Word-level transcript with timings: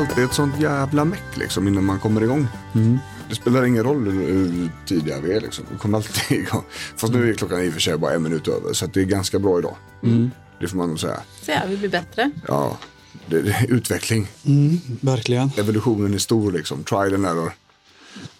Alltid 0.00 0.24
ett 0.24 0.34
sånt 0.34 0.60
jävla 0.60 1.04
meck 1.04 1.36
liksom 1.36 1.68
innan 1.68 1.84
man 1.84 2.00
kommer 2.00 2.22
igång. 2.22 2.48
Det 3.28 3.34
spelar 3.34 3.64
ingen 3.64 3.84
roll 3.84 4.10
hur 4.10 4.70
tidiga 4.86 5.20
vi 5.20 5.32
är 5.32 5.40
liksom. 5.40 5.64
Vi 5.72 5.78
kommer 5.78 5.98
alltid 5.98 6.38
igång. 6.38 6.64
Fast 6.96 7.12
nu 7.12 7.30
är 7.30 7.34
klockan 7.34 7.62
i 7.62 7.68
och 7.68 7.72
för 7.72 7.80
sig 7.80 7.98
bara 7.98 8.14
en 8.14 8.22
minut 8.22 8.48
över 8.48 8.72
så 8.72 8.84
att 8.84 8.94
det 8.94 9.00
är 9.00 9.04
ganska 9.04 9.38
bra 9.38 9.58
idag. 9.58 9.76
Det 10.60 10.68
får 10.68 10.76
man 10.76 10.88
nog 10.88 11.00
säga. 11.00 11.20
Så 11.42 11.50
ja, 11.50 11.60
vi 11.68 11.76
blir 11.76 11.88
bättre. 11.88 12.30
Ja, 12.48 12.78
det, 13.26 13.42
det 13.42 13.66
utveckling. 13.68 14.28
Verkligen. 15.00 15.50
Evolutionen 15.56 16.14
är 16.14 16.18
stor 16.18 16.52
liksom. 16.52 16.84
Trial 16.84 17.14
and 17.14 17.26
error. 17.26 17.52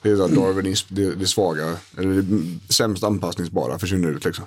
Det 0.02 0.10
är 0.10 0.16
darwinism, 0.16 0.94
det, 0.94 1.14
det 1.14 1.26
svaga, 1.26 1.76
eller 1.98 2.22
det 2.22 2.72
sämst 2.74 3.04
anpassningsbara 3.04 3.78
försvinner 3.78 4.08
ut 4.08 4.24
liksom. 4.24 4.44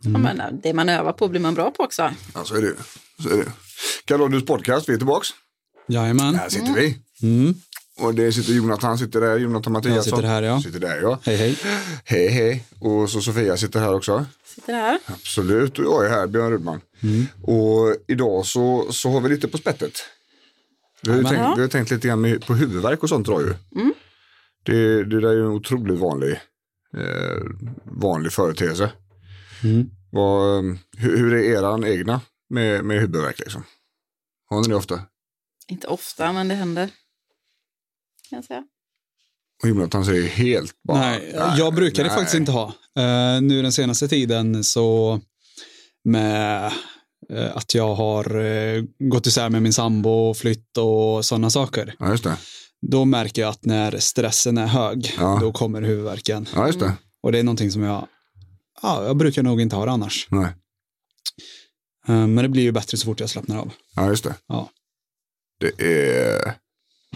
Ja, 0.00 0.18
men, 0.18 0.40
äh, 0.40 0.46
det 0.62 0.74
man 0.74 0.88
övar 0.88 1.12
på 1.12 1.28
blir 1.28 1.40
man 1.40 1.54
bra 1.54 1.70
på 1.70 1.82
också. 1.82 2.10
Ja, 2.34 2.44
så 2.44 2.54
är 2.54 2.62
det. 2.62 2.74
Så 3.22 3.28
är 3.28 3.36
det. 3.36 3.52
Karolus 4.04 4.44
podcast, 4.46 4.88
vi 4.88 4.92
är 4.92 4.96
tillbaks. 4.96 5.28
Jajamän. 5.86 6.34
Här 6.34 6.48
sitter 6.48 6.72
vi. 6.72 6.98
Och 8.00 8.14
det 8.14 8.32
sitter 8.32 8.52
Jonathan, 8.52 8.98
sitter 8.98 9.20
där, 9.20 9.38
Jonathan 9.38 9.72
Mattiasson. 9.72 10.02
sitter 10.02 10.22
här, 10.22 10.42
ja. 10.42 10.60
Sitter 10.60 10.80
där 10.80 11.00
ja. 11.02 11.18
Hej 11.22 11.36
hej. 11.36 11.58
Hej 12.04 12.28
hej. 12.28 12.64
Och 12.78 13.10
så 13.10 13.20
Sofia 13.20 13.56
sitter 13.56 13.80
här 13.80 13.94
också. 13.94 14.26
Sitter 14.54 14.72
här. 14.72 14.98
Absolut, 15.06 15.78
och 15.78 15.84
jag 15.84 16.06
är 16.06 16.10
här, 16.10 16.26
Björn 16.26 16.50
Rudman. 16.50 16.80
Och 17.42 17.96
idag 18.06 18.46
så, 18.46 18.92
så 18.92 19.10
har 19.10 19.20
vi 19.20 19.28
lite 19.28 19.48
på 19.48 19.58
spettet. 19.58 19.92
Vi 21.02 21.10
har, 21.12 21.22
tänkt, 21.22 21.58
vi 21.58 21.62
har 21.62 21.68
tänkt 21.68 21.90
lite 21.90 22.08
grann 22.08 22.40
på 22.46 22.54
huvudvärk 22.54 23.02
och 23.02 23.08
sånt 23.08 23.26
då 23.26 23.40
ju. 23.40 23.54
Det, 24.64 25.04
det 25.04 25.20
där 25.20 25.28
är 25.28 25.32
ju 25.32 25.40
en 25.40 25.46
otroligt 25.46 25.98
vanlig, 25.98 26.32
eh, 26.96 27.42
vanlig 27.84 28.32
företeelse. 28.32 28.92
Vad, 30.10 30.58
eh, 30.58 30.74
hur, 30.98 31.16
hur 31.16 31.34
är 31.34 31.58
eran 31.58 31.84
egna 31.84 32.20
med, 32.50 32.84
med 32.84 33.00
huvudvärk 33.00 33.38
liksom? 33.38 33.62
Har 34.50 34.60
ni 34.60 34.68
det 34.68 34.74
ofta? 34.74 35.00
Inte 35.68 35.86
ofta, 35.86 36.32
men 36.32 36.48
det 36.48 36.54
händer. 36.54 36.90
Kan 38.28 38.36
jag 38.36 38.44
säga. 38.44 38.64
Och 39.62 39.68
Jonathan 39.68 40.04
säger 40.04 40.28
helt 40.28 40.82
bara. 40.82 40.98
Nej, 41.00 41.34
jag 41.58 41.74
brukar 41.74 42.02
det 42.02 42.08
nej. 42.08 42.18
faktiskt 42.18 42.36
inte 42.36 42.52
ha. 42.52 42.72
Eh, 42.98 43.40
nu 43.42 43.62
den 43.62 43.72
senaste 43.72 44.08
tiden 44.08 44.64
så 44.64 45.20
med 46.04 46.72
eh, 47.32 47.56
att 47.56 47.74
jag 47.74 47.94
har 47.94 48.36
uh, 48.36 48.84
gått 48.98 49.26
isär 49.26 49.48
med 49.50 49.62
min 49.62 49.72
sambo 49.72 50.10
och 50.10 50.36
flytt 50.36 50.76
och 50.76 51.24
sådana 51.24 51.50
saker. 51.50 51.94
Ja, 51.98 52.10
just 52.10 52.24
det. 52.24 52.36
Då 52.90 53.04
märker 53.04 53.42
jag 53.42 53.48
att 53.48 53.64
när 53.64 53.98
stressen 53.98 54.58
är 54.58 54.66
hög, 54.66 55.14
Ja. 55.18 55.38
då 55.40 55.52
kommer 55.52 55.82
huvudvärken. 55.82 56.48
Ja, 56.54 56.66
just 56.66 56.80
det. 56.80 56.92
Och 57.22 57.32
det 57.32 57.38
är 57.38 57.42
någonting 57.42 57.70
som 57.72 57.82
jag, 57.82 58.06
ja, 58.82 59.04
jag 59.04 59.16
brukar 59.16 59.42
nog 59.42 59.60
inte 59.60 59.76
ha 59.76 59.84
det 59.84 59.92
annars. 59.92 60.26
Nej. 60.30 60.48
Men 62.06 62.36
det 62.36 62.48
blir 62.48 62.62
ju 62.62 62.72
bättre 62.72 62.98
så 62.98 63.04
fort 63.04 63.20
jag 63.20 63.30
slappnar 63.30 63.58
av. 63.58 63.72
Ja, 63.96 64.08
just 64.08 64.24
det. 64.24 64.34
Ja. 64.46 64.70
Det 65.62 65.80
är 65.80 66.54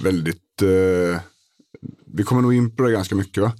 väldigt, 0.02 0.62
eh, 0.62 1.20
vi 2.16 2.22
kommer 2.24 2.42
nog 2.42 2.54
in 2.54 2.76
på 2.76 2.82
det 2.82 2.92
ganska 2.92 3.14
mycket 3.14 3.42
va? 3.42 3.52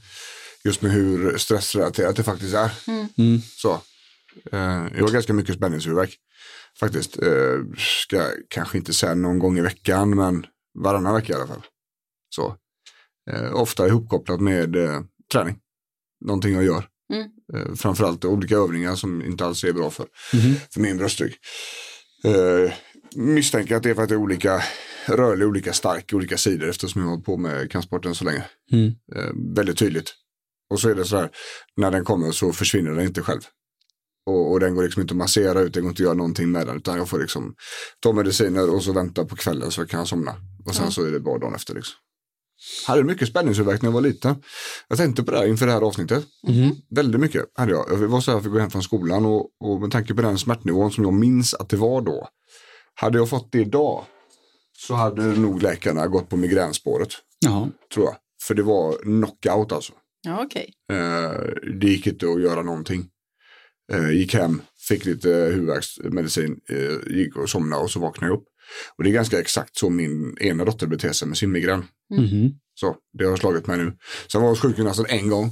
Just 0.64 0.82
med 0.82 0.92
hur 0.92 1.38
stressrelaterat 1.38 2.16
det 2.16 2.22
faktiskt 2.22 2.54
är. 2.54 2.70
Mm. 3.18 3.40
Så. 3.40 3.72
Eh, 4.52 4.86
jag 4.96 5.02
har 5.02 5.12
ganska 5.12 5.32
mycket 5.32 5.54
spänningshuvudvärk. 5.56 6.16
Faktiskt. 6.80 7.22
Eh, 7.22 7.58
ska 7.76 8.30
kanske 8.48 8.78
inte 8.78 8.92
säga 8.92 9.14
någon 9.14 9.38
gång 9.38 9.58
i 9.58 9.60
veckan 9.60 10.16
men 10.16 10.46
varannan 10.78 11.14
vecka 11.14 11.32
i 11.32 11.36
alla 11.36 11.46
fall. 11.46 11.62
Så. 12.34 12.56
Eh, 13.30 13.54
ofta 13.54 13.86
ihopkopplat 13.88 14.40
med 14.40 14.76
eh, 14.76 15.00
träning. 15.32 15.58
Någonting 16.24 16.54
jag 16.54 16.64
gör. 16.64 16.88
Mm. 17.12 17.28
Eh, 17.54 17.74
framförallt 17.74 18.24
olika 18.24 18.56
övningar 18.56 18.94
som 18.94 19.22
inte 19.22 19.44
alls 19.44 19.64
är 19.64 19.72
bra 19.72 19.90
för, 19.90 20.06
Mhm. 20.32 20.54
för 20.70 20.80
min 20.80 20.98
bröstrygg. 20.98 21.36
Misstänker 23.14 23.76
att 23.76 23.82
det 23.82 23.90
är 23.90 23.94
för 23.94 24.02
att 24.02 24.08
det 24.08 24.14
är 24.14 24.18
olika 24.18 24.62
rörlig, 25.06 25.48
olika 25.48 25.72
stark, 25.72 26.12
olika 26.12 26.36
sidor 26.36 26.68
eftersom 26.68 27.00
jag 27.00 27.06
har 27.06 27.10
hållit 27.10 27.26
på 27.26 27.36
med 27.36 27.70
kampsporten 27.70 28.14
så 28.14 28.24
länge. 28.24 28.44
Mm. 28.72 28.92
Eh, 29.16 29.54
väldigt 29.54 29.78
tydligt. 29.78 30.14
Och 30.70 30.80
så 30.80 30.88
är 30.88 30.94
det 30.94 31.04
så 31.04 31.16
här, 31.16 31.30
när 31.76 31.90
den 31.90 32.04
kommer 32.04 32.32
så 32.32 32.52
försvinner 32.52 32.90
den 32.90 33.06
inte 33.06 33.22
själv. 33.22 33.40
Och, 34.26 34.52
och 34.52 34.60
den 34.60 34.74
går 34.74 34.82
liksom 34.82 35.02
inte 35.02 35.12
att 35.12 35.18
massera 35.18 35.60
ut, 35.60 35.74
det 35.74 35.80
går 35.80 35.90
inte 35.90 36.02
att 36.02 36.04
göra 36.04 36.14
någonting 36.14 36.50
med 36.50 36.66
den. 36.66 36.76
Utan 36.76 36.96
jag 36.96 37.08
får 37.08 37.18
liksom 37.18 37.54
ta 38.00 38.12
mediciner 38.12 38.70
och 38.74 38.82
så 38.82 38.92
vänta 38.92 39.24
på 39.24 39.36
kvällen 39.36 39.70
så 39.70 39.86
kan 39.86 39.98
jag 39.98 40.08
somna. 40.08 40.34
Och 40.66 40.74
sen 40.74 40.90
så 40.92 41.04
är 41.04 41.10
det 41.10 41.20
bra 41.20 41.38
dagen 41.38 41.54
efter 41.54 41.74
liksom. 41.74 41.96
Hade 42.86 43.04
mycket 43.04 43.28
spänningshuvudvärk 43.28 43.82
när 43.82 43.88
jag 43.88 43.94
var 43.94 44.00
liten. 44.00 44.34
Jag 44.88 44.98
tänkte 44.98 45.22
på 45.22 45.30
det 45.30 45.38
här 45.38 45.46
inför 45.46 45.66
det 45.66 45.72
här 45.72 45.80
avsnittet. 45.80 46.24
Väldigt 46.90 47.20
mycket 47.20 47.44
hade 47.54 47.72
jag. 47.72 47.86
Jag 47.90 47.96
var 47.96 48.20
så 48.20 48.32
här 48.32 48.40
för 48.40 48.48
att 48.48 48.52
gå 48.52 48.58
hem 48.58 48.70
från 48.70 48.82
skolan 48.82 49.26
och, 49.26 49.50
och 49.60 49.80
med 49.80 49.90
tanke 49.90 50.14
på 50.14 50.22
den 50.22 50.38
smärtnivån 50.38 50.92
som 50.92 51.04
jag 51.04 51.12
minns 51.12 51.54
att 51.54 51.68
det 51.68 51.76
var 51.76 52.00
då. 52.00 52.28
Hade 52.98 53.18
jag 53.18 53.28
fått 53.30 53.52
det 53.52 53.60
idag 53.60 54.04
så 54.78 54.94
hade 54.94 55.22
nog 55.22 55.62
läkarna 55.62 56.06
gått 56.06 56.28
på 56.28 56.36
migränspåret. 56.36 57.08
Jaha. 57.38 57.70
Tror 57.94 58.06
jag. 58.06 58.16
För 58.42 58.54
det 58.54 58.62
var 58.62 58.92
knockout 59.02 59.72
alltså. 59.72 59.92
Ja, 60.22 60.44
okej. 60.44 60.72
Eh, 60.92 61.40
det 61.80 61.86
gick 61.86 62.06
inte 62.06 62.26
att 62.28 62.40
göra 62.42 62.62
någonting. 62.62 63.06
Eh, 63.92 64.10
gick 64.10 64.34
hem, 64.34 64.62
fick 64.88 65.04
lite 65.04 65.28
huvudvärksmedicin, 65.28 66.60
eh, 66.70 67.14
gick 67.16 67.36
och 67.36 67.50
somnade 67.50 67.82
och 67.82 67.90
så 67.90 68.00
vaknade 68.00 68.32
jag 68.32 68.38
upp. 68.38 68.44
Och 68.98 69.04
det 69.04 69.10
är 69.10 69.12
ganska 69.12 69.40
exakt 69.40 69.76
så 69.78 69.90
min 69.90 70.36
ena 70.40 70.64
dotter 70.64 70.86
beter 70.86 71.12
sig 71.12 71.28
med 71.28 71.38
sin 71.38 71.52
migrän. 71.52 71.84
Mhm. 72.10 72.50
Så 72.74 72.96
det 73.18 73.24
har 73.24 73.36
slagit 73.36 73.66
mig 73.66 73.76
nu. 73.78 73.92
Sen 74.32 74.40
var 74.40 74.48
jag 74.48 74.52
hos 74.52 74.60
sjukgymnasten 74.60 75.06
en 75.08 75.28
gång. 75.30 75.44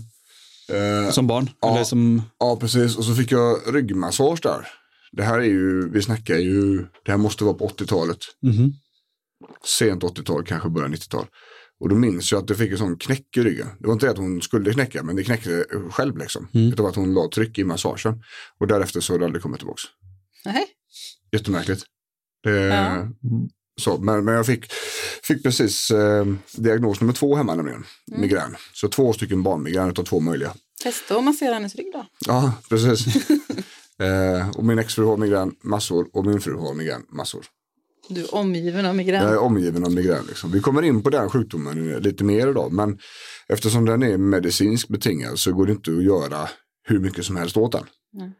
Eh, 0.73 1.11
Som 1.11 1.27
barn? 1.27 1.51
Ja. 1.61 1.75
Eller 1.75 1.85
som... 1.85 2.23
Ja, 2.39 2.57
precis. 2.61 2.97
Och 2.97 3.05
så 3.05 3.15
fick 3.15 3.33
jag 3.33 3.75
ryggmassage 3.75 4.39
där. 4.43 4.69
Det 5.17 5.23
här 5.23 5.39
är 5.39 5.45
ju, 5.45 5.89
vi 5.91 6.03
snackar 6.03 6.37
ju, 6.37 6.77
det 7.05 7.11
här 7.11 7.17
måste 7.19 7.45
vara 7.45 7.55
på 7.55 7.69
80-talet. 7.69 8.19
Mhm. 8.43 8.73
Sent 9.79 10.03
80-tal, 10.03 10.45
kanske 10.45 10.69
början 10.69 10.95
90-tal. 10.95 11.27
Och 11.81 11.89
då 11.89 11.95
minns 11.95 12.33
jag 12.33 12.39
att 12.43 12.49
det 12.49 12.55
fick 12.55 12.71
en 12.73 12.79
sån 12.79 12.97
knäck 12.99 13.37
i 13.37 13.41
ryggen. 13.43 13.67
Det 13.79 13.87
var 13.87 13.93
inte 13.93 14.07
det 14.07 14.11
att 14.13 14.19
hon 14.19 14.43
skulle 14.43 14.73
knäcka, 14.73 15.03
men 15.03 15.17
det 15.17 15.25
knäckte 15.25 15.65
själv 15.91 16.19
liksom. 16.19 16.49
Utav 16.53 16.87
att 16.87 16.97
hon 16.97 17.15
la 17.15 17.29
tryck 17.35 17.59
i 17.59 17.65
massagen. 17.65 18.23
Och 18.61 18.67
därefter 18.67 19.01
så 19.01 19.13
har 19.13 19.19
det 19.19 19.25
aldrig 19.25 19.43
kommit 19.43 19.59
tillbaka. 19.59 19.81
Nej. 20.45 20.67
Jättemärkligt. 21.33 21.85
Det, 22.43 22.51
Ja. 22.51 23.09
så, 23.81 23.99
men, 23.99 24.25
men 24.25 24.35
jag 24.35 24.47
fick, 24.47 24.67
fick 25.23 25.43
precis 25.43 25.91
eh, 25.91 26.27
diagnos 26.57 27.01
nummer 27.01 27.13
två 27.13 27.37
hemma 27.37 27.55
nämligen. 27.55 27.85
Migrän. 28.07 28.57
Så 28.73 28.89
två 28.89 29.13
stycken 29.13 29.43
barnmigrän 29.43 29.91
utav 29.91 30.05
två 30.05 30.21
möjliga. 30.21 30.55
Testa 30.83 31.17
att 31.17 31.25
massera 31.25 31.55
hennes 31.55 31.75
rygg 31.75 31.91
då. 31.93 32.07
Ja, 32.27 32.53
precis. 32.69 33.27
eh, 34.03 34.51
och 34.51 34.65
min 34.65 34.79
exfru 34.79 35.05
har 35.05 35.17
migrän 35.17 35.55
massor 35.63 36.09
och 36.13 36.27
min 36.27 36.41
fru 36.41 36.57
har 36.57 36.75
migrän 36.75 37.03
massor. 37.09 37.47
Du 38.09 38.21
är 38.21 38.35
omgiven 38.35 38.87
av 38.87 38.97
migrän. 38.97 39.23
Jag 39.23 39.33
är 39.33 39.39
omgiven 39.39 39.85
av 39.85 39.93
migrän. 39.93 40.25
Liksom. 40.29 40.53
Vi 40.53 40.61
kommer 40.61 40.83
in 40.83 41.03
på 41.03 41.11
den 41.11 41.31
sjukdomen 41.31 41.99
lite 41.99 42.25
mer 42.25 42.49
idag. 42.49 42.73
Men 42.73 42.99
eftersom 43.49 43.85
den 43.85 44.03
är 44.03 44.19
medicinskt 44.19 44.89
betingad 44.89 45.39
så 45.39 45.53
går 45.53 45.67
det 45.67 45.73
inte 45.73 45.91
att 45.91 46.05
göra 46.05 46.49
hur 46.83 47.01
mycket 47.01 47.25
som 47.25 47.37
helst 47.37 47.57
åt 47.57 47.73
den. 47.73 47.85
Nej. 48.13 48.33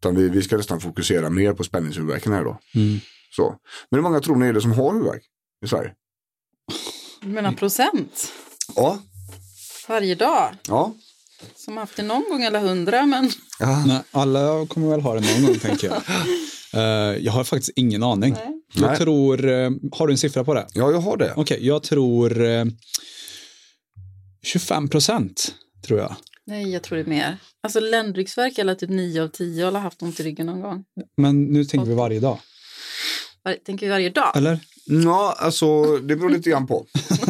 Utan 0.00 0.16
vi, 0.16 0.28
vi 0.28 0.42
ska 0.42 0.56
nästan 0.56 0.80
fokusera 0.80 1.30
mer 1.30 1.52
på 1.52 1.64
spänningshuvudvärken 1.64 2.32
här 2.32 2.44
då. 2.44 2.58
Mm. 2.74 2.98
Så. 3.30 3.56
Men 3.90 3.98
hur 3.98 4.02
många 4.02 4.20
tror 4.20 4.36
ni 4.36 4.46
är 4.46 4.52
det 4.52 4.60
som 4.60 4.72
har 4.72 4.92
huvudvärk 4.92 5.22
i 5.64 5.68
Sverige? 5.68 5.94
Du 7.20 7.28
menar 7.28 7.52
procent? 7.52 8.32
Ja. 8.74 9.02
Varje 9.88 10.14
dag? 10.14 10.54
Ja. 10.68 10.94
Som 11.56 11.74
har 11.74 11.80
haft 11.82 11.96
det 11.96 12.02
någon 12.02 12.24
gång 12.30 12.42
eller 12.42 12.60
hundra, 12.60 13.06
men 13.06 13.30
ja. 13.58 13.84
Nej, 13.86 14.00
alla 14.10 14.66
kommer 14.66 14.88
väl 14.88 15.00
ha 15.00 15.14
det 15.14 15.20
någon 15.32 15.46
gång 15.46 15.58
tänker 15.58 15.86
jag. 15.88 16.02
Eh, 16.74 17.16
jag 17.18 17.32
har 17.32 17.44
faktiskt 17.44 17.72
ingen 17.76 18.02
aning. 18.02 18.32
Nej. 18.32 18.62
Jag 18.74 18.88
Nej. 18.88 18.96
tror, 18.96 19.48
eh, 19.48 19.70
har 19.92 20.06
du 20.06 20.12
en 20.12 20.18
siffra 20.18 20.44
på 20.44 20.54
det? 20.54 20.66
Ja, 20.72 20.90
jag 20.90 21.00
har 21.00 21.16
det. 21.16 21.32
Okej, 21.36 21.66
jag 21.66 21.82
tror 21.82 22.44
eh, 22.44 22.64
25 24.42 24.88
procent 24.88 25.54
tror 25.86 25.98
jag. 25.98 26.16
nej, 26.46 26.72
jag 26.72 26.82
tror 26.82 26.96
det 26.98 27.04
är 27.04 27.08
mer. 27.08 27.36
Alltså 27.62 27.80
ländryggsvärk 27.80 28.58
eller 28.58 28.74
typ 28.74 28.90
9 28.90 29.22
av 29.22 29.28
10 29.28 29.64
har 29.64 29.72
haft 29.80 30.02
ont 30.02 30.20
i 30.20 30.22
ryggen 30.22 30.46
någon 30.46 30.60
gång. 30.60 30.84
Men 31.16 31.44
nu 31.44 31.64
tänker 31.64 31.86
vi 31.86 31.94
varje 31.94 32.20
dag. 32.20 32.38
Var, 33.42 33.56
tänker 33.64 33.86
vi 33.86 33.90
varje 33.90 34.10
dag? 34.10 34.36
Eller? 34.36 34.60
Ja, 35.04 35.34
alltså 35.38 35.96
det 35.98 36.16
beror 36.16 36.30
lite 36.30 36.50
grann 36.50 36.66
på. 36.66 36.86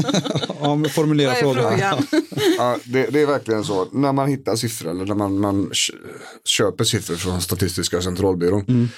ja, 0.60 0.74
men 0.74 0.90
formulera 0.90 1.34
frågan. 1.34 1.70
frågan? 1.78 2.06
Ja, 2.58 2.76
det, 2.84 3.06
det 3.06 3.20
är 3.22 3.26
verkligen 3.26 3.64
så. 3.64 3.84
När 3.92 4.12
man 4.12 4.28
hittar 4.28 4.56
siffror 4.56 4.90
eller 4.90 5.04
när 5.06 5.14
man, 5.14 5.38
man 5.38 5.70
kö- 5.72 5.92
köper 6.44 6.84
siffror 6.84 7.16
från 7.16 7.40
Statistiska 7.40 8.02
centralbyrån 8.02 8.64
Mm. 8.68 8.88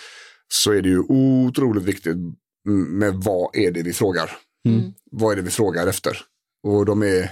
så 0.48 0.72
är 0.72 0.82
det 0.82 0.88
ju 0.88 0.98
otroligt 1.08 1.84
viktigt 1.84 2.16
med 2.88 3.14
vad 3.14 3.56
är 3.56 3.70
det 3.70 3.82
vi 3.82 3.92
frågar. 3.92 4.30
Mm. 4.68 4.92
Vad 5.12 5.32
är 5.32 5.36
det 5.36 5.42
vi 5.42 5.50
frågar 5.50 5.86
efter? 5.86 6.18
Och 6.66 6.86
de 6.86 7.02
är, 7.02 7.30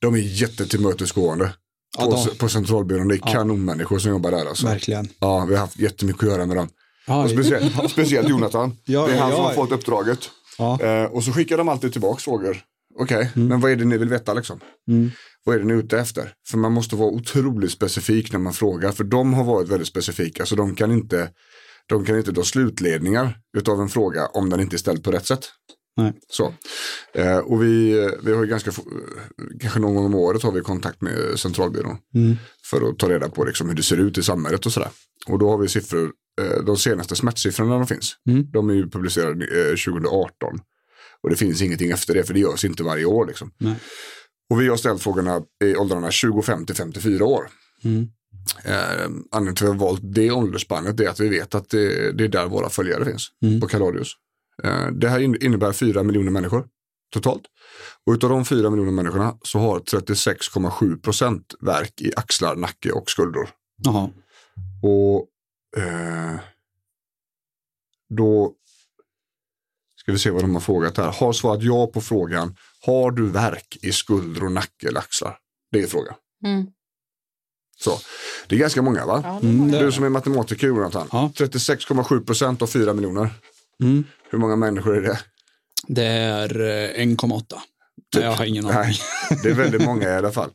de 0.00 0.14
är 0.14 0.18
jättetillmötesgående 0.18 1.50
Ja, 1.98 2.04
på, 2.04 2.10
de- 2.30 2.36
på 2.38 2.48
centralbyrån. 2.48 3.08
Det 3.08 3.14
är 3.14 3.32
kanonmänniskor 3.32 3.98
som 3.98 4.10
jobbar 4.10 4.30
där. 4.30 4.46
Alltså. 4.46 4.66
Verkligen. 4.66 5.08
Ja, 5.18 5.44
vi 5.48 5.54
har 5.54 5.60
haft 5.60 5.78
jättemycket 5.78 6.22
att 6.22 6.28
göra 6.28 6.46
med 6.46 6.56
dem. 6.56 6.68
Ja, 7.06 7.28
speciellt, 7.28 7.90
speciellt 7.90 8.28
Jonathan. 8.28 8.76
Ja, 8.84 9.06
det 9.06 9.12
är 9.12 9.18
han 9.20 9.30
ja, 9.30 9.34
som 9.36 9.44
har 9.44 9.50
ja. 9.50 9.54
fått 9.56 9.72
uppdraget. 9.72 10.18
Ja. 10.58 10.80
Eh, 10.80 11.04
och 11.04 11.24
så 11.24 11.32
skickar 11.32 11.58
de 11.58 11.68
alltid 11.68 11.92
tillbaka 11.92 12.20
frågor. 12.20 12.56
Okej, 12.98 13.30
men 13.34 13.60
vad 13.60 13.70
är 13.70 13.76
det 13.76 13.84
ni 13.84 13.98
vill 13.98 14.08
veta 14.08 14.34
liksom? 14.34 14.60
Mm. 14.88 15.10
Vad 15.44 15.54
är 15.54 15.60
det 15.60 15.66
ni 15.66 15.72
är 15.72 15.78
ute 15.78 15.98
efter? 15.98 16.32
För 16.48 16.58
man 16.58 16.72
måste 16.72 16.96
vara 16.96 17.10
otroligt 17.10 17.72
specifik 17.72 18.32
när 18.32 18.38
man 18.38 18.52
frågar. 18.52 18.92
För 18.92 19.04
de 19.04 19.34
har 19.34 19.44
varit 19.44 19.68
väldigt 19.68 19.88
specifika. 19.88 20.46
Så 20.46 20.56
de 20.56 20.74
kan 20.74 20.92
inte, 20.92 21.30
de 21.86 22.04
kan 22.04 22.18
inte 22.18 22.32
dra 22.32 22.42
slutledningar 22.42 23.38
utav 23.56 23.80
en 23.80 23.88
fråga 23.88 24.26
om 24.26 24.50
den 24.50 24.60
inte 24.60 24.76
är 24.76 24.78
ställd 24.78 25.04
på 25.04 25.10
rätt 25.10 25.26
sätt. 25.26 25.48
Nej. 25.96 26.12
Så. 26.28 26.54
Eh, 27.14 27.38
och 27.38 27.62
vi, 27.62 27.92
vi 28.22 28.32
har 28.32 28.42
ju 28.42 28.50
ganska, 28.50 28.72
kanske 29.60 29.80
någon 29.80 29.94
gång 29.94 30.04
om 30.04 30.14
året 30.14 30.42
har 30.42 30.52
vi 30.52 30.60
kontakt 30.60 31.00
med 31.00 31.38
centralbyrån. 31.38 31.96
Mm. 32.14 32.36
För 32.70 32.90
att 32.90 32.98
ta 32.98 33.08
reda 33.08 33.28
på 33.28 33.44
liksom 33.44 33.68
hur 33.68 33.76
det 33.76 33.82
ser 33.82 33.96
ut 33.96 34.18
i 34.18 34.22
samhället 34.22 34.66
och 34.66 34.72
sådär. 34.72 34.90
Och 35.26 35.38
då 35.38 35.50
har 35.50 35.58
vi 35.58 35.68
siffror, 35.68 36.12
de 36.66 36.76
senaste 36.76 37.16
smärtsiffrorna 37.16 37.78
de 37.78 37.86
finns. 37.86 38.16
Mm. 38.28 38.50
De 38.50 38.70
är 38.70 38.74
ju 38.74 38.90
publicerade 38.90 39.44
eh, 39.70 39.76
2018. 39.76 40.58
Och 41.22 41.30
det 41.30 41.36
finns 41.36 41.62
ingenting 41.62 41.90
efter 41.90 42.14
det 42.14 42.24
för 42.24 42.34
det 42.34 42.40
görs 42.40 42.64
inte 42.64 42.82
varje 42.82 43.04
år 43.04 43.26
liksom. 43.26 43.50
Och 44.50 44.60
vi 44.60 44.68
har 44.68 44.76
ställt 44.76 45.02
frågorna 45.02 45.42
i 45.64 45.76
åldrarna 45.76 46.10
25 46.10 46.66
till 46.66 46.74
54 46.74 47.24
år. 47.24 47.48
Mm. 47.84 48.08
Eh, 48.64 49.04
anledningen 49.30 49.54
till 49.54 49.66
att 49.66 49.74
vi 49.74 49.78
har 49.78 49.86
valt 49.86 50.00
det 50.02 50.30
åldersspannet 50.30 51.00
är 51.00 51.08
att 51.08 51.20
vi 51.20 51.28
vet 51.28 51.54
att 51.54 51.68
det, 51.70 52.12
det 52.12 52.24
är 52.24 52.28
där 52.28 52.46
våra 52.46 52.68
följare 52.68 53.04
finns. 53.04 53.28
Mm. 53.44 53.60
På 53.60 53.66
Kaladius. 53.66 54.08
Eh, 54.62 54.86
det 54.86 55.08
här 55.08 55.20
in- 55.20 55.42
innebär 55.42 55.72
4 55.72 56.02
miljoner 56.02 56.30
människor 56.30 56.66
totalt. 57.12 57.42
Och 58.06 58.12
utav 58.12 58.30
de 58.30 58.44
4 58.44 58.70
miljoner 58.70 58.92
människorna 58.92 59.36
så 59.42 59.58
har 59.58 59.78
36,7 59.80 61.00
procent 61.00 61.54
värk 61.60 62.00
i 62.00 62.12
axlar, 62.16 62.56
nacke 62.56 62.92
och 62.92 63.10
skuldror. 63.10 63.48
Jaha. 63.84 64.10
Och 64.82 65.26
eh, 65.76 66.40
då 68.08 68.54
ska 69.96 70.12
vi 70.12 70.18
se 70.18 70.30
vad 70.30 70.42
de 70.42 70.54
har 70.54 70.60
frågat 70.60 70.96
här. 70.96 71.12
Har 71.12 71.32
svarat 71.32 71.62
ja 71.62 71.86
på 71.86 72.00
frågan. 72.00 72.56
Har 72.86 73.10
du 73.10 73.30
värk 73.30 73.78
i 73.82 73.92
skulder 73.92 74.44
och 74.44 74.52
nacke 74.52 74.88
eller 74.88 75.00
axlar? 75.00 75.38
Det 75.72 75.80
är 75.80 75.86
frågan. 75.86 76.14
Mm. 76.44 76.66
Så, 77.76 77.98
det 78.46 78.54
är 78.54 78.58
ganska 78.58 78.82
många 78.82 79.06
va? 79.06 79.20
Ja, 79.24 79.48
det. 79.48 79.78
Du 79.78 79.92
som 79.92 80.04
är 80.04 80.08
matematiker 80.08 80.66
Jonathan. 80.66 81.08
Ja. 81.12 81.32
36,7 81.36 82.24
procent 82.24 82.62
av 82.62 82.66
4 82.66 82.94
miljoner. 82.94 83.30
Mm. 83.82 84.04
Hur 84.30 84.38
många 84.38 84.56
människor 84.56 84.96
är 84.96 85.02
det? 85.02 85.18
Det 85.86 86.04
är 86.06 86.60
eh, 86.60 87.06
1,8. 87.06 87.44
Nej, 88.14 88.24
jag 88.24 88.32
har 88.32 88.44
ingen 88.44 88.66
aning. 88.66 88.76
Nej, 88.76 88.96
det 89.42 89.50
är 89.50 89.54
väldigt 89.54 89.84
många 89.84 90.08
i 90.08 90.14
alla 90.14 90.32
fall. 90.32 90.50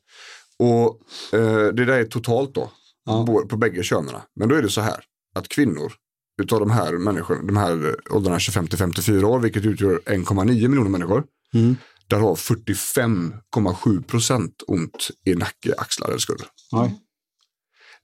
Och 0.60 1.02
eh, 1.40 1.68
det 1.68 1.86
där 1.86 2.00
är 2.00 2.06
totalt 2.06 2.56
då. 2.56 2.72
Ja. 3.06 3.26
På, 3.26 3.48
på 3.48 3.58
bägge 3.58 3.84
könen. 3.84 4.16
Men 4.36 4.50
då 4.50 4.56
är 4.56 4.62
det 4.62 4.70
så 4.70 4.82
här 4.82 5.04
att 5.36 5.48
kvinnor 5.48 5.94
utav 6.42 6.60
de 6.60 6.72
här 6.72 6.94
människorna, 6.94 7.42
de 7.42 7.58
här 7.58 7.96
åldrarna 8.12 8.40
25 8.40 8.68
till 8.68 8.78
54 8.78 9.28
år, 9.28 9.40
vilket 9.40 9.66
utgör 9.66 10.00
1,9 10.06 10.46
miljoner 10.46 10.90
människor. 10.90 11.24
Mm. 11.54 11.76
Där 12.08 12.20
har 12.20 12.36
45,7 12.36 14.04
procent 14.04 14.64
ont 14.68 15.10
i 15.26 15.36
nacke, 15.36 15.74
axlar 15.78 16.08
eller 16.08 16.18
skulder. 16.18 16.48
Oj. 16.72 17.02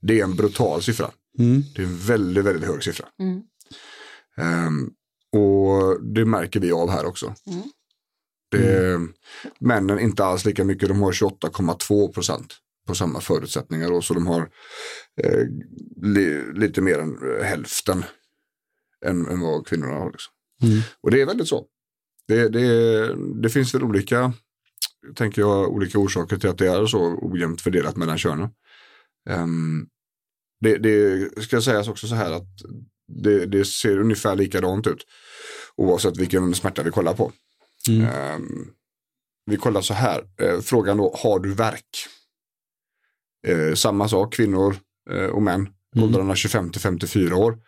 Det 0.00 0.20
är 0.20 0.24
en 0.24 0.36
brutal 0.36 0.82
siffra. 0.82 1.10
Mm. 1.38 1.62
Det 1.74 1.82
är 1.82 1.86
en 1.86 1.98
väldigt, 1.98 2.44
väldigt 2.44 2.68
hög 2.68 2.84
siffra. 2.84 3.06
Mm. 3.20 3.42
Ehm, 4.36 4.90
och 5.32 6.04
det 6.04 6.24
märker 6.24 6.60
vi 6.60 6.72
av 6.72 6.90
här 6.90 7.06
också. 7.06 7.34
Mm. 7.46 7.62
Det, 8.50 9.00
Männen 9.60 9.98
inte 9.98 10.24
alls 10.24 10.44
lika 10.44 10.64
mycket, 10.64 10.88
de 10.88 11.02
har 11.02 11.12
28,2 11.12 12.12
procent 12.12 12.54
på 12.86 12.94
samma 12.94 13.20
förutsättningar. 13.20 13.90
Då, 13.90 14.02
så 14.02 14.14
de 14.14 14.26
har 14.26 14.50
eh, 15.22 15.46
li, 16.02 16.52
lite 16.54 16.80
mer 16.80 16.98
än 16.98 17.42
hälften 17.42 18.04
än, 19.06 19.26
än 19.26 19.40
vad 19.40 19.66
kvinnorna 19.66 19.98
har. 19.98 20.10
Liksom. 20.10 20.32
Mm. 20.62 20.80
Och 21.00 21.10
det 21.10 21.20
är 21.20 21.26
väldigt 21.26 21.48
så. 21.48 21.66
Det, 22.28 22.48
det, 22.48 23.42
det 23.42 23.50
finns 23.50 23.74
väl 23.74 23.82
olika, 23.82 24.32
tänker 25.14 25.42
jag, 25.42 25.72
olika 25.72 25.98
orsaker 25.98 26.36
till 26.36 26.50
att 26.50 26.58
det 26.58 26.68
är 26.68 26.86
så 26.86 27.18
ojämnt 27.22 27.60
fördelat 27.60 27.96
mellan 27.96 28.18
könen. 28.18 28.48
Ehm, 29.30 29.86
det, 30.60 30.78
det 30.78 31.28
ska 31.42 31.60
sägas 31.60 31.88
också 31.88 32.06
så 32.06 32.14
här 32.14 32.32
att 32.32 32.48
det, 33.22 33.46
det 33.46 33.64
ser 33.64 33.98
ungefär 33.98 34.36
likadant 34.36 34.86
ut. 34.86 35.06
Oavsett 35.76 36.16
vilken 36.16 36.54
smärta 36.54 36.82
vi 36.82 36.90
kollar 36.90 37.14
på. 37.14 37.32
Mm. 37.88 38.04
Ehm, 38.04 38.66
vi 39.46 39.56
kollar 39.56 39.80
så 39.80 39.94
här. 39.94 40.24
Eh, 40.40 40.60
frågan 40.60 40.96
då, 40.96 41.14
har 41.18 41.38
du 41.38 41.54
värk? 41.54 42.06
Eh, 43.46 43.74
samma 43.74 44.08
sak, 44.08 44.34
kvinnor 44.34 44.76
eh, 45.10 45.26
och 45.26 45.42
män. 45.42 45.68
Mm. 45.96 46.04
Åldrarna 46.08 46.34
25 46.36 46.70
till 46.70 46.80
54 46.80 47.36
år. 47.36 47.58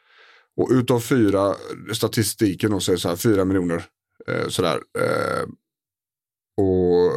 Och 0.56 0.68
utav 0.70 1.00
fyra, 1.00 1.54
statistiken 1.92 2.70
då 2.70 2.80
säger 2.80 2.98
så 2.98 3.08
här, 3.08 3.16
fyra 3.16 3.44
miljoner. 3.44 3.84
Eh, 4.28 4.48
sådär. 4.48 4.80
Eh, 4.98 5.42
och 6.56 7.12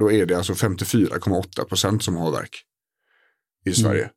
då 0.00 0.12
är 0.12 0.26
det 0.26 0.34
alltså 0.34 0.52
54,8 0.52 1.64
procent 1.64 2.04
som 2.04 2.16
har 2.16 2.32
värk. 2.32 2.62
I 3.64 3.72
Sverige. 3.72 4.10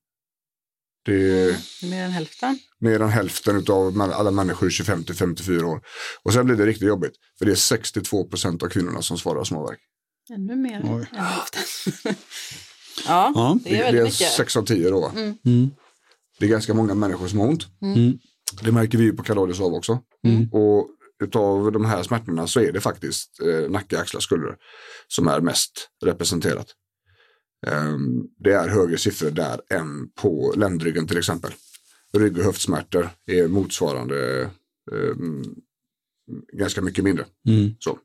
Det 1.05 1.13
är 1.39 1.57
Mer 1.89 2.03
än 2.03 2.11
hälften. 2.11 2.59
mer 2.79 2.99
än 3.01 3.09
hälften 3.09 3.65
av 3.69 4.01
alla 4.01 4.31
människor 4.31 4.69
25 4.69 5.03
till 5.03 5.15
54 5.15 5.67
år. 5.67 5.81
Och 6.23 6.33
sen 6.33 6.45
blir 6.45 6.55
det 6.55 6.65
riktigt 6.65 6.87
jobbigt. 6.87 7.13
För 7.37 7.45
det 7.45 7.51
är 7.51 7.55
62 7.55 8.23
procent 8.25 8.63
av 8.63 8.67
kvinnorna 8.69 9.01
som 9.01 9.17
svarar 9.17 9.43
som 9.43 9.57
har 9.57 9.67
värk. 9.67 9.79
Ännu 10.33 10.55
mer 10.55 10.81
Oj. 10.83 11.07
än 11.11 11.25
hälften. 11.25 12.15
ja, 13.07 13.31
Ja. 13.35 13.59
det 13.63 13.69
är 13.69 13.77
det 13.77 13.83
väldigt 13.83 14.01
är 14.01 14.05
mycket. 14.05 14.31
6 14.31 14.57
av 14.57 14.65
10 14.65 14.89
då. 14.89 15.11
Mm. 15.15 15.35
Mm. 15.45 15.69
Det 16.39 16.45
är 16.45 16.49
ganska 16.49 16.73
många 16.73 16.93
människor 16.93 17.27
som 17.27 17.39
har 17.39 17.47
ont. 17.47 17.67
Mm. 17.81 18.19
Det 18.61 18.71
märker 18.71 18.97
vi 18.97 19.03
ju 19.03 19.13
på 19.13 19.23
Kaladius 19.23 19.59
av 19.59 19.73
också. 19.73 19.99
Mm. 20.27 20.49
Och 20.51 20.87
utav 21.23 21.71
de 21.71 21.85
här 21.85 22.03
smärtorna 22.03 22.47
så 22.47 22.59
är 22.59 22.71
det 22.71 22.81
faktiskt 22.81 23.39
eh, 23.41 23.69
nacke, 23.71 23.99
axlar, 23.99 24.21
skulder 24.21 24.55
som 25.07 25.27
är 25.27 25.41
mest 25.41 25.89
representerat. 26.05 26.67
Ehm, 27.67 28.23
det 28.39 28.53
är 28.53 28.67
högre 28.69 28.97
siffror 28.97 29.29
där 29.31 29.61
än 29.69 30.09
på 30.21 30.53
ländryggen 30.57 31.07
till 31.07 31.17
exempel. 31.17 31.51
Rygg 32.13 32.37
och 32.37 32.43
höftsmärtor 32.43 33.09
är 33.25 33.47
motsvarande 33.47 34.49
ehm, 34.91 35.43
ganska 36.53 36.81
mycket 36.81 37.03
mindre. 37.03 37.25
Mm. 37.47 37.75
Så, 37.79 37.97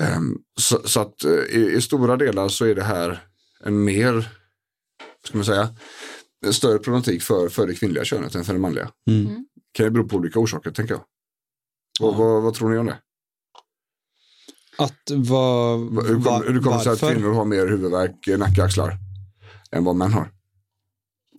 Ehm, 0.00 0.38
så, 0.60 0.82
så 0.84 1.00
att 1.00 1.24
eh, 1.24 1.30
i, 1.32 1.72
i 1.76 1.80
stora 1.80 2.16
delar 2.16 2.48
så 2.48 2.64
är 2.64 2.74
det 2.74 2.82
här 2.82 3.24
en 3.60 3.84
mer, 3.84 4.28
ska 5.24 5.38
man 5.38 5.44
säga, 5.44 5.76
en 6.46 6.52
större 6.52 6.78
problematik 6.78 7.22
för, 7.22 7.48
för 7.48 7.66
det 7.66 7.74
kvinnliga 7.74 8.04
könet 8.04 8.34
än 8.34 8.44
för 8.44 8.52
det 8.52 8.58
manliga. 8.58 8.90
Mm. 9.10 9.46
Kan 9.72 9.84
det 9.84 9.90
bero 9.90 10.08
på 10.08 10.16
olika 10.16 10.38
orsaker 10.40 10.70
tänker 10.70 10.94
jag. 10.94 11.04
Vad, 12.00 12.14
Ja. 12.14 12.18
vad, 12.18 12.42
vad 12.42 12.54
tror 12.54 12.70
ni 12.70 12.78
om 12.78 12.86
det? 12.86 12.98
Att 14.78 15.10
vad, 15.10 15.80
Va- 15.80 16.02
Hur 16.02 16.22
kommer 16.22 16.52
hur 16.52 16.60
kommer 16.62 16.76
det 16.78 16.82
sig 16.84 16.92
att 16.92 17.14
kvinnor 17.14 17.32
har 17.32 17.44
mer 17.44 17.66
huvudvärk, 17.66 18.28
eh, 18.28 18.38
nacke, 18.38 18.64
axlar 18.64 18.96
än 19.70 19.84
vad 19.84 19.96
män 19.96 20.12
har? 20.12 20.32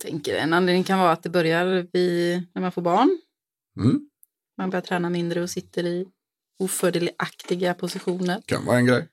tänker 0.00 0.34
en 0.36 0.52
anledning 0.52 0.84
kan 0.84 0.98
vara 0.98 1.12
att 1.12 1.22
det 1.22 1.30
börjar 1.30 1.86
vid, 1.92 2.42
när 2.54 2.62
man 2.62 2.72
får 2.72 2.82
barn. 2.82 3.18
Mm, 3.80 4.00
Man 4.56 4.70
börjar 4.70 4.82
träna 4.82 5.10
mindre 5.10 5.42
och 5.42 5.50
sitter 5.50 5.84
i 5.86 6.06
ofördelaktiga 6.58 7.74
positioner. 7.74 8.42
kan 8.46 8.64
vara 8.64 8.76
en 8.78 8.86
grej. 8.86 9.08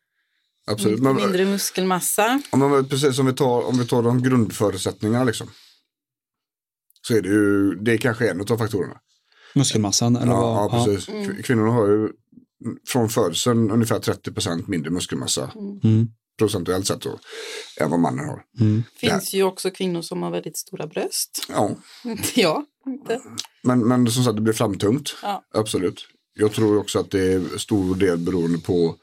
Absolut. 0.72 1.00
Men, 1.00 1.16
mindre 1.16 1.46
muskelmassa. 1.46 2.42
om 2.52 2.60
man, 2.60 2.88
precis 2.90 3.16
som 3.16 3.26
vi 3.26 3.34
tar, 3.34 3.62
om 3.66 3.78
vi 3.78 3.88
tar 3.88 4.04
de 4.04 4.24
grundförutsättningarna 4.24 5.24
liksom. 5.24 5.48
Så 7.08 7.16
är 7.18 7.22
det 7.22 7.30
ju, 7.30 7.76
det 7.76 7.94
är 7.94 7.98
kanske 7.98 8.30
en 8.30 8.42
av 8.42 8.58
faktorerna. 8.58 8.98
Muskelmassan 9.56 10.16
eller 10.16 10.32
Ja, 10.32 10.42
vad? 10.70 10.80
ja, 10.82 10.86
precis. 10.86 11.10
Kv- 11.10 11.42
Kvinnor 11.42 11.68
har 11.68 11.88
ju 11.88 12.10
från 12.88 13.10
födseln 13.10 13.72
ungefär 13.72 14.00
30% 14.00 14.68
mindre 14.68 14.92
muskelmassa 14.92 15.52
Mm. 15.84 16.08
procentuellt 16.40 16.88
sett 16.88 17.02
då, 17.02 17.20
än 17.82 17.92
vad 17.92 18.00
mannen 18.00 18.26
har. 18.26 18.42
Mm. 18.60 18.84
finns 18.98 19.34
ju 19.34 19.44
också 19.44 19.72
kvinnor 19.72 20.02
som 20.02 20.24
har 20.24 20.32
väldigt 20.32 20.58
stora 20.58 20.88
bröst. 20.88 21.46
Ja, 21.50 21.76
Inte 22.06 22.42
jag. 22.42 22.66
Inte. 22.88 23.22
men, 23.64 23.88
men 23.88 24.12
som 24.12 24.24
sagt 24.24 24.36
det 24.36 24.42
blir 24.42 24.54
framtungt. 24.54 25.16
Ja. 25.22 25.44
Absolut. 25.54 26.06
Jag 26.34 26.54
tror 26.54 26.78
också 26.78 27.00
att 27.00 27.12
det 27.12 27.34
är 27.34 27.58
stor 27.58 27.96
del 27.96 28.18
beroende 28.18 28.58
på 28.60 28.96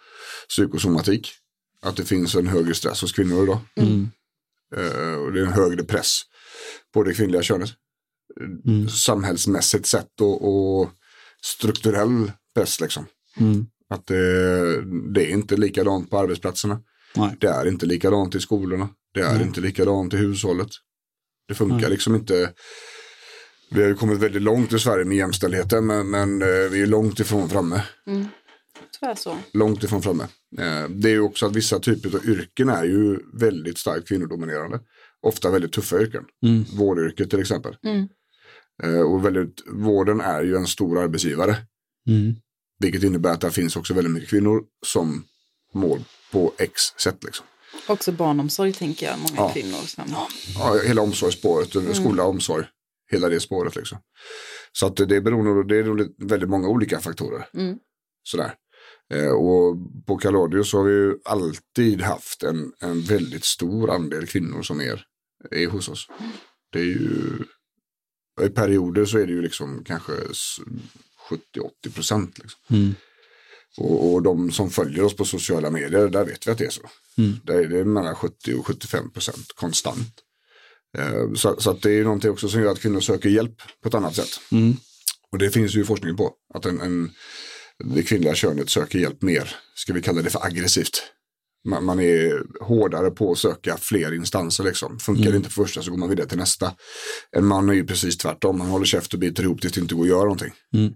psykosomatik. 0.49 1.33
Att 1.83 1.97
det 1.97 2.05
finns 2.05 2.35
en 2.35 2.47
högre 2.47 2.75
stress 2.75 3.01
hos 3.01 3.13
kvinnor 3.13 3.43
idag. 3.43 3.59
Mm. 3.77 4.11
Eh, 4.77 5.15
och 5.15 5.33
det 5.33 5.41
är 5.41 5.47
en 5.47 5.53
högre 5.53 5.85
press 5.85 6.21
på 6.95 7.03
det 7.03 7.15
kvinnliga 7.15 7.43
könet. 7.43 7.71
Mm. 8.67 8.89
Samhällsmässigt 8.89 9.87
sett 9.87 10.21
och, 10.21 10.49
och 10.49 10.91
strukturell 11.45 12.33
press 12.55 12.81
liksom. 12.81 13.07
Mm. 13.41 13.67
Att 13.89 14.07
det, 14.07 14.83
det 15.13 15.25
är 15.25 15.31
inte 15.31 15.57
likadant 15.57 16.11
på 16.11 16.19
arbetsplatserna. 16.19 16.81
Nej. 17.17 17.37
Det 17.41 17.49
är 17.49 17.69
inte 17.69 17.87
likadant 17.87 18.35
i 18.35 18.41
skolorna. 18.41 18.89
Det 19.15 19.21
är 19.21 19.35
Nej. 19.35 19.43
inte 19.43 19.61
likadant 19.61 20.15
i 20.15 20.17
hushållet. 20.17 20.69
Det 21.49 21.55
funkar 21.55 21.81
Nej. 21.81 21.91
liksom 21.91 22.15
inte. 22.15 22.53
Vi 23.71 23.83
har 23.83 23.89
ju 23.89 23.95
kommit 23.95 24.19
väldigt 24.19 24.43
långt 24.43 24.73
i 24.73 24.79
Sverige 24.79 25.05
med 25.05 25.17
jämställdheten 25.17 25.87
men, 25.87 26.11
men 26.11 26.43
eh, 26.43 26.49
vi 26.71 26.83
är 26.83 26.87
långt 26.87 27.21
ifrån 27.21 27.49
framme. 27.49 27.83
Mm. 28.07 28.27
Tyvärr 29.03 29.15
så. 29.15 29.39
Långt 29.53 29.85
ifrån 29.85 30.03
framme. 30.03 30.23
Eh, 30.59 30.89
Det 30.89 31.09
är 31.09 31.13
ju 31.13 31.21
också 31.21 31.47
att 31.47 31.57
vissa 31.57 31.79
typer 31.81 32.17
av 32.19 32.25
yrken 32.27 32.69
är 32.69 32.85
ju 32.85 33.19
väldigt 33.33 33.79
starkt 33.79 34.09
kvinnodominerande. 34.09 34.81
Ofta 35.23 35.51
väldigt 35.51 35.73
tuffa 35.73 36.01
yrken. 36.01 36.25
Mm. 36.47 36.65
Vårdyrket 36.77 37.31
till 37.31 37.41
exempel. 37.41 37.77
Mm. 37.87 38.09
Eh, 38.83 39.01
Och 39.01 39.25
väldigt, 39.27 39.63
vården 39.67 40.21
är 40.21 40.43
ju 40.43 40.57
en 40.57 40.67
stor 40.67 40.99
arbetsgivare. 40.99 41.57
Mm. 42.09 42.35
Vilket 42.79 43.03
innebär 43.03 43.31
att 43.33 43.41
det 43.41 43.51
finns 43.51 43.77
också 43.77 43.95
väldigt 43.95 44.13
mycket 44.13 44.31
kvinnor 44.31 44.63
som 44.87 45.25
mål 45.75 46.05
på 46.33 46.53
X 46.59 46.81
sätt. 46.99 47.25
Liksom. 47.25 47.47
Också 47.89 48.13
barnomsorg 48.13 48.73
tänker 48.73 49.07
jag, 49.07 49.19
många 49.19 49.37
Ja. 49.37 49.53
kvinnor. 49.55 49.79
Som... 49.87 50.05
Ja, 50.55 50.79
hela 50.87 51.03
omsorgsspåret, 51.03 51.75
mm. 51.75 51.95
skola, 51.95 52.25
omsorg. 52.25 52.65
Hela 53.11 53.29
det 53.29 53.41
spåret 53.41 53.77
liksom. 53.77 53.99
Så 54.73 54.87
att 54.87 54.97
det 54.97 55.21
beror 55.21 55.43
nog, 55.43 55.69
det 55.69 55.77
är 55.79 56.27
väldigt 56.29 56.49
många 56.49 56.69
olika 56.69 57.01
faktorer. 57.01 57.49
Mm. 57.55 57.79
Sådär. 58.23 58.55
Eh, 59.13 59.31
och 59.33 59.77
på 60.07 60.17
Caladius 60.17 60.71
så 60.71 60.77
har 60.79 60.85
vi 60.85 60.93
ju 60.93 61.15
alltid 61.25 62.01
haft 62.03 62.43
en, 62.43 62.73
en 62.81 63.01
väldigt 63.03 63.45
stor 63.45 63.91
andel 63.91 64.27
kvinnor 64.27 64.63
som 64.63 64.81
är, 64.81 65.05
är 65.51 65.67
hos 65.67 65.89
oss. 65.89 66.07
Det 66.73 66.79
är 66.79 66.85
ju, 66.85 67.11
i 68.43 68.49
perioder 68.49 69.05
så 69.05 69.19
är 69.19 69.27
det 69.27 69.33
ju 69.33 69.43
liksom 69.43 69.85
kanske 69.85 70.13
s- 70.31 70.57
70-80 71.87 71.95
procent. 71.95 72.39
Liksom. 72.39 72.61
Mm. 72.71 72.95
Och, 73.79 74.13
och 74.13 74.23
de 74.23 74.51
som 74.53 74.71
följer 74.71 75.03
oss 75.05 75.17
på 75.17 75.25
sociala 75.25 75.71
medier, 75.71 76.09
där 76.09 76.25
vet 76.25 76.47
vi 76.47 76.51
att 76.51 76.59
det 76.59 76.65
är 76.67 76.71
så. 76.71 76.83
Mm. 77.19 77.33
Där 77.45 77.55
är 77.55 77.69
det 77.69 77.85
mellan 77.85 78.15
70 78.15 78.55
och 78.55 78.67
75 78.67 79.11
procent 79.11 79.47
konstant. 79.55 80.15
Eh, 80.99 81.33
Så, 81.35 81.61
så 81.61 81.73
det 81.73 81.91
är 81.91 82.05
någonting 82.05 82.31
också 82.31 82.49
som 82.49 82.61
gör 82.61 82.73
att 82.73 82.81
kvinnor 82.81 83.01
söker 83.01 83.29
hjälp 83.29 83.63
på 83.83 83.89
ett 83.89 83.95
annat 83.95 84.17
sätt. 84.17 84.41
Mm. 84.53 84.77
Och 85.33 85.39
det 85.39 85.51
finns 85.51 85.75
ju 85.75 85.85
forskning 85.85 86.17
på. 86.17 86.35
Att 86.55 86.67
en, 86.67 86.81
en, 86.81 87.11
det 87.85 88.03
kvinnliga 88.03 88.35
könet 88.35 88.71
söker 88.71 88.99
hjälp 88.99 89.23
mer, 89.23 89.57
ska 89.75 89.93
vi 89.93 90.03
kalla 90.03 90.23
det 90.23 90.31
för 90.31 90.47
aggressivt. 90.47 91.03
Man, 91.69 91.85
man 91.85 92.01
är 92.01 92.43
hårdare 92.65 93.11
på 93.11 93.33
att 93.33 93.39
söka 93.39 93.77
fler 93.77 94.15
instanser 94.15 94.65
liksom. 94.65 94.99
Funkar 94.99 95.31
det 95.31 95.37
inte 95.37 95.49
på 95.49 95.55
första 95.55 95.83
så 95.83 95.91
går 95.91 95.99
man 95.99 96.09
vidare 96.09 96.29
till 96.29 96.39
nästa. 96.39 96.75
En 97.37 97.47
man 97.47 97.69
är 97.69 97.73
ju 97.73 97.87
precis 97.87 98.17
tvärtom, 98.17 98.61
han 98.61 98.71
håller 98.71 98.85
käft 98.85 99.15
och 99.15 99.21
biter 99.21 99.43
ihop 99.43 99.61
tills 99.61 99.73
det 99.73 99.81
inte 99.81 99.95
går 99.95 100.03
att 100.03 100.09
göra 100.09 100.23
någonting. 100.23 100.53
Mm. 100.75 100.93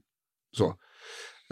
Så. 0.57 0.75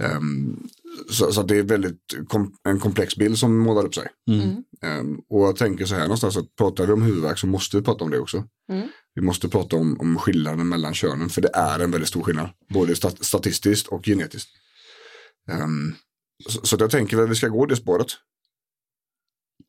Ehm, 0.03 0.69
så, 1.11 1.33
så 1.33 1.41
att 1.41 1.49
det 1.49 1.57
är 1.57 1.63
väldigt 1.63 2.29
kom, 2.29 2.55
en 2.69 2.81
komplex 2.81 3.17
bild 3.17 3.39
som 3.39 3.59
målar 3.59 3.87
upp 3.87 3.95
sig. 3.95 4.09
Mm. 4.31 4.65
Ehm, 4.83 5.21
och 5.31 5.41
jag 5.41 5.57
tänker 5.57 5.87
så 5.87 5.95
här 5.95 6.03
någonstans 6.03 6.37
att 6.37 6.57
pratar 6.57 6.87
vi 6.87 6.93
om 6.93 7.03
huvudvärk 7.03 7.39
så 7.39 7.47
måste 7.47 7.77
vi 7.77 7.83
prata 7.83 8.05
om 8.05 8.11
det 8.11 8.19
också. 8.19 8.45
Mm. 8.73 8.89
Vi 9.15 9.23
måste 9.23 9.49
prata 9.49 9.77
om, 9.77 10.01
om 10.01 10.19
skillnaden 10.19 10.69
mellan 10.69 10.95
könen 10.95 11.29
för 11.29 11.41
det 11.43 11.51
är 11.55 11.81
en 11.81 11.91
väldigt 11.91 12.09
stor 12.09 12.23
skillnad. 12.23 12.49
Både 12.69 12.97
stat 12.97 13.25
statistiskt 13.25 13.87
och 13.87 14.05
genetiskt. 14.05 14.51
Ehm, 15.51 15.95
så, 16.49 16.67
så 16.67 16.77
jag 16.81 16.91
tänker 16.91 17.19
att 17.19 17.31
vi 17.31 17.35
ska 17.35 17.49
gå 17.49 17.67
det 17.67 17.77
spåret. 17.77 18.07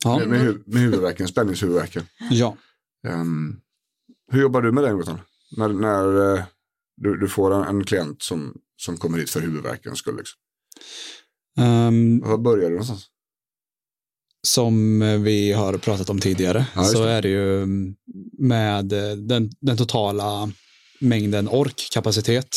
Ja. 0.03 0.17
Med, 0.20 0.27
med, 0.29 0.41
hu- 0.41 0.63
med 0.65 0.82
huvudvärken, 0.82 1.27
spänningshuvudvärken. 1.27 2.03
ja. 2.32 2.58
Ehm, 3.08 3.60
hur 4.32 4.41
jobbar 4.41 4.62
du 4.62 4.72
med 4.72 4.84
den 4.84 4.98
Gotland? 4.98 5.20
När, 5.58 5.67
när 5.70 6.36
eh, 6.38 6.44
du, 6.98 7.17
du 7.17 7.27
får 7.29 7.53
en, 7.53 7.63
en 7.63 7.84
klient 7.84 8.22
som, 8.24 8.58
som 8.77 8.98
kommer 8.98 9.17
hit 9.17 9.29
för 9.29 9.41
huvudvärkens 9.41 10.00
skull. 10.00 10.17
Liksom. 10.17 10.39
Ehm, 11.60 12.20
Var 12.20 12.38
börjar 12.38 12.65
du 12.70 12.75
någonstans? 12.75 13.08
som 14.48 15.00
vi 15.24 15.51
har 15.51 15.77
pratat 15.77 16.10
om 16.10 16.20
tidigare 16.20 16.65
Ja, 16.75 16.84
så 16.84 17.03
det. 17.05 17.12
är 17.12 17.22
det 17.22 17.29
ju 17.29 17.65
med 18.39 18.94
eh, 18.94 19.15
den, 19.17 19.50
den 19.62 19.77
totala 19.77 20.51
mängden 21.00 21.48
orkkapacitet. 21.50 22.48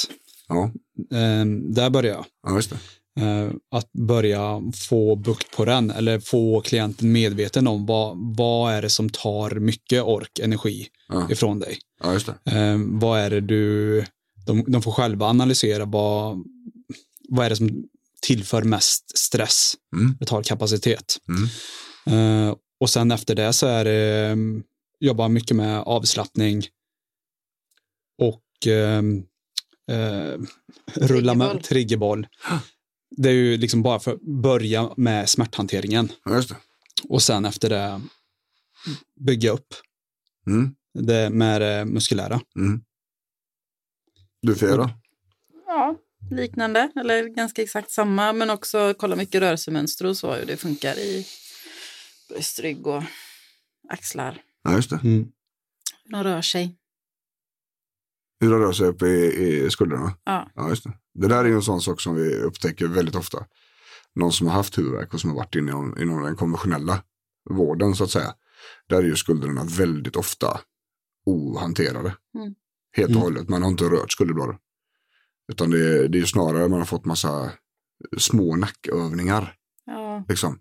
Ja, 0.48 0.72
Ehm, 1.12 1.75
där 1.75 1.90
börjar 1.90 2.14
jag. 2.14 2.26
ja 2.42 2.54
att 3.70 3.92
börja 3.92 4.62
få 4.88 5.16
bukt 5.16 5.56
på 5.56 5.64
den 5.64 5.90
eller 5.90 6.20
få 6.20 6.60
klienten 6.60 7.12
medveten 7.12 7.66
om 7.66 7.87
vad, 7.87 8.37
vad 8.37 8.72
är 8.72 8.82
det 8.82 8.90
som 8.90 9.10
tar 9.10 9.50
mycket 9.50 10.02
ork, 10.02 10.38
energi 10.38 10.88
Ja, 11.08 11.30
ifrån 11.30 11.58
dig. 11.58 11.78
ja 12.02 12.12
just 12.12 12.26
det. 12.44 12.56
Eh, 12.58 12.78
vad 12.84 13.20
är 13.20 13.30
det 13.30 13.40
du, 13.40 14.04
de, 14.46 14.64
de 14.68 14.82
får 14.82 14.92
själva 14.92 15.26
analysera 15.26 15.84
vad, 15.84 16.44
vad 17.28 17.46
är 17.46 17.50
det 17.50 17.56
som 17.56 17.84
tillför 18.22 18.62
mest 18.62 19.18
stress, 19.18 19.75
Mm. 19.96 20.16
det 20.20 20.26
tar 20.26 20.42
kapacitet. 20.42 21.16
Mm. 21.28 22.48
Eh, 22.48 22.54
och 22.80 22.90
sen 22.90 23.10
efter 23.10 23.34
det 23.34 23.52
så 23.52 23.66
är 23.66 23.84
det 23.84 24.32
um, 24.32 24.62
jobba 25.00 25.28
mycket 25.28 25.56
med 25.56 25.78
avslappning 25.80 26.62
och 28.22 28.66
um, 28.66 29.25
eh, 29.90 30.40
rulla 30.94 31.34
med 31.34 31.62
Triggerboll. 31.64 32.26
Det 33.10 33.28
är 33.28 33.32
ju 33.32 33.56
liksom 33.56 33.82
bara 33.82 33.98
för 34.00 34.12
att 34.14 34.20
börja 34.22 34.90
med 34.96 35.28
smärthanteringen 35.28 36.08
Ja, 36.24 36.34
just 36.34 36.48
det. 36.48 36.56
och 37.08 37.22
sen 37.22 37.44
efter 37.44 37.68
det 37.68 38.00
bygga 39.26 39.50
upp 39.50 39.74
Mm. 40.46 40.74
det 40.98 41.30
med 41.30 41.60
det 41.60 41.84
muskulära. 41.84 42.40
Mm. 42.56 42.80
Du 44.42 44.54
Fia 44.54 44.76
då? 44.76 44.90
Ja, 45.66 45.96
liknande 46.30 46.90
eller 47.00 47.24
ganska 47.28 47.62
exakt 47.62 47.90
samma 47.90 48.32
men 48.32 48.50
också 48.50 48.94
kolla 48.98 49.16
mycket 49.16 49.40
rörelsemönster 49.40 50.06
och 50.06 50.16
så 50.16 50.34
hur 50.34 50.46
det 50.46 50.56
funkar 50.56 50.98
i 50.98 51.26
bröst, 52.28 52.60
rygg 52.60 52.86
och 52.86 53.02
axlar. 53.88 54.42
Ja, 54.62 54.72
just 54.76 54.90
det. 54.90 54.96
Mm. 55.04 55.32
Hur 56.04 56.12
de 56.12 56.24
rör 56.24 56.42
sig. 56.42 56.76
Hur 58.40 58.50
det 58.50 58.56
rör 58.58 58.72
sig 58.72 58.86
upp 58.86 59.02
i, 59.02 59.06
i 59.06 59.70
skulderna. 59.70 60.14
Ja. 60.24 60.50
Ja, 60.54 60.68
just 60.68 60.84
det. 60.84 60.92
Det 61.20 61.28
där 61.28 61.44
är 61.44 61.48
ju 61.48 61.54
en 61.54 61.62
sån 61.62 61.80
sak 61.80 62.00
som 62.00 62.14
vi 62.14 62.34
upptäcker 62.34 62.87
väldigt 62.87 63.14
ofta. 63.14 63.46
Någon 64.14 64.32
som 64.32 64.46
har 64.46 64.54
haft 64.54 64.78
huvudvärk 64.78 65.14
och 65.14 65.20
som 65.20 65.30
har 65.30 65.37
varit 65.37 65.54
inne 65.54 65.70
inom, 65.70 65.98
inom 66.02 66.22
den 66.22 66.37
konventionella 66.37 67.02
vården 67.50 67.94
så 67.94 68.04
att 68.04 68.10
säga. 68.10 68.34
Där 68.88 68.96
är 68.98 69.02
ju 69.02 69.16
skulderna 69.16 69.64
väldigt 69.64 70.16
ofta 70.16 70.60
ohanterade. 71.26 72.14
Mm. 72.38 72.54
Helt 72.96 73.08
och 73.08 73.10
Mm. 73.10 73.22
hållet. 73.22 73.48
Man 73.48 73.62
har 73.62 73.70
inte 73.70 73.84
rört 73.84 74.12
skulderbladen. 74.12 74.56
Utan 75.52 75.70
det, 75.70 75.78
är- 75.78 76.08
det 76.08 76.18
är 76.18 76.20
ju 76.20 76.26
snarare 76.26 76.68
man 76.68 76.78
har 76.78 76.87
fått 76.87 77.04
massa 77.04 77.52
små 78.18 78.56
nackövningar. 78.56 79.54
ja, 79.84 80.25
Liksom. 80.28 80.58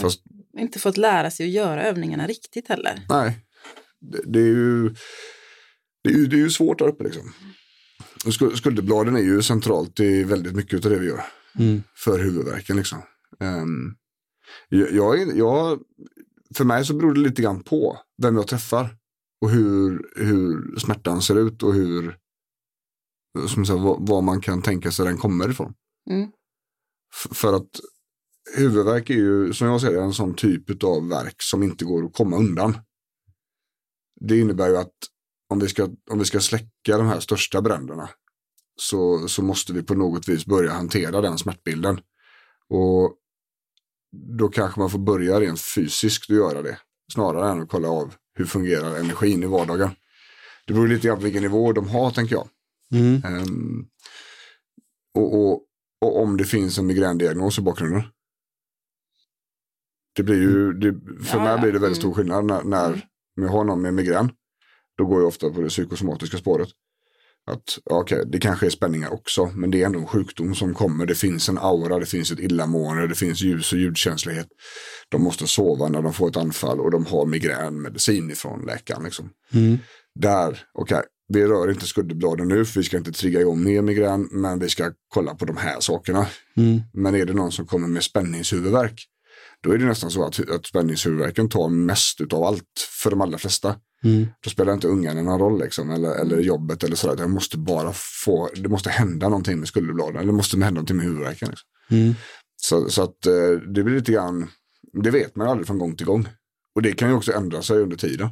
Fast 0.00 0.22
inte 0.58 0.78
fått 0.78 0.96
lära 0.96 1.30
sig 1.30 1.46
att 1.46 1.52
göra 1.52 1.82
övningarna 1.84 2.26
riktigt 2.26 2.68
heller. 2.68 3.00
Nej, 3.08 3.38
det, 4.00 4.20
det, 4.26 4.38
är 4.40 4.44
ju, 4.46 4.88
det, 6.04 6.10
är 6.10 6.26
det 6.26 6.36
är 6.36 6.40
ju 6.40 6.50
svårt 6.50 6.78
där 6.78 6.88
uppe 6.88 7.04
liksom. 7.04 7.32
Skulderbladen 8.32 9.16
är 9.16 9.20
ju 9.20 9.42
centralt 9.42 10.00
i 10.00 10.24
väldigt 10.24 10.54
mycket 10.54 10.84
av 10.84 10.90
det 10.90 10.98
vi 10.98 11.06
gör 11.06 11.24
Mm. 11.58 11.82
för 11.96 12.18
huvudvärken. 12.18 12.76
Liksom. 12.76 12.98
Ehm, 13.40 13.94
jag, 14.68 15.36
jag, 15.36 15.82
för 16.54 16.64
mig 16.64 16.84
så 16.84 16.94
beror 16.94 17.14
det 17.14 17.20
lite 17.20 17.42
grann 17.42 17.62
på 17.62 17.98
vem 18.22 18.36
jag 18.36 18.46
träffar 18.46 18.96
och 19.40 19.50
hur, 19.50 20.10
hur 20.16 20.76
smärtan 20.78 21.22
ser 21.22 21.38
ut 21.38 21.62
och 21.62 21.74
hur, 21.74 22.16
som 23.48 23.66
sagt, 23.66 23.80
vad, 23.80 24.08
vad 24.08 24.24
man 24.24 24.40
kan 24.40 24.62
tänka 24.62 24.90
sig 24.90 25.06
den 25.06 25.16
kommer 25.16 25.50
ifrån. 25.50 25.74
Mm. 26.10 26.30
För 27.32 27.52
att 27.52 27.70
huvudvärk 28.56 29.10
är 29.10 29.14
ju, 29.14 29.52
som 29.52 29.66
jag 29.66 29.80
ser 29.80 29.92
det, 29.92 30.02
en 30.02 30.12
sån 30.12 30.34
typ 30.34 30.84
av 30.84 31.08
verk 31.08 31.36
som 31.38 31.62
inte 31.62 31.84
går 31.84 32.04
att 32.04 32.14
komma 32.14 32.36
undan. 32.36 32.78
Det 34.20 34.38
innebär 34.38 34.68
ju 34.68 34.76
att 34.76 34.94
om 35.48 35.58
vi 35.58 35.68
ska, 35.68 35.88
om 36.10 36.18
vi 36.18 36.24
ska 36.24 36.40
släcka 36.40 36.98
de 36.98 37.06
här 37.06 37.20
största 37.20 37.62
bränderna 37.62 38.10
så, 38.76 39.28
så 39.28 39.42
måste 39.42 39.72
vi 39.72 39.82
på 39.82 39.94
något 39.94 40.28
vis 40.28 40.46
börja 40.46 40.72
hantera 40.72 41.20
den 41.20 41.38
smärtbilden. 41.38 42.00
Och 42.68 43.14
då 44.36 44.48
kanske 44.48 44.80
man 44.80 44.90
får 44.90 44.98
börja 44.98 45.40
rent 45.40 45.60
fysiskt 45.60 46.30
att 46.30 46.36
göra 46.36 46.62
det. 46.62 46.78
Snarare 47.12 47.50
än 47.50 47.62
att 47.62 47.68
kolla 47.68 47.88
av 47.88 48.14
hur 48.34 48.44
fungerar 48.46 48.96
energin 48.96 49.42
i 49.42 49.46
vardagen. 49.46 49.90
Det 50.66 50.72
beror 50.72 50.88
lite 50.88 51.06
grann 51.06 51.16
på 51.16 51.24
vilken 51.24 51.42
nivå 51.42 51.72
de 51.72 51.88
har 51.88 52.10
tänker 52.10 52.34
jag. 52.34 52.48
Mm. 52.94 53.22
Ehm, 53.24 53.86
och, 55.14 55.34
och, 55.34 55.62
och 56.00 56.22
om 56.22 56.36
det 56.36 56.44
finns 56.44 56.78
en 56.78 56.86
migrändiagnos 56.86 57.58
i 57.58 57.62
bakgrunden. 57.62 58.02
Det 60.14 60.22
blir 60.22 60.36
ju, 60.36 60.72
det, 60.72 60.92
för 61.24 61.38
Ja, 61.38 61.44
mig 61.44 61.52
ja. 61.52 61.58
blir 61.58 61.72
det 61.72 61.78
väldigt 61.78 61.98
stor 61.98 62.14
skillnad 62.14 62.44
när, 62.44 62.62
när 62.62 62.88
Mm. 62.88 63.00
jag 63.46 63.48
har 63.48 63.64
någon 63.64 63.82
med 63.82 63.94
migrän. 63.94 64.30
Då 64.98 65.04
går 65.04 65.20
jag 65.20 65.28
ofta 65.28 65.50
på 65.50 65.60
det 65.60 65.68
psykosomatiska 65.68 66.38
spåret. 66.38 66.68
Att 67.50 67.78
okej, 67.90 68.24
det 68.26 68.38
kanske 68.38 68.66
är 68.66 68.70
spänningar 68.70 69.12
också, 69.12 69.46
men 69.54 69.70
det 69.70 69.82
är 69.82 69.86
ändå 69.86 69.98
en 69.98 70.06
sjukdom 70.06 70.54
som 70.54 70.74
kommer. 70.74 71.06
Det 71.06 71.14
finns 71.14 71.48
en 71.48 71.58
aura, 71.58 71.98
det 71.98 72.06
finns 72.06 72.30
ett 72.30 72.40
illamående, 72.40 73.06
det 73.06 73.14
finns 73.14 73.42
ljus 73.42 73.72
och 73.72 73.78
ljudkänslighet. 73.78 74.46
De 75.08 75.22
måste 75.22 75.46
sova 75.46 75.88
när 75.88 76.02
de 76.02 76.12
får 76.12 76.28
ett 76.28 76.36
anfall 76.36 76.80
och 76.80 76.90
de 76.90 77.06
har 77.06 77.26
migränmedicin 77.26 78.30
ifrån 78.30 78.64
läkaren. 78.66 79.04
Liksom 79.04 79.30
Mm. 79.52 79.78
där, 80.14 80.62
okej, 80.74 81.02
vi 81.28 81.46
rör 81.46 81.70
inte 81.70 81.86
skulderbladen 81.86 82.48
nu 82.48 82.64
för 82.64 82.80
vi 82.80 82.84
ska 82.84 82.96
inte 82.96 83.12
trigga 83.12 83.40
igång 83.40 83.64
mer 83.64 83.82
migrän 83.82 84.28
men 84.32 84.58
vi 84.58 84.68
ska 84.68 84.92
kolla 85.08 85.34
på 85.34 85.44
de 85.44 85.56
här 85.56 85.80
sakerna. 85.80 86.26
Mm. 86.56 86.80
Men 86.92 87.14
är 87.14 87.26
det 87.26 87.32
någon 87.32 87.52
som 87.52 87.66
kommer 87.66 87.88
med 87.88 88.02
spänningshuvudvärk 88.02 89.06
då 89.62 89.72
är 89.72 89.78
det 89.78 89.84
nästan 89.84 90.10
så 90.10 90.24
att, 90.24 90.50
att 90.50 90.66
spänningshuvudvärken 90.66 91.48
tar 91.48 91.68
mest 91.68 92.20
av 92.32 92.44
allt 92.44 92.88
för 93.02 93.10
de 93.10 93.20
allra 93.20 93.38
flesta. 93.38 93.76
Mm. 94.04 94.26
Då 94.44 94.50
spelar 94.50 94.74
inte 94.74 94.88
ungarna 94.88 95.22
någon 95.22 95.38
roll 95.38 95.60
liksom, 95.60 95.90
eller, 95.90 96.14
eller 96.14 96.40
jobbet 96.40 96.84
eller 96.84 96.96
sådär. 96.96 97.16
Det 97.16 97.28
måste 97.28 97.58
bara 97.58 97.92
få, 98.24 98.48
det 98.54 98.68
måste 98.68 98.90
hända 98.90 99.28
någonting 99.28 99.58
med 99.58 99.68
skulderbladen 99.68 100.16
eller 100.16 100.26
det 100.26 100.36
måste 100.36 100.56
hända 100.56 100.70
någonting 100.70 100.96
med 100.96 101.06
huvudvärken. 101.06 101.48
Liksom. 101.48 101.68
Mm. 101.90 102.14
Så, 102.56 102.90
så 102.90 103.02
att 103.02 103.26
eh, 103.26 103.50
det 103.74 103.82
blir 103.82 103.94
lite 103.94 104.12
grann, 104.12 104.50
det 105.02 105.10
vet 105.10 105.36
man 105.36 105.46
ju 105.46 105.50
aldrig 105.50 105.66
från 105.66 105.78
gång 105.78 105.96
till 105.96 106.06
gång. 106.06 106.28
Och 106.74 106.82
det 106.82 106.92
kan 106.92 107.08
ju 107.08 107.14
också 107.14 107.32
ändra 107.32 107.62
sig 107.62 107.78
under 107.78 107.96
tiden. 107.96 108.28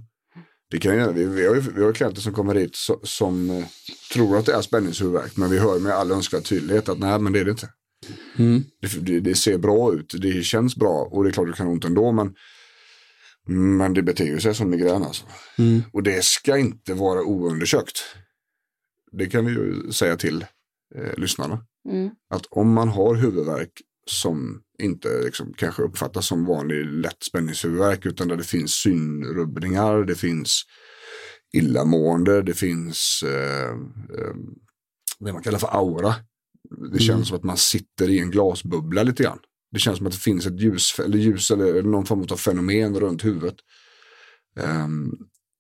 Det 0.71 0.79
kan 0.79 0.95
ju, 0.95 1.13
vi, 1.13 1.25
vi, 1.25 1.47
har 1.47 1.55
ju 1.55 1.61
vi 1.61 1.85
har 1.85 1.93
klienter 1.93 2.21
som 2.21 2.33
kommer 2.33 2.55
hit 2.55 2.77
so, 2.77 3.01
som 3.03 3.51
eh, 3.51 3.65
tror 4.13 4.39
att 4.39 4.47
det 4.47 4.53
är 4.53 4.63
spänningshuvudvärk 4.63 5.37
men 5.37 5.51
vi 5.51 5.59
hör 5.59 5.79
med 5.79 5.93
all 5.93 6.13
önskvärd 6.13 6.45
tydlighet 6.45 6.89
att 6.89 6.99
nej 6.99 7.19
men 7.19 7.33
det 7.33 7.41
är 7.41 7.45
det 7.45 7.51
inte. 7.51 7.69
Mm. 8.39 8.65
Det, 8.81 9.07
det, 9.07 9.21
det 9.21 9.35
ser 9.35 9.59
bra 9.59 9.95
ut, 9.95 10.15
det 10.19 10.43
känns 10.43 10.77
bra 10.77 11.09
och 11.13 11.25
det 11.25 11.31
är 11.31 11.33
klart 11.33 11.47
du 11.47 11.53
kan 11.53 11.67
ha 11.67 11.73
ont 11.73 11.85
ändå 11.85 12.13
men, 12.13 12.35
men 13.79 13.95
det 13.95 14.03
beter 14.03 14.39
sig 14.39 14.55
som 14.55 14.71
migrän 14.71 15.03
alltså. 15.03 15.25
Mm. 15.59 15.83
Och 15.93 16.03
det 16.03 16.25
ska 16.25 16.59
inte 16.59 16.95
vara 16.95 17.23
oundersökt. 17.23 17.99
Det 19.13 19.27
kan 19.27 19.47
vi 19.47 19.53
ju 19.53 19.93
säga 19.93 20.17
till 20.17 20.47
eh, 20.95 21.19
lyssnarna. 21.19 21.61
Mm. 21.89 22.11
Att 22.31 22.47
om 22.51 22.73
man 22.73 22.89
har 22.89 23.15
huvudvärk 23.15 23.73
som 24.11 24.63
inte 24.79 25.09
liksom, 25.25 25.53
kanske 25.57 25.83
uppfattas 25.83 26.27
som 26.27 26.45
vanlig 26.45 26.85
lätt 26.87 27.23
spänningshuvudvärk 27.23 28.07
utan 28.07 28.29
där 28.29 28.37
det 28.37 28.45
finns 28.45 28.73
synrubbningar, 28.73 30.05
det 30.05 30.15
finns 30.15 30.63
illamående, 31.53 32.43
det 32.43 32.55
finns 32.55 33.23
eh, 33.27 33.71
eh, 34.19 34.35
det 35.19 35.33
man 35.33 35.43
kallar 35.43 35.59
för 35.59 35.77
aura. 35.77 36.15
Det 36.93 36.99
känns 36.99 37.11
Mm. 37.11 37.25
som 37.25 37.37
att 37.37 37.45
man 37.45 37.57
sitter 37.57 38.11
i 38.11 38.19
en 38.19 38.31
glasbubbla 38.31 39.03
lite 39.03 39.23
grann. 39.23 39.39
Det 39.73 39.79
känns 39.79 39.99
som 39.99 40.07
att 40.07 40.13
det 40.13 40.19
finns 40.19 40.47
ett 40.47 40.61
ljus 40.61 40.99
eller, 40.99 41.19
ljus, 41.19 41.51
eller 41.51 41.83
någon 41.83 42.07
form 42.07 42.27
av 42.31 42.37
fenomen 42.37 43.01
runt 43.01 43.25
huvudet. 43.25 43.57
Ehm, 44.61 45.13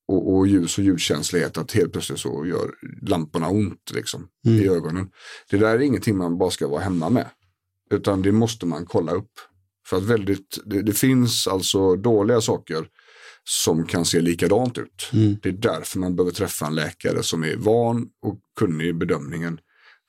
och, 0.08 0.34
och 0.36 0.46
ljus 0.46 0.78
och 0.78 0.84
ljudkänslighet 0.84 1.58
att 1.58 1.72
helt 1.72 1.92
plötsligt 1.92 2.18
så 2.18 2.46
gör 2.46 2.70
lamporna 3.02 3.48
ont 3.48 3.90
liksom, 3.94 4.28
Mm. 4.46 4.60
i 4.60 4.68
ögonen. 4.68 5.08
Det 5.50 5.56
där 5.56 5.74
är 5.74 5.78
ingenting 5.80 6.16
man 6.16 6.38
bara 6.38 6.50
ska 6.50 6.68
vara 6.68 6.80
hemma 6.82 7.10
med. 7.10 7.30
Utan 7.90 8.22
det 8.22 8.32
måste 8.32 8.66
man 8.66 8.86
kolla 8.86 9.12
upp. 9.12 9.30
För 9.86 9.96
att 9.96 10.02
väldigt, 10.02 10.58
det, 10.64 10.82
det 10.82 10.92
finns 10.92 11.46
alltså 11.46 11.96
dåliga 11.96 12.40
saker 12.40 12.86
som 13.44 13.86
kan 13.86 14.04
se 14.04 14.20
likadant 14.20 14.78
ut. 14.78 15.10
Mm. 15.12 15.36
Det 15.42 15.48
är 15.48 15.52
därför 15.52 15.98
man 15.98 16.16
behöver 16.16 16.32
träffa 16.32 16.66
en 16.66 16.74
läkare 16.74 17.22
som 17.22 17.44
är 17.44 17.56
van 17.56 18.06
och 18.22 18.40
kunnig 18.58 18.86
i 18.86 18.92
bedömningen 18.92 19.58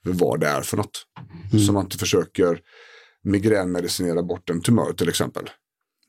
vad 0.02 0.40
det 0.40 0.46
är 0.46 0.62
för 0.62 0.76
något. 0.76 1.06
Mm. 1.52 1.64
Så 1.64 1.72
man 1.72 1.84
inte 1.84 1.98
försöker 1.98 2.60
migränmedicinera 3.22 4.22
bort 4.22 4.50
en 4.50 4.62
tumör 4.62 4.92
till 4.92 5.08
exempel. 5.08 5.50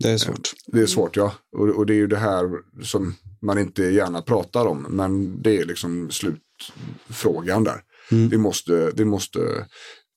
Det 0.03 0.09
är 0.09 0.17
svårt. 0.17 0.53
Det 0.67 0.81
är 0.81 0.85
svårt 0.85 1.15
ja. 1.15 1.33
Och, 1.57 1.67
och 1.67 1.85
det 1.85 1.93
är 1.93 1.97
ju 1.97 2.07
det 2.07 2.17
här 2.17 2.49
som 2.83 3.15
man 3.41 3.59
inte 3.59 3.83
gärna 3.83 4.21
pratar 4.21 4.65
om. 4.65 4.81
Men 4.89 5.41
det 5.41 5.57
är 5.57 5.65
liksom 5.65 6.11
slutfrågan 6.11 7.63
där. 7.63 7.81
Mm. 8.11 8.29
Vi, 8.29 8.37
måste, 8.37 8.91
vi 8.95 9.05
måste 9.05 9.67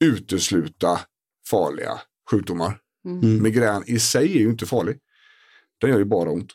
utesluta 0.05 1.01
farliga 1.51 2.01
sjukdomar. 2.31 2.79
Mm. 3.07 3.43
Migrän 3.43 3.85
i 3.87 3.99
sig 3.99 4.37
är 4.37 4.41
ju 4.41 4.51
inte 4.51 4.67
farlig. 4.67 4.99
Den 5.81 5.91
gör 5.91 5.99
ju 5.99 6.05
bara 6.05 6.31
ont. 6.31 6.53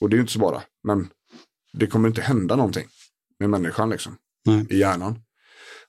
Och 0.00 0.10
det 0.10 0.14
är 0.14 0.16
ju 0.16 0.20
inte 0.20 0.32
så 0.32 0.38
bara. 0.38 0.62
Men 0.84 1.08
det 1.72 1.86
kommer 1.86 2.08
inte 2.08 2.20
hända 2.20 2.56
någonting 2.56 2.88
med 3.38 3.50
människan 3.50 3.90
liksom. 3.90 4.16
Nej. 4.44 4.66
I 4.70 4.78
hjärnan. 4.78 5.22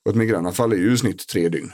Och 0.05 0.11
ett 0.11 0.17
migränanfall 0.17 0.71
är 0.73 0.77
ju 0.77 0.93
i 0.93 0.97
snitt 0.97 1.27
tre 1.27 1.49
dygn. 1.49 1.71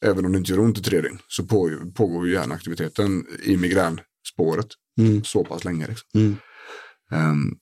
Även 0.00 0.24
om 0.26 0.32
det 0.32 0.38
inte 0.38 0.52
gör 0.52 0.60
ont 0.60 0.78
i 0.78 0.82
tre 0.82 1.00
dygn. 1.00 1.18
Så 1.28 1.44
på, 1.46 1.70
pågår 1.94 2.26
ju 2.26 2.32
hjärnaktiviteten 2.32 3.26
i 3.42 3.56
migränspåret 3.56 4.66
Mm. 5.00 5.24
så 5.24 5.44
pass 5.44 5.64
länge. 5.64 5.86
Liksom. 5.86 6.08
Mm. 6.14 6.36
Ehm, 7.12 7.58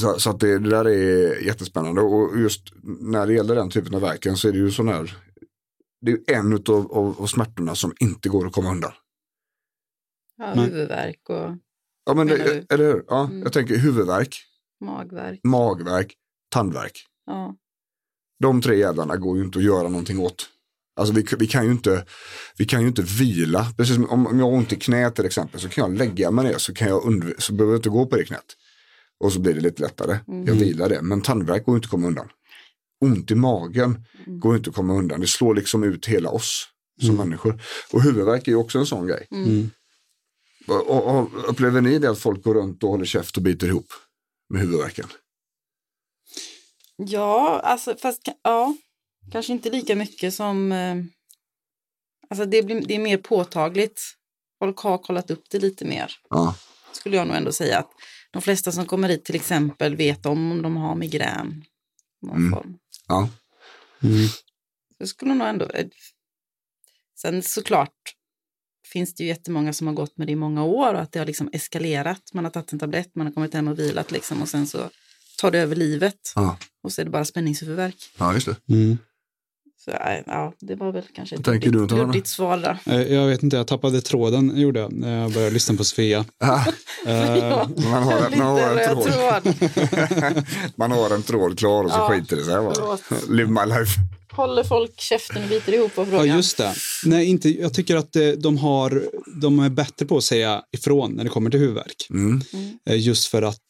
så 0.00 0.18
så 0.20 0.30
att 0.30 0.40
det, 0.40 0.58
det 0.58 0.70
där 0.70 0.84
är 0.88 1.40
jättespännande. 1.40 2.00
Och 2.00 2.38
just 2.40 2.62
när 3.00 3.26
det 3.26 3.32
gäller 3.32 3.54
den 3.54 3.70
typen 3.70 3.94
av 3.94 4.00
verken 4.00 4.36
så 4.36 4.48
är 4.48 4.52
det 4.52 4.58
ju 4.58 4.70
sån 4.70 4.88
här. 4.88 5.16
Det 6.00 6.10
är 6.12 6.34
en 6.34 6.52
av, 6.52 6.92
av, 6.92 7.20
av 7.22 7.26
smärtorna 7.26 7.74
som 7.74 7.92
inte 8.00 8.28
går 8.28 8.46
att 8.46 8.52
komma 8.52 8.70
undan. 8.70 8.92
Ja, 10.36 10.52
huvudvärk 10.54 11.20
och 11.28 11.56
Ja, 12.04 12.14
men 12.14 12.26
det, 12.26 12.64
eller 12.72 12.84
hur? 12.92 13.04
Ja, 13.08 13.24
Mm. 13.24 13.42
Jag 13.42 13.52
tänker 13.52 13.76
huvudvärk, 13.76 14.36
magvärk. 14.80 15.40
magvärk, 15.44 16.14
tandvärk. 16.50 17.04
Ja. 17.26 17.56
De 18.40 18.62
tre 18.62 18.78
jävlarna 18.78 19.16
går 19.16 19.38
ju 19.38 19.44
inte 19.44 19.58
att 19.58 19.64
göra 19.64 19.88
någonting 19.88 20.18
åt. 20.18 20.48
Alltså 20.96 21.14
vi, 21.14 21.26
vi, 21.38 21.46
kan 21.46 21.64
ju 21.64 21.70
inte, 21.70 22.04
vi 22.56 22.64
kan 22.64 22.82
ju 22.82 22.88
inte 22.88 23.02
vila. 23.02 23.66
Precis 23.76 23.94
som 23.94 24.10
om, 24.10 24.38
jag 24.38 24.46
har 24.46 24.52
ont 24.52 24.72
i 24.72 24.76
knät 24.76 25.14
till 25.14 25.24
exempel 25.26 25.60
så 25.60 25.68
kan 25.68 25.90
jag 25.90 25.98
lägga 25.98 26.30
mig 26.30 26.44
ner 26.44 26.58
så, 26.58 26.74
kan 26.74 26.88
jag 26.88 27.02
undv- 27.02 27.34
så 27.38 27.52
behöver 27.52 27.72
jag 27.72 27.78
inte 27.78 27.88
gå 27.88 28.06
på 28.06 28.16
det 28.16 28.24
knät. 28.24 28.44
Och 29.20 29.32
så 29.32 29.40
blir 29.40 29.54
det 29.54 29.60
lite 29.60 29.82
lättare. 29.82 30.18
Jag 30.46 30.54
vilar 30.54 30.88
det. 30.88 31.02
Men 31.02 31.20
tandvärk 31.20 31.64
går 31.64 31.74
inte 31.76 31.86
att 31.86 31.90
komma 31.90 32.06
undan. 32.06 32.28
Ont 33.00 33.30
i 33.30 33.34
magen 33.34 34.04
går 34.26 34.52
ju 34.52 34.58
inte 34.58 34.70
att 34.70 34.76
komma 34.76 34.94
undan. 34.94 35.20
Det 35.20 35.26
slår 35.26 35.54
liksom 35.54 35.84
ut 35.84 36.06
hela 36.06 36.30
oss 36.30 36.68
som 37.00 37.16
människor. 37.16 37.62
Och 37.92 38.02
huvudvärk 38.02 38.48
är 38.48 38.52
ju 38.52 38.58
också 38.58 38.78
en 38.78 38.86
sån 38.86 39.06
grej. 39.06 39.26
Mm. 39.30 39.70
Och, 40.66 40.90
och, 40.90 41.18
och, 41.18 41.50
upplever 41.50 41.80
ni 41.80 41.98
det 41.98 42.10
att 42.10 42.18
folk 42.18 42.44
går 42.44 42.54
runt 42.54 42.82
och 42.82 42.90
håller 42.90 43.04
käft 43.04 43.36
och 43.36 43.42
biter 43.42 43.68
ihop 43.68 43.86
med 44.50 44.60
huvudvärken? 44.60 45.06
Ja, 47.06 47.60
alltså 47.60 47.96
fast 47.96 48.28
ja, 48.42 48.74
kanske 49.32 49.52
inte 49.52 49.70
lika 49.70 49.96
mycket 49.96 50.34
som, 50.34 50.72
eh, 50.72 50.96
alltså 52.30 52.44
det, 52.46 52.62
blir, 52.62 52.80
det 52.86 52.94
är 52.94 52.98
mer 52.98 53.16
påtagligt. 53.18 54.02
Folk 54.58 54.78
har 54.78 54.98
kollat 54.98 55.30
upp 55.30 55.50
det 55.50 55.58
lite 55.58 55.84
mer, 55.84 56.12
Ja. 56.30 56.54
skulle 56.92 57.16
jag 57.16 57.26
nog 57.26 57.36
ändå 57.36 57.52
säga. 57.52 57.78
att 57.78 57.90
De 58.30 58.42
flesta 58.42 58.72
som 58.72 58.86
kommer 58.86 59.08
hit 59.08 59.24
till 59.24 59.34
exempel 59.34 59.96
vet 59.96 60.26
om 60.26 60.52
om 60.52 60.62
de 60.62 60.76
har 60.76 60.94
migrän. 60.94 61.64
Någon 62.22 62.36
Mm. 62.36 62.50
form. 62.52 62.78
ja. 63.08 63.28
Mm. 64.02 64.28
Så 65.00 65.06
skulle 65.06 65.34
nog 65.34 65.48
ändå, 65.48 65.66
eh, 65.66 65.86
sen 67.20 67.42
såklart 67.42 67.94
finns 68.92 69.14
det 69.14 69.22
ju 69.22 69.28
jättemånga 69.28 69.72
som 69.72 69.86
har 69.86 69.94
gått 69.94 70.16
med 70.18 70.26
det 70.26 70.32
i 70.32 70.36
många 70.36 70.64
år 70.64 70.94
och 70.94 71.00
att 71.00 71.12
det 71.12 71.18
har 71.18 71.26
liksom 71.26 71.50
eskalerat. 71.52 72.22
Man 72.34 72.44
har 72.44 72.50
tagit 72.50 72.72
en 72.72 72.78
tablett, 72.78 73.14
man 73.14 73.26
har 73.26 73.34
kommit 73.34 73.54
hem 73.54 73.68
och 73.68 73.78
vilat 73.78 74.10
liksom 74.10 74.42
och 74.42 74.48
sen 74.48 74.66
så 74.66 74.90
tar 75.40 75.50
det 75.50 75.58
över 75.58 75.76
livet. 75.76 76.14
Ja. 76.34 76.56
Och 76.84 76.92
så 76.92 77.00
är 77.00 77.04
det 77.04 77.10
bara 77.10 77.24
spänningshuvudvärk. 77.24 77.96
ja, 78.18 78.34
just 78.34 78.46
det. 78.46 78.74
Mm. 78.74 78.98
Så 79.84 79.90
nej, 79.90 80.22
ja, 80.26 80.52
det 80.60 80.74
var 80.74 80.92
väl 80.92 81.04
kanske 81.14 81.36
ett 81.36 81.44
tänker 81.44 81.70
du, 81.70 81.72
luddigt, 81.78 81.90
Tana? 81.90 82.02
luddigt 82.06 82.26
svar 82.26 82.58
där. 82.58 82.78
Eh, 82.86 83.12
Jag 83.14 83.26
vet 83.26 83.42
inte, 83.42 83.56
jag 83.56 83.66
tappade 83.66 84.00
tråden 84.00 84.60
gjorde 84.60 84.80
jag 84.80 84.92
när 84.92 85.22
jag 85.22 85.32
började 85.32 85.52
lyssna 85.54 85.76
på 85.76 85.84
Sofia. 85.84 86.24
Ah, 86.44 86.64
man, 87.90 88.02
har, 88.02 88.20
man, 88.20 88.30
Lite 88.30 88.42
har 88.42 88.76
en 88.76 89.52
tråd. 89.52 90.44
man 90.76 90.90
har 90.92 91.10
en 91.14 91.22
tråd 91.22 91.58
klar 91.58 91.84
och 91.84 91.90
så 91.90 91.96
Ja, 91.96 92.08
skiter 92.08 92.36
det 92.36 92.44
sig. 92.44 93.36
Live 93.36 93.50
my 93.50 93.74
life. 93.78 93.90
Håller 94.32 94.64
folk 94.64 95.00
käften 95.00 95.42
och 95.42 95.48
biter 95.48 95.72
ihop 95.74 95.94
på 95.94 96.00
Ja, 96.02 96.06
frågan? 96.06 96.36
just 96.36 96.56
det. 96.58 96.74
Nej, 97.04 97.26
inte, 97.26 97.60
jag 97.60 97.74
tycker 97.74 97.96
att 97.96 98.16
eh, 98.16 98.28
de, 98.28 98.58
har, 98.58 99.04
de 99.40 99.58
är 99.58 99.68
bättre 99.68 100.06
på 100.06 100.16
att 100.16 100.24
säga 100.24 100.62
ifrån 100.76 101.12
när 101.12 101.24
det 101.24 101.30
kommer 101.30 101.50
till 101.50 101.60
huvudvärk. 101.60 102.06
Mm. 102.10 102.40
Eh, 102.90 102.96
Just 103.06 103.26
för 103.26 103.42
att 103.42 103.62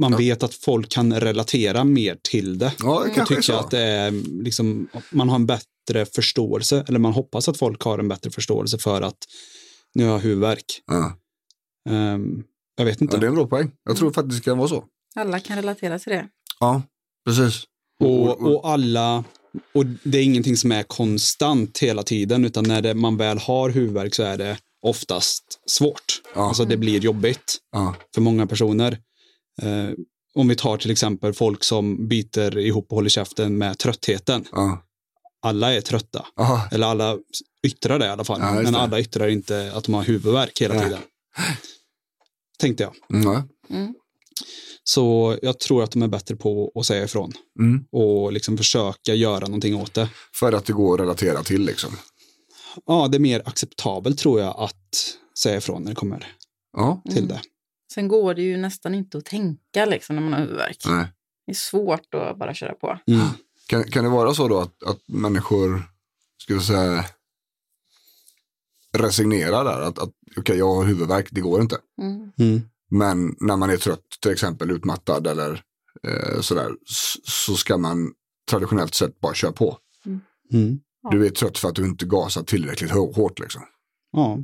man 0.00 0.12
Ja. 0.12 0.18
vet 0.18 0.42
att 0.42 0.54
folk 0.54 0.88
kan 0.88 1.20
relatera 1.20 1.84
mer 1.84 2.16
till 2.30 2.58
det. 2.58 2.72
Ja, 2.78 3.04
det 3.14 3.26
tycker 3.26 3.42
så. 3.42 3.52
att 3.52 3.70
det 3.70 3.80
är, 3.80 4.10
liksom, 4.42 4.88
man 5.10 5.28
har 5.28 5.36
en 5.36 5.46
bättre 5.46 6.06
förståelse, 6.14 6.84
eller 6.88 6.98
man 6.98 7.12
hoppas 7.12 7.48
att 7.48 7.56
folk 7.58 7.82
har 7.82 7.98
en 7.98 8.08
bättre 8.08 8.30
förståelse 8.30 8.78
för 8.78 9.02
att 9.02 9.18
nu 9.94 10.04
har 10.04 10.12
jag 10.12 10.18
huvudvärk. 10.18 10.64
Ja. 10.86 11.16
Ehm, 11.90 12.42
jag 12.76 12.84
vet 12.84 13.00
ja, 13.00 13.04
inte. 13.04 13.16
det 13.18 13.26
är 13.26 13.28
en 13.28 13.34
bra 13.34 13.46
poäng. 13.46 13.70
Jag 13.84 13.96
tror 13.96 14.12
faktiskt 14.12 14.44
det 14.44 14.50
kan 14.50 14.58
vara 14.58 14.68
så. 14.68 14.84
Alla 15.14 15.40
kan 15.40 15.56
relatera 15.56 15.98
till 15.98 16.12
det. 16.12 16.28
Ja, 16.60 16.82
precis. 17.26 17.64
Och, 18.04 18.40
och 18.40 18.68
alla, 18.70 19.24
och 19.74 19.86
det 19.86 20.18
är 20.18 20.22
ingenting 20.22 20.56
som 20.56 20.72
är 20.72 20.82
konstant 20.82 21.78
hela 21.78 22.02
tiden, 22.02 22.44
utan 22.44 22.64
när 22.64 22.82
det, 22.82 22.94
man 22.94 23.16
väl 23.16 23.38
har 23.38 23.70
huvudvärk 23.70 24.14
så 24.14 24.22
är 24.22 24.38
det 24.38 24.58
oftast 24.86 25.44
svårt. 25.66 26.22
Ja. 26.34 26.48
Alltså 26.48 26.64
det 26.64 26.76
blir 26.76 27.00
jobbigt 27.00 27.56
Ja, 27.72 27.94
för 28.14 28.20
många 28.20 28.46
personer. 28.46 28.98
Eh, 29.62 29.90
om 30.34 30.48
vi 30.48 30.56
tar 30.56 30.76
till 30.76 30.90
exempel 30.90 31.32
folk 31.32 31.64
som 31.64 32.08
biter 32.08 32.58
ihop 32.58 32.86
och 32.90 32.94
håller 32.96 33.08
käften 33.08 33.58
med 33.58 33.78
tröttheten. 33.78 34.44
ja. 34.52 34.86
Alla 35.42 35.74
är 35.74 35.80
trötta, 35.80 36.26
ja. 36.36 36.68
eller 36.72 36.86
alla 36.86 37.18
yttrar 37.66 37.98
det 37.98 38.06
i 38.06 38.08
alla 38.08 38.24
fall, 38.24 38.40
Ja, 38.40 38.52
men 38.62 38.74
alla 38.74 39.00
yttrar 39.00 39.28
inte 39.28 39.72
att 39.74 39.84
de 39.84 39.94
har 39.94 40.02
huvudvärk 40.02 40.60
hela 40.60 40.74
Nej. 40.74 40.84
tiden. 40.84 41.00
Tänkte 42.58 42.82
jag. 42.82 42.94
Mm, 43.20 43.32
ja. 43.32 43.48
Mm. 43.76 43.94
Så 44.84 45.38
jag 45.42 45.58
tror 45.60 45.82
att 45.82 45.90
de 45.90 46.02
är 46.02 46.08
bättre 46.08 46.36
på 46.36 46.72
att 46.74 46.86
säga 46.86 47.04
ifrån 47.04 47.32
Mm. 47.60 47.84
och 47.92 48.32
liksom 48.32 48.56
försöka 48.56 49.14
göra 49.14 49.40
någonting 49.46 49.76
åt 49.76 49.94
det. 49.94 50.08
För 50.34 50.52
att 50.52 50.64
det 50.66 50.72
går 50.72 50.94
att 50.94 51.00
relatera 51.00 51.42
till 51.42 51.62
liksom. 51.64 51.90
Ja, 52.86 53.08
det 53.08 53.16
är 53.16 53.20
mer 53.20 53.42
acceptabelt 53.44 54.18
tror 54.18 54.40
jag 54.40 54.54
att 54.58 54.76
säga 55.38 55.56
ifrån 55.56 55.82
när 55.82 55.90
det 55.90 55.96
kommer 55.96 56.26
Ja, 56.76 57.02
till 57.14 57.28
det. 57.28 57.40
Sen 57.94 58.08
går 58.08 58.34
det 58.34 58.42
ju 58.42 58.56
nästan 58.56 58.94
inte 58.94 59.18
att 59.18 59.24
tänka 59.24 59.84
liksom 59.86 60.16
när 60.16 60.22
man 60.22 60.32
har 60.32 60.40
huvudvärk. 60.40 60.78
nej. 60.86 61.06
Det 61.46 61.52
är 61.52 61.56
svårt 61.56 62.14
att 62.14 62.38
bara 62.38 62.54
köra 62.54 62.74
på. 62.74 62.98
Mm. 63.06 63.26
Kan, 63.68 63.84
kan 63.84 64.04
det 64.04 64.10
vara 64.10 64.34
så 64.34 64.48
då 64.48 64.58
att, 64.60 64.82
att 64.82 64.98
människor, 65.08 65.82
ska 66.42 66.54
vi 66.54 66.60
säga, 66.60 67.04
resignerar 68.98 69.64
där? 69.64 69.80
Att, 69.80 69.98
att 69.98 70.10
okej, 70.36 70.58
jag 70.58 70.74
har 70.74 70.84
huvudvärk, 70.84 71.28
det 71.30 71.40
går 71.40 71.60
inte. 71.60 71.78
Mm. 72.02 72.32
Mm. 72.38 72.60
Men 72.90 73.36
när 73.40 73.56
man 73.56 73.70
är 73.70 73.76
trött, 73.76 74.04
till 74.22 74.30
exempel 74.32 74.70
utmattad 74.70 75.26
eller 75.26 75.62
eh, 76.08 76.40
sådär, 76.40 76.70
så 77.24 77.54
ska 77.54 77.76
man 77.78 78.12
traditionellt 78.50 78.94
sett 78.94 79.20
bara 79.20 79.34
köra 79.34 79.52
på. 79.52 79.78
Mm. 80.52 80.80
Du 81.10 81.26
är 81.26 81.30
trött 81.30 81.58
för 81.58 81.68
att 81.68 81.74
du 81.74 81.84
inte 81.84 82.06
gasar 82.06 82.42
tillräckligt 82.42 82.90
hå- 82.90 83.14
hårt 83.14 83.38
liksom. 83.38 83.62
Ja, 84.12 84.38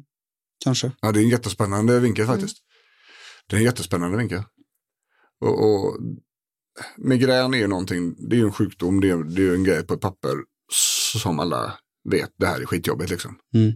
kanske. 0.65 0.93
Ja, 1.01 1.13
det 1.13 1.21
är 1.21 1.23
en 1.23 1.29
jättespännande 1.29 2.01
vinkel 2.01 2.27
faktiskt. 2.27 2.57
Det 3.49 3.57
är 3.57 3.61
en 3.61 3.65
jättespännande 3.65 4.19
vinkel. 4.19 4.43
Och, 5.41 5.65
och 5.65 5.99
migrän 6.97 7.55
är 7.55 7.59
ju 7.59 7.67
någonting, 7.67 8.29
det 8.29 8.37
är 8.37 8.39
ju 8.39 8.47
en 8.47 8.53
sjukdom, 8.53 9.01
det 9.01 9.11
är, 9.11 9.17
det 9.17 9.43
är 9.43 9.47
ju 9.47 9.55
en 9.55 9.65
grej 9.65 9.87
på 9.87 9.95
ett 9.95 10.01
papper 10.01 10.35
som 11.19 11.41
alla 11.41 11.79
vet, 12.11 12.31
det 12.37 12.47
här 12.47 12.61
är 12.61 12.67
skitjobbigt 12.67 13.11
liksom. 13.11 13.39
Mm. 13.55 13.73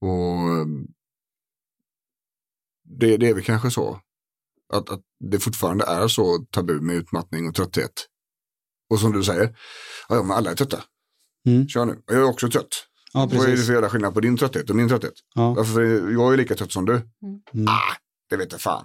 Och 0.00 0.66
det, 2.98 3.16
det 3.16 3.28
är 3.28 3.34
väl 3.34 3.44
kanske 3.44 3.70
så. 3.70 4.00
Att, 4.72 4.90
att 4.90 5.00
det 5.30 5.38
fortfarande 5.38 5.84
är 5.84 6.08
så 6.08 6.46
tabu 6.50 6.80
med 6.80 6.96
utmattning 6.96 7.48
och 7.48 7.54
trötthet. 7.54 7.92
Och 8.90 9.00
som 9.00 9.12
du 9.12 9.24
säger, 9.24 9.56
ja, 10.08 10.22
men 10.22 10.36
alla 10.36 10.50
är 10.50 10.54
trötta. 10.54 10.84
Mm. 11.46 11.68
Kör 11.68 11.84
nu. 11.84 12.02
Jag 12.06 12.16
är 12.16 12.24
också 12.24 12.50
trött. 12.50 12.86
Ja, 13.12 13.28
Vad 13.32 13.48
är 13.48 13.50
det 13.50 13.56
för 13.56 13.72
jävla 13.72 13.90
skillnad 13.90 14.14
på 14.14 14.20
din 14.20 14.36
trötthet 14.36 14.70
och 14.70 14.76
min 14.76 14.88
trötthet? 14.88 15.14
Ja. 15.34 15.54
Varför 15.54 15.80
är 15.80 16.10
jag 16.10 16.32
är 16.32 16.36
lika 16.36 16.54
trött 16.54 16.72
som 16.72 16.84
du. 16.84 16.92
Mm. 16.92 17.68
Ah, 17.68 17.94
det 18.30 18.36
vet 18.36 18.52
jag 18.52 18.60
fan. 18.60 18.84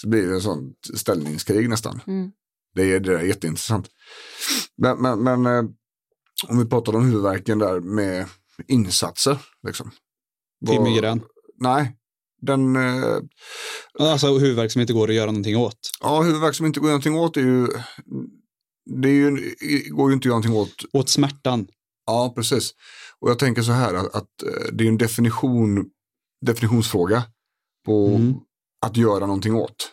Så 0.00 0.08
blir 0.08 0.26
det 0.26 0.34
en 0.34 0.40
sån 0.40 0.74
ställningskrig 0.94 1.68
nästan. 1.68 2.00
Mm. 2.06 2.30
Det 2.74 2.82
är, 2.92 3.00
det 3.00 3.14
är 3.14 3.22
jätteintressant. 3.22 3.88
Men, 4.76 5.02
men, 5.02 5.22
men 5.22 5.46
eh, 5.46 5.64
om 6.48 6.58
vi 6.58 6.64
pratar 6.64 6.96
om 6.96 7.04
huvudvärken 7.04 7.58
där 7.58 7.80
med 7.80 8.26
insatser. 8.68 9.38
Liksom. 9.66 9.90
Till 10.66 10.80
migrän. 10.80 11.22
Nej, 11.60 11.96
den, 12.42 12.76
eh, 12.76 13.18
Alltså 13.98 14.38
huvudvärk 14.38 14.72
som 14.72 14.80
inte 14.80 14.92
går 14.92 15.08
att 15.08 15.14
göra 15.14 15.26
någonting 15.26 15.56
åt. 15.56 15.78
ja 16.00 16.22
huvudvärk 16.22 16.54
som 16.54 16.66
inte 16.66 16.80
går 16.80 16.86
någonting 16.86 17.14
åt 17.14 17.36
är 17.36 17.40
ju, 17.40 17.66
det 19.00 19.08
är 19.08 19.12
ju, 19.12 19.54
går 19.90 20.10
ju 20.10 20.14
inte 20.14 20.28
att 20.28 20.30
göra 20.30 20.40
någonting 20.40 20.56
åt 20.56 20.84
Åt 20.92 21.08
smärtan. 21.08 21.66
Ja, 22.06 22.32
precis. 22.36 22.72
Och 23.20 23.30
jag 23.30 23.38
tänker 23.38 23.62
så 23.62 23.72
här 23.72 23.94
att, 23.94 24.14
att 24.14 24.42
eh, 24.42 24.72
det 24.72 24.84
är 24.84 24.88
en 24.88 24.98
definition, 24.98 25.86
definitionsfråga 26.46 27.22
på 27.84 28.06
Mm. 28.08 28.34
att 28.86 28.96
göra 28.96 29.26
någonting 29.26 29.54
åt. 29.54 29.90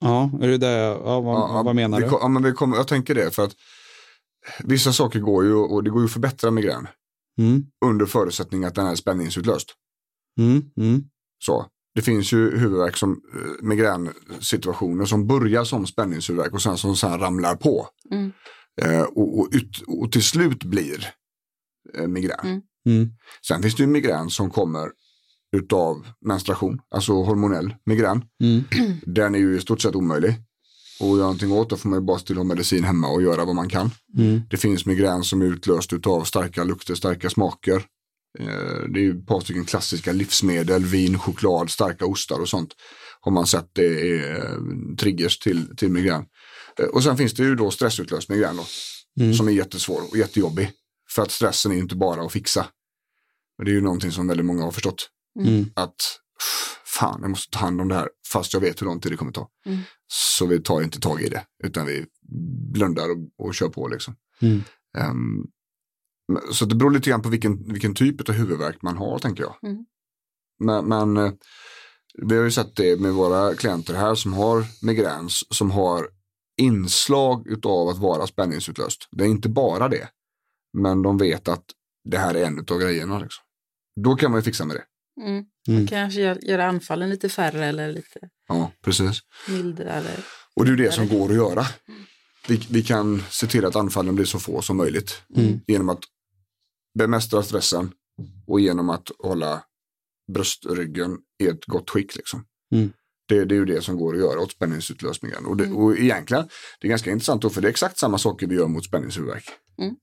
Ja, 0.00 0.30
är 0.42 0.48
det 0.48 0.58
det? 0.58 0.72
Ja, 0.76 1.20
vad, 1.20 1.36
Ja, 1.50 1.62
vad 1.62 1.76
menar 1.76 1.98
vi, 2.00 2.04
du? 2.04 2.10
Ja, 2.20 2.28
men 2.28 2.42
vi 2.42 2.52
kommer, 2.52 2.76
jag 2.76 2.88
tänker 2.88 3.14
det 3.14 3.34
för 3.34 3.44
att 3.44 3.52
vissa 4.64 4.92
saker 4.92 5.20
går 5.20 5.44
ju 5.44 5.54
och 5.54 5.84
det 5.84 5.90
går 5.90 6.00
ju 6.00 6.04
att 6.06 6.12
förbättra 6.12 6.50
migrän 6.50 6.88
Mm. 7.38 7.64
under 7.84 8.06
förutsättning 8.06 8.64
att 8.64 8.74
den 8.74 8.86
är 8.86 8.94
spänningsutlöst. 8.94 9.74
Mm. 10.40 10.62
Mm. 10.76 11.02
Så. 11.44 11.66
Det 11.94 12.02
finns 12.02 12.32
ju 12.32 12.58
huvudvärk 12.58 12.96
som 12.96 13.10
eh, 13.34 13.66
migränsituationer 13.66 15.04
som 15.04 15.26
börjar 15.26 15.64
som 15.64 15.86
spänningshuvudvärk 15.86 16.52
och 16.52 16.62
sen 16.62 16.76
som 16.78 16.96
sen 16.96 17.18
ramlar 17.18 17.56
på. 17.56 17.88
Mm. 18.10 18.32
Eh, 18.82 19.02
och, 19.02 19.38
och, 19.38 19.48
ut, 19.52 19.82
och 19.86 20.12
till 20.12 20.22
slut 20.22 20.64
blir 20.64 21.06
eh, 21.94 22.06
migrän. 22.06 22.40
Mm. 22.46 22.62
Mm. 22.86 23.08
Sen 23.48 23.62
finns 23.62 23.74
det 23.76 23.82
ju 23.82 23.86
migrän 23.86 24.30
som 24.30 24.50
kommer 24.50 24.88
utav 25.56 26.06
menstruation, 26.20 26.80
alltså 26.90 27.12
hormonell 27.12 27.74
migrän. 27.86 28.24
Mm. 28.42 28.64
Den 29.02 29.34
är 29.34 29.38
ju 29.38 29.56
i 29.56 29.60
stort 29.60 29.80
sett 29.80 29.94
omöjlig. 29.94 30.34
Och 31.00 31.08
göra 31.08 31.18
någonting 31.18 31.52
åt 31.52 31.70
det 31.70 31.76
får 31.76 31.88
man 31.88 31.98
ju 31.98 32.04
bara 32.04 32.18
till 32.18 32.36
ha 32.36 32.44
medicin 32.44 32.84
hemma 32.84 33.08
och 33.08 33.22
göra 33.22 33.44
vad 33.44 33.54
man 33.54 33.68
kan. 33.68 33.90
Mm. 34.18 34.40
Det 34.50 34.56
finns 34.56 34.86
migrän 34.86 35.24
som 35.24 35.42
är 35.42 35.46
utlöst 35.46 35.92
utav 35.92 36.24
starka 36.24 36.64
lukter, 36.64 36.94
starka 36.94 37.30
smaker. 37.30 37.76
Eh, 38.38 38.88
Det 38.92 39.00
är 39.00 39.02
ju 39.02 39.18
ett 39.18 39.26
par 39.26 39.40
stycken 39.40 39.64
klassiska 39.64 40.12
livsmedel, 40.12 40.84
vin, 40.84 41.18
choklad, 41.18 41.70
starka 41.70 42.06
ostar 42.06 42.40
och 42.40 42.48
sånt. 42.48 42.70
Har 43.20 43.32
man 43.32 43.46
sett 43.46 43.70
det 43.72 44.10
är 44.10 44.36
eh, 44.36 44.96
triggers 44.96 45.38
till, 45.38 45.76
till 45.76 45.88
migrän. 45.90 46.24
Eh, 46.80 46.86
Och 46.86 47.02
sen 47.02 47.16
finns 47.16 47.34
det 47.34 47.42
ju 47.42 47.54
då 47.54 47.70
stressutlöst 47.70 48.28
migrän 48.28 48.56
då. 48.56 48.64
Mm. 49.20 49.34
Som 49.34 49.48
är 49.48 49.52
jättesvår 49.52 50.02
och 50.10 50.16
jättejobbig. 50.16 50.70
För 51.10 51.22
att 51.22 51.30
stressen 51.30 51.72
är 51.72 51.76
inte 51.76 51.96
bara 51.96 52.22
att 52.22 52.32
fixa. 52.32 52.66
Men 53.58 53.64
det 53.64 53.70
är 53.70 53.74
ju 53.74 53.80
någonting 53.80 54.12
som 54.12 54.28
väldigt 54.28 54.46
många 54.46 54.62
har 54.62 54.70
förstått. 54.70 55.08
Mm. 55.40 55.64
Att 55.76 55.96
"Pff, 56.38 56.78
fan, 56.84 57.18
jag 57.20 57.30
måste 57.30 57.50
ta 57.50 57.58
hand 57.64 57.80
om 57.80 57.88
det 57.88 57.94
här 57.94 58.08
fast 58.32 58.52
jag 58.52 58.60
vet 58.60 58.82
hur 58.82 58.86
lång 58.86 59.00
tid 59.00 59.12
det 59.12 59.16
kommer 59.16 59.32
ta. 59.32 59.48
Mm. 59.66 59.78
Så 60.06 60.46
vi 60.46 60.62
tar 60.62 60.82
inte 60.82 61.00
tag 61.00 61.22
i 61.22 61.28
det 61.28 61.44
utan 61.64 61.86
vi 61.86 62.06
blundar 62.72 63.08
och, 63.10 63.46
och 63.46 63.54
kör 63.54 63.68
på 63.68 63.88
liksom. 63.88 64.14
Mm. 64.42 64.62
Men- 66.28 66.52
så 66.52 66.64
det 66.64 66.74
beror 66.74 66.90
lite 66.90 67.10
grann 67.10 67.22
på 67.22 67.28
vilken, 67.28 67.72
vilken 67.72 67.94
typ 67.94 68.28
av 68.28 68.34
huvudvärk 68.34 68.82
man 68.82 68.96
har 68.96 69.18
tänker 69.18 69.42
jag. 69.42 69.56
Mm. 69.62 69.86
Men, 70.64 70.88
men 70.88 71.16
eh, 71.26 71.32
vi 72.22 72.36
har 72.36 72.44
ju 72.44 72.50
sett 72.50 72.76
det 72.76 73.00
med 73.00 73.12
våra 73.14 73.54
klienter 73.54 73.94
här 73.94 74.14
som 74.14 74.32
har 74.32 74.64
migräns 74.82 75.42
som 75.56 75.70
har 75.70 76.08
inslag 76.60 77.46
utav 77.46 77.88
att 77.88 77.98
vara 77.98 78.26
spänningsutlöst. 78.26 79.08
Det 79.12 79.24
är 79.24 79.28
inte 79.28 79.48
bara 79.48 79.88
det. 79.88 80.08
Men 80.78 81.02
de 81.02 81.18
vet 81.18 81.48
att 81.48 81.64
det 82.10 82.18
här 82.18 82.34
är 82.34 82.44
en 82.44 82.58
av 82.58 82.78
grejerna. 82.78 83.18
Liksom. 83.18 83.44
Då 84.04 84.16
kan 84.16 84.30
man 84.30 84.40
ju 84.40 84.42
fixa 84.44 84.64
med 84.64 84.76
det. 84.76 84.84
Mm. 85.20 85.44
Mm. 85.68 85.86
Kanske 85.86 86.20
gör- 86.20 86.44
göra 86.44 86.66
anfallen 86.66 87.10
lite 87.10 87.28
färre 87.28 87.66
eller 87.66 87.92
lite 87.92 88.20
Ja, 88.48 88.72
precis. 88.82 89.20
mildare. 89.48 89.90
Eller... 89.90 90.24
Och 90.56 90.64
det 90.64 90.72
är 90.72 90.76
det 90.76 90.92
som 90.92 91.08
går 91.08 91.28
att 91.30 91.36
göra. 91.36 91.66
Vi, 92.48 92.66
vi 92.70 92.82
kan 92.82 93.22
se 93.30 93.46
till 93.46 93.64
att 93.64 93.76
anfallen 93.76 94.14
blir 94.14 94.24
så 94.24 94.38
få 94.38 94.62
som 94.62 94.76
möjligt. 94.76 95.22
Mm. 95.36 95.60
Genom 95.66 95.88
att 95.88 96.00
bemästra 96.98 97.42
stressen 97.42 97.92
och 98.46 98.60
genom 98.60 98.90
att 98.90 99.08
hålla 99.18 99.62
bröstryggen 100.32 101.18
i 101.42 101.46
ett 101.46 101.64
gott 101.64 101.90
skick. 101.90 102.16
Liksom. 102.16 102.44
Mm. 102.72 102.92
Det, 103.28 103.44
det 103.44 103.54
är 103.54 103.56
ju 103.58 103.64
det 103.64 103.82
som 103.82 103.96
går 103.96 104.14
att 104.14 104.20
göra 104.20 104.40
åt 104.40 104.52
spänningsutlösningen. 104.52 105.46
Och, 105.46 105.56
det, 105.56 105.64
Mm. 105.64 105.76
och 105.76 105.96
egentligen, 105.98 106.48
det 106.80 106.86
är 106.86 106.88
ganska 106.88 107.10
intressant 107.10 107.42
då, 107.42 107.50
för 107.50 107.60
det 107.60 107.68
är 107.68 107.70
exakt 107.70 107.98
samma 107.98 108.18
saker 108.18 108.46
vi 108.46 108.54
gör 108.54 108.68
mot 108.68 108.84
spänningshuvudvärk. 108.84 109.44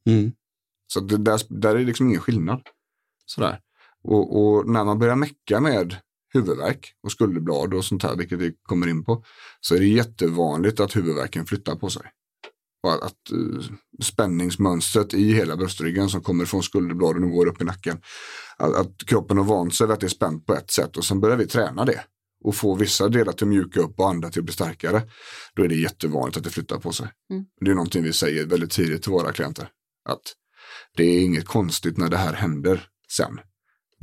Mm. 0.07 0.31
Så 0.87 0.99
det, 0.99 1.17
där, 1.17 1.41
där 1.61 1.75
är 1.75 1.85
liksom 1.85 2.07
ingen 2.07 2.21
skillnad. 2.21 2.61
Sådär. 3.25 3.59
Och, 4.03 4.41
och 4.41 4.69
när 4.69 4.83
man 4.83 4.99
börjar 4.99 5.15
mecka 5.15 5.59
med 5.59 5.95
huvudvärk 6.33 6.93
och 7.03 7.11
skulderblad 7.11 7.73
och 7.73 7.85
sånt 7.85 8.03
här, 8.03 8.15
vilket 8.15 8.39
vi 8.39 8.53
kommer 8.63 8.87
in 8.87 9.03
på, 9.03 9.23
så 9.61 9.75
är 9.75 9.79
det 9.79 9.85
jättevanligt 9.85 10.79
att 10.79 10.95
huvudvärken 10.95 11.45
flyttar 11.45 11.75
på 11.75 11.89
sig. 11.89 12.03
Och 12.83 12.93
att, 12.93 13.03
att 13.03 13.31
eh, 13.31 13.75
spänningsmönstret 14.03 15.13
i 15.13 15.33
hela 15.33 15.57
bröstryggen 15.57 16.09
som 16.09 16.21
kommer 16.21 16.45
från 16.45 16.63
skulderbladen 16.63 17.23
och 17.23 17.31
går 17.31 17.47
upp 17.47 17.61
i 17.61 17.65
nacken, 17.65 18.01
att, 18.57 18.75
att 18.75 19.05
kroppen 19.05 19.37
har 19.37 19.45
vant 19.45 19.75
sig 19.75 19.87
vid 19.87 19.93
att 19.93 19.99
det 19.99 20.07
är 20.07 20.09
spänt 20.09 20.45
på 20.45 20.53
ett 20.53 20.71
sätt 20.71 20.97
och 20.97 21.05
sen 21.05 21.19
börjar 21.19 21.37
vi 21.37 21.47
träna 21.47 21.85
det 21.85 22.03
och 22.43 22.55
få 22.55 22.75
vissa 22.75 23.09
delar 23.09 23.33
till 23.33 23.45
att 23.45 23.49
mjuka 23.49 23.79
upp 23.79 23.99
och 23.99 24.09
andra 24.09 24.29
till 24.29 24.39
att 24.39 24.45
bli 24.45 24.53
starkare, 24.53 25.01
då 25.55 25.63
är 25.63 25.67
det 25.67 25.75
jättevanligt 25.75 26.37
att 26.37 26.43
det 26.43 26.49
flyttar 26.49 26.77
på 26.77 26.91
sig. 26.91 27.07
Mm. 27.31 27.45
Det 27.61 27.71
är 27.71 27.75
någonting 27.75 28.03
vi 28.03 28.13
säger 28.13 28.45
väldigt 28.45 28.71
tidigt 28.71 29.03
till 29.03 29.11
våra 29.11 29.31
klienter. 29.31 29.69
Att 30.09 30.21
det 30.97 31.03
är 31.03 31.21
inget 31.21 31.45
konstigt 31.45 31.97
när 31.97 32.09
det 32.09 32.17
här 32.17 32.33
händer 32.33 32.87
sen. 33.11 33.39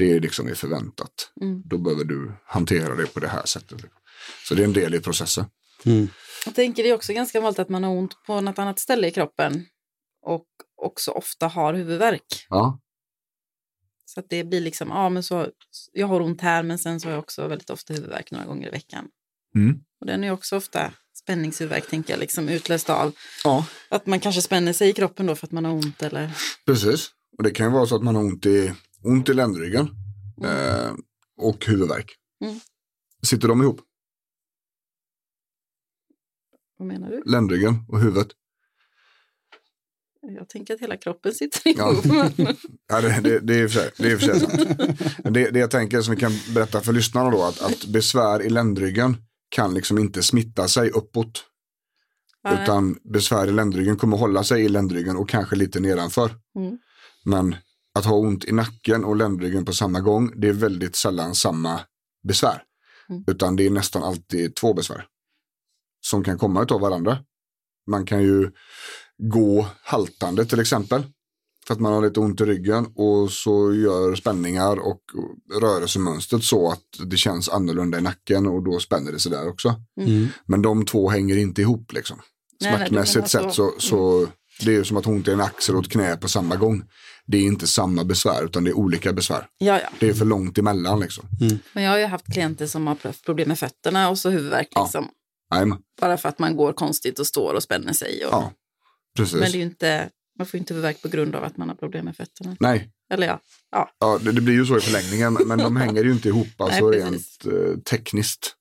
Det 0.00 0.12
är 0.12 0.20
liksom 0.20 0.48
är 0.48 0.54
förväntat. 0.54 1.32
Mm. 1.40 1.62
Då 1.64 1.78
behöver 1.78 2.04
du 2.04 2.32
hantera 2.44 2.94
det 2.94 3.06
på 3.14 3.20
det 3.20 3.28
här 3.28 3.46
sättet. 3.46 3.80
Så 4.48 4.54
det 4.54 4.62
är 4.62 4.64
en 4.64 4.72
del 4.72 4.94
i 4.94 5.00
processen. 5.00 5.44
Mm. 5.84 6.08
Jag 6.44 6.54
tänker 6.54 6.82
det 6.82 6.90
är 6.90 6.94
också 6.94 7.12
ganska 7.12 7.40
vanligt 7.40 7.58
att 7.58 7.68
man 7.68 7.84
har 7.84 7.90
ont 7.90 8.14
på 8.26 8.40
något 8.40 8.58
annat 8.58 8.78
ställe 8.78 9.08
i 9.08 9.10
kroppen 9.10 9.66
och 10.26 10.46
också 10.82 11.10
ofta 11.10 11.48
har 11.48 11.74
huvudvärk. 11.74 12.46
Ja, 12.48 12.80
Så 14.04 14.20
att 14.20 14.26
det 14.28 14.44
blir 14.44 14.60
liksom, 14.60 14.88
ja 14.88 15.08
men 15.08 15.22
så, 15.22 15.48
jag 15.92 16.06
har 16.06 16.20
ont 16.20 16.40
här 16.40 16.62
men 16.62 16.78
sen 16.78 17.00
så 17.00 17.08
har 17.08 17.12
jag 17.12 17.20
också 17.20 17.48
väldigt 17.48 17.70
ofta 17.70 17.94
huvudvärk 17.94 18.30
några 18.30 18.46
gånger 18.46 18.68
i 18.68 18.70
veckan. 18.70 19.08
Mm. 19.54 19.80
Och 20.00 20.06
den 20.06 20.24
är 20.24 20.30
också 20.30 20.56
ofta 20.56 20.92
spänningshuvudvärk 21.14 21.90
tänker 21.90 22.12
jag, 22.12 22.20
liksom 22.20 22.48
utlöst 22.48 22.90
av 22.90 23.12
ja 23.44 23.66
att 23.88 24.06
man 24.06 24.20
kanske 24.20 24.42
spänner 24.42 24.72
sig 24.72 24.88
i 24.88 24.92
kroppen 24.92 25.26
då 25.26 25.36
för 25.36 25.46
att 25.46 25.52
man 25.52 25.64
har 25.64 25.72
ont 25.72 26.02
eller 26.02 26.30
precis. 26.66 27.10
Och 27.38 27.44
det 27.44 27.50
kan 27.50 27.66
ju 27.66 27.72
vara 27.72 27.86
så 27.86 27.96
att 27.96 28.02
man 28.02 28.14
har 28.14 28.22
ont 28.22 28.46
i, 28.46 28.72
ont 29.04 29.28
i 29.28 29.34
ländryggen 29.34 29.88
eh, 30.44 30.92
och 31.36 31.64
huvudvärk. 31.66 32.14
Mm. 32.44 32.60
Sitter 33.22 33.48
de 33.48 33.62
ihop? 33.62 33.80
vad 36.78 36.88
menar 36.88 37.10
du? 37.10 37.22
Ländryggen 37.26 37.74
och 37.88 38.00
huvudet? 38.00 38.28
Jag 40.22 40.48
tänker 40.48 40.74
att 40.74 40.80
hela 40.80 40.96
kroppen 40.96 41.34
sitter 41.34 41.60
Ja. 41.78 41.92
ihop. 41.92 42.04
men- 42.04 42.32
Ja, 42.88 43.00
det, 43.00 43.20
det, 43.20 43.40
det 43.40 43.54
är 43.54 43.62
i 43.62 43.66
och 43.66 43.70
för 43.70 43.80
sig, 43.80 43.90
det 43.98 44.04
är 44.06 44.12
i 44.12 44.16
och 44.16 44.20
för 44.20 44.26
sig 44.26 44.40
sant. 44.40 45.34
Det, 45.34 45.50
det 45.50 45.58
jag 45.58 45.70
tänker 45.70 46.00
som 46.02 46.14
vi 46.14 46.20
kan 46.20 46.32
berätta 46.54 46.80
för 46.80 46.92
lyssnarna 46.92 47.30
då, 47.30 47.42
att, 47.44 47.60
att 47.62 47.86
besvär 47.86 48.42
i 48.42 48.50
ländryggen 48.50 49.16
kan 49.48 49.74
liksom 49.74 49.98
inte 49.98 50.22
smitta 50.22 50.68
sig 50.68 50.90
uppåt. 50.90 51.44
Nej. 52.44 52.62
Utan 52.62 52.96
besvär 53.12 53.46
i 53.46 53.52
ländryggen 53.52 53.96
kommer 53.96 54.16
hålla 54.16 54.44
sig 54.44 54.64
i 54.64 54.68
ländryggen 54.68 55.16
och 55.16 55.28
kanske 55.28 55.56
lite 55.56 55.80
nedanför. 55.80 56.30
Mm. 56.58 56.78
Men 57.24 57.56
att 58.00 58.06
ha 58.06 58.16
ont 58.16 58.44
i 58.44 58.52
nacken 58.52 59.04
och 59.04 59.16
ländryggen 59.16 59.64
på 59.64 59.72
samma 59.72 60.00
gång, 60.00 60.40
det 60.40 60.48
är 60.48 60.52
väldigt 60.52 60.96
sällan 60.96 61.34
samma 61.34 61.80
besvär. 62.28 62.62
Mm. 63.08 63.24
Utan 63.26 63.56
det 63.56 63.66
är 63.66 63.70
nästan 63.70 64.02
alltid 64.02 64.54
två 64.54 64.74
besvär. 64.74 65.06
Som 66.00 66.24
kan 66.24 66.38
komma 66.38 66.66
av 66.70 66.80
varandra. 66.80 67.18
Man 67.90 68.06
kan 68.06 68.22
ju 68.22 68.50
gå 69.18 69.66
haltande 69.82 70.44
till 70.44 70.60
exempel. 70.60 71.02
För 71.66 71.74
att 71.74 71.80
man 71.80 71.92
har 71.92 72.02
lite 72.02 72.20
ont 72.20 72.40
i 72.40 72.44
ryggen 72.44 72.86
och 72.94 73.30
så 73.30 73.74
gör 73.74 74.14
spänningar 74.14 74.76
och 74.76 75.00
rörelsemönstret 75.60 76.44
så 76.44 76.70
att 76.70 76.84
det 77.10 77.16
känns 77.16 77.48
annorlunda 77.48 77.98
i 77.98 78.00
nacken 78.00 78.46
och 78.46 78.64
då 78.64 78.78
spänner 78.78 79.12
det 79.12 79.18
sig 79.18 79.32
där 79.32 79.48
också. 79.48 79.74
Mm. 80.00 80.28
Men 80.46 80.62
de 80.62 80.84
två 80.84 81.08
hänger 81.08 81.36
inte 81.36 81.60
ihop 81.60 81.92
liksom. 81.92 82.16
Nej, 82.60 82.70
nej, 82.70 82.80
du 82.80 82.86
Smärtmässigt 82.86 83.28
sett 83.28 83.54
så. 83.54 83.72
så, 83.78 83.80
så 83.80 84.28
det 84.64 84.76
är 84.76 84.82
som 84.82 84.96
att 84.96 85.04
ha 85.04 85.12
ont 85.12 85.28
i 85.28 85.30
en 85.30 85.40
axel 85.40 85.76
och 85.76 85.84
ett 85.84 85.90
knä 85.90 86.16
på 86.16 86.28
samma 86.28 86.56
gång. 86.56 86.82
Det 87.30 87.38
är 87.38 87.42
inte 87.42 87.66
samma 87.66 88.04
besvär 88.04 88.44
utan 88.44 88.64
det 88.64 88.70
är 88.70 88.74
olika 88.74 89.12
besvär. 89.12 89.46
Ja, 89.58 89.80
ja. 89.80 89.88
Det 90.00 90.08
är 90.08 90.14
för 90.14 90.24
långt 90.24 90.58
emellan 90.58 91.00
liksom. 91.00 91.24
Men 91.72 91.84
jag 91.84 91.90
har 91.90 91.98
ju 91.98 92.04
haft 92.04 92.32
klienter 92.32 92.66
som 92.66 92.86
har 92.86 93.22
problem 93.24 93.48
med 93.48 93.58
fötterna 93.58 94.08
och 94.10 94.18
så 94.18 94.30
huvudvärk. 94.30 94.68
Ja. 94.70 94.82
Liksom, 94.82 95.08
Jajamän. 95.54 95.78
Bara 96.00 96.16
för 96.16 96.28
att 96.28 96.38
man 96.38 96.56
går 96.56 96.72
konstigt 96.72 97.18
och 97.18 97.26
står 97.26 97.54
och 97.54 97.62
spänner 97.62 97.92
sig. 97.92 98.24
Och, 98.24 98.32
Ja, 98.32 98.52
precis. 99.16 99.34
men 99.34 99.42
det 99.42 99.56
är 99.56 99.58
ju 99.58 99.62
inte, 99.62 100.10
man 100.38 100.46
får 100.46 100.58
ju 100.58 100.58
inte 100.58 100.74
huvudvärk 100.74 101.02
på 101.02 101.08
grund 101.08 101.34
av 101.34 101.44
att 101.44 101.56
man 101.56 101.68
har 101.68 101.76
problem 101.76 102.04
med 102.04 102.16
fötterna. 102.16 102.56
Nej, 102.60 102.90
Eller 103.12 103.26
ja, 103.26 103.40
ja. 103.70 103.90
ja, 103.98 104.18
det, 104.22 104.32
det 104.32 104.40
blir 104.40 104.54
ju 104.54 104.66
så 104.66 104.76
i 104.76 104.80
förlängningen 104.80 105.38
men 105.46 105.58
de 105.58 105.76
hänger 105.76 106.04
ju 106.04 106.12
inte 106.12 106.28
ihop 106.28 106.48
alltså 106.60 106.88
Nej, 106.90 107.00
rent 107.00 107.44
eh, 107.44 107.78
tekniskt. 107.80 108.56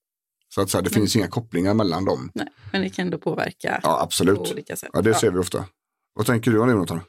Så 0.55 0.61
att 0.61 0.69
säga, 0.69 0.81
det 0.81 0.89
finns 0.89 1.15
inga 1.15 1.27
kopplingar 1.27 1.73
mellan 1.73 2.05
dem. 2.05 2.31
Nej, 2.33 2.47
men 2.71 2.81
det 2.81 2.89
kan 2.89 3.05
ändå 3.05 3.17
påverka 3.17 3.79
Ja, 3.83 3.89
på 3.89 3.97
absolut. 4.03 4.39
olika 4.51 4.75
sätt. 4.75 4.89
Ja, 4.93 5.01
det 5.01 5.13
ser 5.13 5.31
vi 5.31 5.39
ofta. 5.39 5.65
Vad 6.13 6.25
tänker 6.25 6.51
du 6.51 6.59
om 6.59 6.67
det 6.67 6.73
Jonathan? 6.73 7.01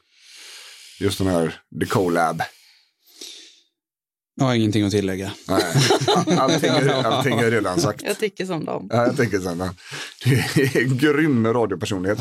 Just 1.01 1.17
den 1.17 1.27
här 1.27 1.61
The 1.79 1.85
Colab. 1.85 2.41
Jag 4.35 4.45
har 4.45 4.55
ingenting 4.55 4.83
att 4.85 4.91
tillägga. 4.91 5.33
Nej, 5.47 5.63
allting 6.39 6.69
är, 6.69 6.89
allting 7.05 7.39
är 7.39 7.51
redan 7.51 7.81
sagt. 7.81 8.01
Jag 8.03 8.19
tycker 8.19 8.45
som 8.45 8.65
dem. 8.65 8.87
Ja, 8.91 9.05
jag 9.05 9.17
tänker 9.17 9.39
sen. 9.39 9.57
Det 10.23 10.31
är 10.75 10.77
en 10.81 10.97
grym 10.97 11.47
radiopersonlighet. 11.47 12.19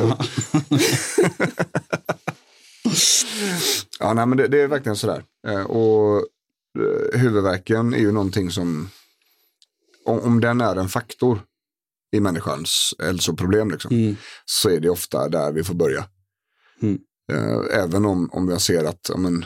ja, 4.00 4.14
nej, 4.14 4.26
men 4.26 4.38
det, 4.38 4.48
det 4.48 4.60
är 4.60 4.66
verkligen 4.68 4.96
sådär. 4.96 5.24
Eh, 5.46 5.60
Och 5.62 6.16
eh, 6.78 7.20
huvudvärken 7.20 7.94
är 7.94 7.98
ju 7.98 8.12
någonting 8.12 8.50
som, 8.50 8.90
om, 10.04 10.20
om 10.20 10.40
den 10.40 10.60
är 10.60 10.76
en 10.76 10.88
faktor 10.88 11.42
i 12.16 12.20
människans 12.20 12.94
hälsoproblem, 12.98 13.70
liksom, 13.70 13.90
Mm. 13.96 14.16
så 14.44 14.70
är 14.70 14.80
det 14.80 14.90
ofta 14.90 15.28
där 15.28 15.52
vi 15.52 15.64
får 15.64 15.74
börja. 15.74 16.04
Mm. 16.82 16.98
Eh, 17.30 17.78
Även 17.82 18.04
om, 18.04 18.30
om 18.32 18.48
jag 18.48 18.60
ser 18.60 18.84
att 18.84 19.08
ja, 19.08 19.16
men, 19.16 19.44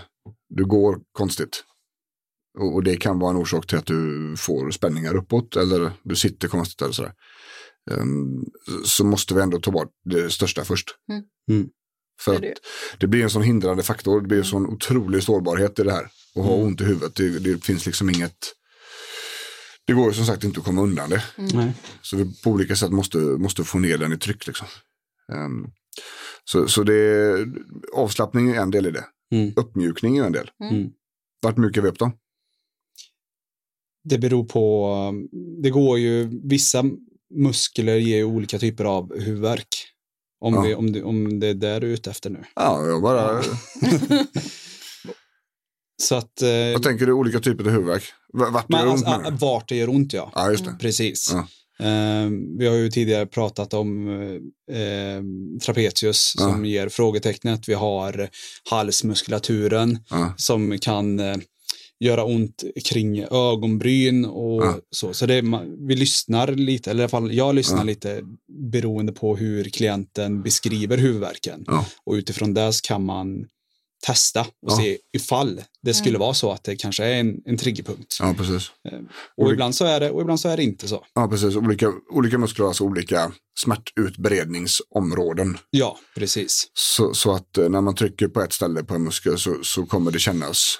du 0.48 0.64
går 0.64 1.00
konstigt. 1.12 1.64
Och, 2.58 2.74
och 2.74 2.84
det 2.84 2.96
kan 2.96 3.18
vara 3.18 3.30
en 3.30 3.36
orsak 3.36 3.66
till 3.66 3.78
att 3.78 3.86
du 3.86 4.34
får 4.38 4.70
spänningar 4.70 5.16
uppåt 5.16 5.56
eller 5.56 5.92
du 6.02 6.16
sitter 6.16 6.48
konstigt 6.48 6.82
eller 6.82 6.92
sådär. 6.92 7.12
Ehm, 7.90 8.44
så 8.84 9.04
måste 9.04 9.34
vi 9.34 9.40
ändå 9.40 9.60
ta 9.60 9.70
bort 9.70 9.90
det 10.04 10.30
största 10.30 10.64
först. 10.64 10.90
Mm. 11.10 11.22
Mm. 11.50 11.68
För 12.20 12.40
Det 12.40 12.54
det 12.98 13.06
blir 13.06 13.22
en 13.22 13.30
sån 13.30 13.42
hindrande 13.42 13.82
faktor, 13.82 14.20
det 14.20 14.28
blir 14.28 14.38
en 14.38 14.44
sån 14.44 14.66
otrolig 14.66 15.22
sårbarhet 15.22 15.78
i 15.78 15.82
det 15.82 15.92
här. 15.92 16.10
Och 16.34 16.44
ha 16.44 16.54
ont 16.54 16.80
i 16.80 16.84
huvudet, 16.84 17.14
det, 17.14 17.38
det 17.38 17.64
finns 17.64 17.86
liksom 17.86 18.10
inget, 18.10 18.54
det 19.86 19.92
går 19.92 20.08
ju 20.08 20.14
som 20.14 20.26
sagt 20.26 20.44
inte 20.44 20.60
att 20.60 20.66
komma 20.66 20.82
undan 20.82 21.10
det. 21.10 21.24
Nej. 21.36 21.72
Så 22.02 22.16
vi 22.16 22.42
på 22.42 22.50
olika 22.50 22.76
sätt 22.76 22.90
måste, 22.90 23.18
måste 23.18 23.64
få 23.64 23.78
ner 23.78 23.98
den 23.98 24.12
i 24.12 24.18
tryck. 24.18 24.46
Liksom. 24.46 24.66
Ehm, 25.32 25.66
så, 26.44 26.68
så 26.68 26.82
det, 26.82 27.36
avslappning 27.96 28.50
är 28.50 28.60
en 28.60 28.70
del 28.70 28.86
i 28.86 28.90
det. 28.90 29.04
Mm. 29.32 29.52
Uppmjukning 29.56 30.18
är 30.18 30.24
en 30.24 30.32
del. 30.32 30.50
Mm. 30.70 30.88
Vart 31.42 31.56
mjukar 31.56 31.82
vi 31.82 31.88
upp 31.88 31.98
dem? 31.98 32.12
Det 34.08 34.18
beror 34.18 34.44
på, 34.44 34.90
det 35.62 35.70
går 35.70 35.98
ju, 35.98 36.40
vissa 36.48 36.84
muskler 37.34 37.96
ger 37.96 38.16
ju 38.16 38.24
olika 38.24 38.58
typer 38.58 38.84
av 38.84 39.20
huvudvärk. 39.20 39.68
Om, 40.40 40.54
Ja. 40.54 40.60
vi, 40.60 40.74
om, 40.74 40.92
det, 40.92 41.02
om 41.02 41.40
det 41.40 41.46
är 41.46 41.54
där 41.54 41.80
du 41.80 41.86
är 41.86 41.92
ute 41.94 42.10
efter 42.10 42.30
nu. 42.30 42.44
Ja, 42.54 42.86
jag 42.86 43.02
bara, 43.02 43.42
Så 46.02 46.14
att, 46.14 46.42
eh, 46.42 46.48
vad 46.72 46.82
tänker 46.82 47.06
du 47.06 47.12
olika 47.12 47.40
typer 47.40 47.64
av 47.64 47.70
huvudvärk? 47.70 48.04
Vart 48.32 48.68
det 48.68 48.76
men, 48.76 48.80
gör 48.80 48.86
ont 48.86 48.92
alltså, 49.04 49.10
menar 49.18 49.30
du? 49.30 49.36
vart 49.36 49.68
det 49.68 49.76
gör 49.76 49.88
ont 49.88 50.12
ja. 50.12 50.32
Ja, 50.34 50.50
just 50.50 50.64
det. 50.64 50.76
Precis. 50.80 51.30
Ja. 51.32 51.48
Eh, 51.80 52.30
vi 52.58 52.66
har 52.66 52.74
ju 52.74 52.90
tidigare 52.90 53.26
pratat 53.26 53.74
om 53.74 54.08
eh, 54.72 55.22
trapezius 55.66 56.34
Ja. 56.38 56.42
som 56.52 56.64
ger 56.64 56.88
frågetecknet. 56.88 57.68
Vi 57.68 57.74
har 57.74 58.28
halsmuskulaturen 58.70 59.98
Ja. 60.10 60.34
som 60.36 60.78
kan 60.78 61.20
eh, 61.20 61.36
göra 62.00 62.24
ont 62.24 62.64
kring 62.84 63.22
ögonbryn 63.24 64.24
och 64.24 64.62
Ja. 64.64 64.76
så. 64.90 65.12
Så 65.14 65.26
det, 65.26 65.34
är 65.34 65.42
ma- 65.42 65.86
vi 65.88 65.96
lyssnar 65.96 66.48
lite, 66.52 66.90
eller 66.90 67.00
i 67.00 67.04
alla 67.04 67.08
fall 67.08 67.34
jag 67.34 67.54
lyssnar 67.54 67.84
lite 67.84 68.20
beroende 68.72 69.12
på 69.12 69.36
hur 69.36 69.64
klienten 69.64 70.42
beskriver 70.42 70.98
huvudvärken. 70.98 71.64
Och 72.04 72.12
utifrån 72.14 72.54
det 72.54 72.72
kan 72.88 73.04
man 73.04 73.46
testa 74.06 74.40
och 74.40 74.46
Ja. 74.72 74.76
se 74.76 74.98
ifall 75.16 75.60
det 75.82 75.94
skulle 75.94 76.18
vara 76.18 76.34
så 76.34 76.52
att 76.52 76.64
det 76.64 76.76
kanske 76.76 77.04
är 77.04 77.20
en, 77.20 77.36
en 77.44 77.56
triggerpunkt. 77.56 78.16
ja, 78.20 78.34
precis. 78.38 78.70
Och 79.36 79.44
Olika- 79.44 79.52
ibland 79.52 79.74
så 79.74 79.84
är 79.84 80.00
det 80.00 80.10
och 80.10 80.20
ibland 80.20 80.40
så 80.40 80.48
är 80.48 80.56
det 80.56 80.62
inte 80.62 80.88
så. 80.88 81.04
Ja, 81.14 81.28
precis. 81.28 81.56
Olika, 81.56 81.92
olika 82.10 82.38
muskler 82.38 82.62
har 82.64 82.68
alltså 82.70 82.84
olika 82.84 83.32
smärtutbredningsområden. 83.58 85.58
Ja, 85.70 85.98
precis. 86.14 86.70
Så, 86.74 87.14
så 87.14 87.32
att 87.32 87.58
eh, 87.58 87.68
när 87.68 87.80
man 87.80 87.94
trycker 87.94 88.28
på 88.28 88.40
ett 88.42 88.52
ställe 88.52 88.84
på 88.84 88.94
en 88.94 89.04
muskel 89.04 89.38
så, 89.38 89.56
så 89.62 89.86
kommer 89.86 90.10
det 90.10 90.18
kännas 90.18 90.78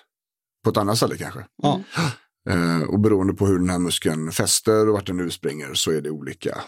på 0.64 0.70
ett 0.70 0.77
annat 0.77 0.96
ställe 0.96 1.16
kanske. 1.16 1.44
Ja, 1.62 1.81
Eh, 2.50 2.83
och 2.83 3.00
beroende 3.00 3.35
på 3.35 3.46
hur 3.46 3.59
den 3.59 3.70
här 3.70 3.79
muskeln 3.79 4.33
fäster 4.33 4.88
och 4.88 4.92
vart 4.94 5.07
den 5.07 5.20
utspringer 5.20 5.74
så 5.74 5.90
är 5.90 6.00
det 6.00 6.11
olika 6.11 6.61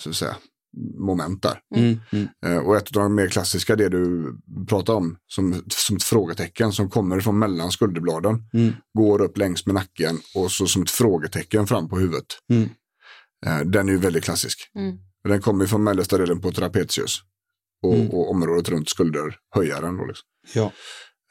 så 0.00 0.10
att 0.10 0.16
säga, 0.16 0.36
moment 0.98 1.42
där. 1.42 1.60
mm, 1.76 2.00
mm, 2.12 2.28
Eh, 2.46 2.56
och 2.58 2.76
ett 2.76 2.96
av 2.96 3.02
de 3.02 3.14
mer 3.14 3.28
klassiska, 3.28 3.76
det 3.76 3.88
du 3.88 4.34
pratar 4.68 4.94
om, 4.94 5.16
som, 5.26 5.62
som 5.68 5.96
ett 5.96 6.02
frågetecken 6.02 6.72
som 6.72 6.90
kommer 6.90 7.20
från 7.20 7.38
mellan 7.38 7.70
skulderbladen, 7.72 8.44
mm, 8.54 8.72
går 8.98 9.22
upp 9.22 9.38
längs 9.38 9.66
med 9.66 9.74
nacken 9.74 10.18
och 10.34 10.50
så 10.52 10.66
som 10.66 10.82
ett 10.82 10.90
frågetecken 10.90 11.66
fram 11.66 11.88
på 11.88 11.98
huvudet. 11.98 12.26
mm. 12.50 12.68
Eh, 13.46 13.60
den 13.60 13.88
är 13.88 13.92
ju 13.92 13.98
väldigt 13.98 14.24
klassisk. 14.24 14.58
Mm. 14.78 14.96
Den 15.28 15.40
kommer 15.40 15.66
från 15.66 15.84
mellersta 15.84 16.18
delen 16.18 16.40
på 16.40 16.52
trapezius 16.52 17.20
och, 17.82 17.94
Mm. 17.94 18.08
och 18.10 18.30
området 18.30 18.68
runt 18.68 18.88
skulderhöjaren. 18.88 19.96
Då 19.96 20.04
liksom. 20.04 20.26
ja. 20.54 20.72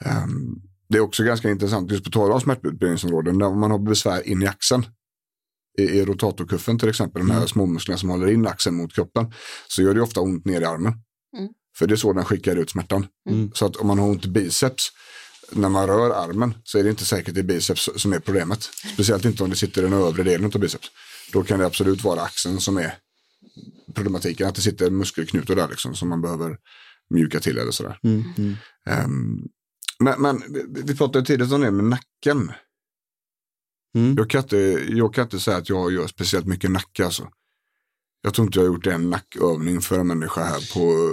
Ehm, 0.05 0.55
det 0.89 0.97
är 0.97 1.01
också 1.01 1.23
ganska 1.23 1.49
intressant, 1.49 1.91
just 1.91 2.03
på 2.03 2.09
tal 2.11 2.31
om 2.31 2.41
smärtutbredningsområden, 2.41 3.37
när 3.37 3.49
man 3.49 3.71
har 3.71 3.79
besvär 3.79 4.27
in 4.27 4.41
i 4.41 4.47
axeln. 4.47 4.85
I, 5.79 5.83
i 5.83 6.05
rotatorkuffen 6.05 6.79
till 6.79 6.89
exempel, 6.89 7.21
de 7.21 7.29
här 7.31 7.37
Mm. 7.37 7.47
småmusklerna 7.47 7.97
som 7.97 8.09
håller 8.09 8.27
in 8.31 8.47
axeln 8.47 8.75
mot 8.75 8.93
kroppen, 8.93 9.33
så 9.67 9.81
gör 9.81 9.93
det 9.93 10.01
ofta 10.01 10.21
ont 10.21 10.45
ner 10.45 10.61
i 10.61 10.65
armen. 10.65 10.93
Mm. 11.37 11.49
För 11.77 11.87
det 11.87 11.93
är 11.93 11.95
så 11.95 12.13
den 12.13 12.25
skickar 12.25 12.55
ut 12.55 12.69
smärtan. 12.69 13.07
Mm. 13.29 13.51
Så 13.53 13.65
att 13.65 13.75
om 13.75 13.87
man 13.87 13.99
har 13.99 14.07
ont 14.07 14.25
i 14.25 14.29
biceps, 14.29 14.89
när 15.51 15.69
man 15.69 15.87
rör 15.87 16.09
armen 16.29 16.53
så 16.63 16.77
är 16.77 16.83
det 16.83 16.89
inte 16.89 17.05
säkert 17.05 17.33
det 17.35 17.41
är 17.41 17.43
biceps 17.43 17.89
som 17.95 18.13
är 18.13 18.19
problemet. 18.19 18.69
Speciellt 18.93 19.25
inte 19.25 19.43
om 19.43 19.49
det 19.49 19.55
sitter 19.55 19.81
i 19.81 19.83
den 19.83 19.93
övre 19.93 20.23
delen 20.23 20.51
av 20.53 20.59
biceps. 20.59 20.87
Då 21.33 21.43
kan 21.43 21.59
det 21.59 21.65
absolut 21.65 22.03
vara 22.03 22.21
axeln 22.21 22.59
som 22.61 22.77
är 22.77 22.93
problematiken, 23.93 24.47
att 24.47 24.55
det 24.55 24.61
sitter 24.61 24.89
muskelknutor 24.89 25.55
där 25.55 25.67
liksom 25.67 25.95
som 25.95 26.09
man 26.09 26.21
behöver 26.21 26.57
mjuka 27.13 27.39
till 27.39 27.57
eller 27.57 27.71
sådär. 27.71 27.99
Mm, 28.03 28.23
mm. 28.37 28.55
Ehm, 28.89 29.41
men, 29.99 30.21
men 30.21 30.43
vi- 30.53 30.81
vi 30.83 30.95
pratade 30.95 31.25
tidigare 31.25 31.55
om 31.55 31.61
det 31.61 31.71
med 31.71 31.85
nacken. 31.85 32.51
Mm. 33.95 34.15
Jag 34.17 34.29
kan, 34.29 34.41
inte, 34.41 34.57
jag 34.89 35.13
kan 35.13 35.23
inte 35.23 35.39
säga 35.39 35.57
att 35.57 35.69
jag 35.69 35.91
gör 35.93 36.07
speciellt 36.07 36.45
mycket 36.45 36.71
nacke 36.71 37.05
alltså. 37.05 37.27
Jag 38.23 38.33
tror 38.33 38.47
inte 38.47 38.59
jag 38.59 38.63
har 38.67 38.73
gjort 38.73 38.87
en 38.87 39.09
nackövning 39.09 39.81
för 39.81 39.99
en 39.99 40.07
människa 40.07 40.43
här 40.43 40.73
på 40.73 41.11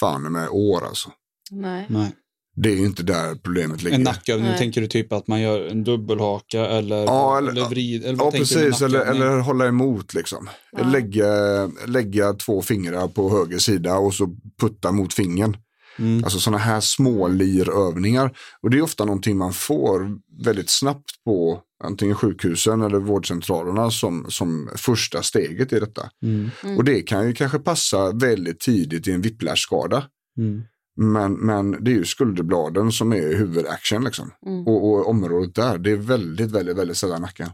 fan 0.00 0.32
med 0.32 0.48
år 0.48 0.84
alltså. 0.86 1.10
Nej. 1.50 1.86
Nej. 1.88 2.12
Det 2.56 2.68
är 2.72 2.76
ju 2.76 2.84
inte 2.86 3.02
där 3.02 3.34
problemet 3.34 3.82
ligger. 3.82 3.96
En 3.96 4.02
nackövning, 4.02 4.48
Nej. 4.48 4.58
tänker 4.58 4.80
du 4.80 4.86
typ 4.86 5.12
att 5.12 5.26
man 5.26 5.40
gör 5.40 5.66
en 5.66 5.84
dubbelhaka 5.84 6.66
eller, 6.66 6.96
Ja, 7.04 7.38
eller- 7.38 7.50
eller 7.50 7.68
vrid? 7.68 8.04
Eller 8.04 8.18
Ja, 8.24 8.30
precis. 8.30 8.82
Eller, 8.82 9.00
eller 9.00 9.38
hålla 9.38 9.66
emot 9.66 10.14
liksom. 10.14 10.48
Ja. 10.72 10.84
Lägga, 10.84 11.66
lägga 11.86 12.32
två 12.32 12.62
fingrar 12.62 13.08
på 13.08 13.30
höger 13.30 13.58
sida 13.58 13.96
och 13.98 14.14
så 14.14 14.36
putta 14.60 14.92
mot 14.92 15.14
fingern. 15.14 15.56
Mm. 15.98 16.24
Alltså 16.24 16.38
sådana 16.38 16.58
här 16.58 16.80
små 16.80 17.28
lirövningar. 17.28 18.36
Och 18.60 18.70
det 18.70 18.78
är 18.78 18.82
ofta 18.82 19.04
någonting 19.04 19.36
man 19.36 19.52
får 19.52 20.18
väldigt 20.44 20.70
snabbt 20.70 21.24
på 21.24 21.60
antingen 21.84 22.16
sjukhusen 22.16 22.82
eller 22.82 22.98
vårdcentralerna 22.98 23.90
som, 23.90 24.26
som 24.30 24.70
första 24.76 25.22
steget 25.22 25.72
i 25.72 25.80
detta. 25.80 26.10
Mm. 26.22 26.50
Mm. 26.64 26.76
Och 26.76 26.84
det 26.84 27.02
kan 27.02 27.26
ju 27.26 27.34
kanske 27.34 27.58
passa 27.58 28.12
väldigt 28.12 28.60
tidigt 28.60 29.08
i 29.08 29.12
en 29.12 29.20
whiplash-skada. 29.22 30.04
Mm. 30.38 30.62
Men, 30.96 31.32
men 31.32 31.84
det 31.84 31.90
är 31.90 31.94
ju 31.94 32.04
skulderbladen 32.04 32.92
som 32.92 33.12
är 33.12 33.34
huvudaction 33.34 34.04
liksom. 34.04 34.30
Mm. 34.46 34.66
Och, 34.66 34.90
och 34.90 35.08
området 35.08 35.54
där, 35.54 35.78
det 35.78 35.90
är 35.90 35.96
väldigt, 35.96 36.50
väldigt, 36.50 36.76
väldigt 36.76 36.96
sällan 36.96 37.22
nacken. 37.22 37.48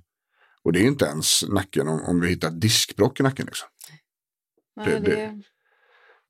Och 0.62 0.72
det 0.72 0.80
är 0.80 0.84
inte 0.86 1.04
ens 1.04 1.44
nacken 1.48 1.88
om, 1.88 2.00
om 2.02 2.20
vi 2.20 2.28
hittar 2.28 2.50
diskbrock 2.50 3.20
i 3.20 3.22
nacken. 3.22 3.46
Liksom. 3.46 3.68
Nej, 4.76 4.86
det- 4.86 5.10
det, 5.10 5.42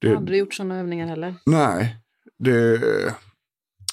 det- 0.00 0.06
jag 0.06 0.14
har 0.14 0.16
aldrig 0.20 0.38
gjort 0.38 0.54
sådana 0.54 0.78
övningar 0.80 1.06
heller. 1.06 1.34
nej, 1.46 1.96
det, 2.38 2.80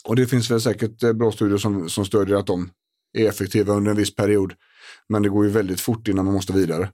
och 0.03 0.15
det 0.15 0.27
finns 0.27 0.51
väl 0.51 0.61
säkert 0.61 1.03
eh, 1.03 1.13
bra 1.13 1.31
studier 1.31 1.57
som, 1.57 1.89
som 1.89 2.05
stödjer 2.05 2.35
att 2.37 2.47
de 2.47 2.69
är 3.17 3.29
effektiva 3.29 3.73
under 3.73 3.91
en 3.91 3.97
viss 3.97 4.15
period. 4.15 4.53
Men 5.09 5.23
det 5.23 5.29
går 5.29 5.45
ju 5.45 5.51
väldigt 5.51 5.81
fort 5.81 6.07
innan 6.07 6.25
man 6.25 6.33
måste 6.33 6.53
vidare. 6.53 6.91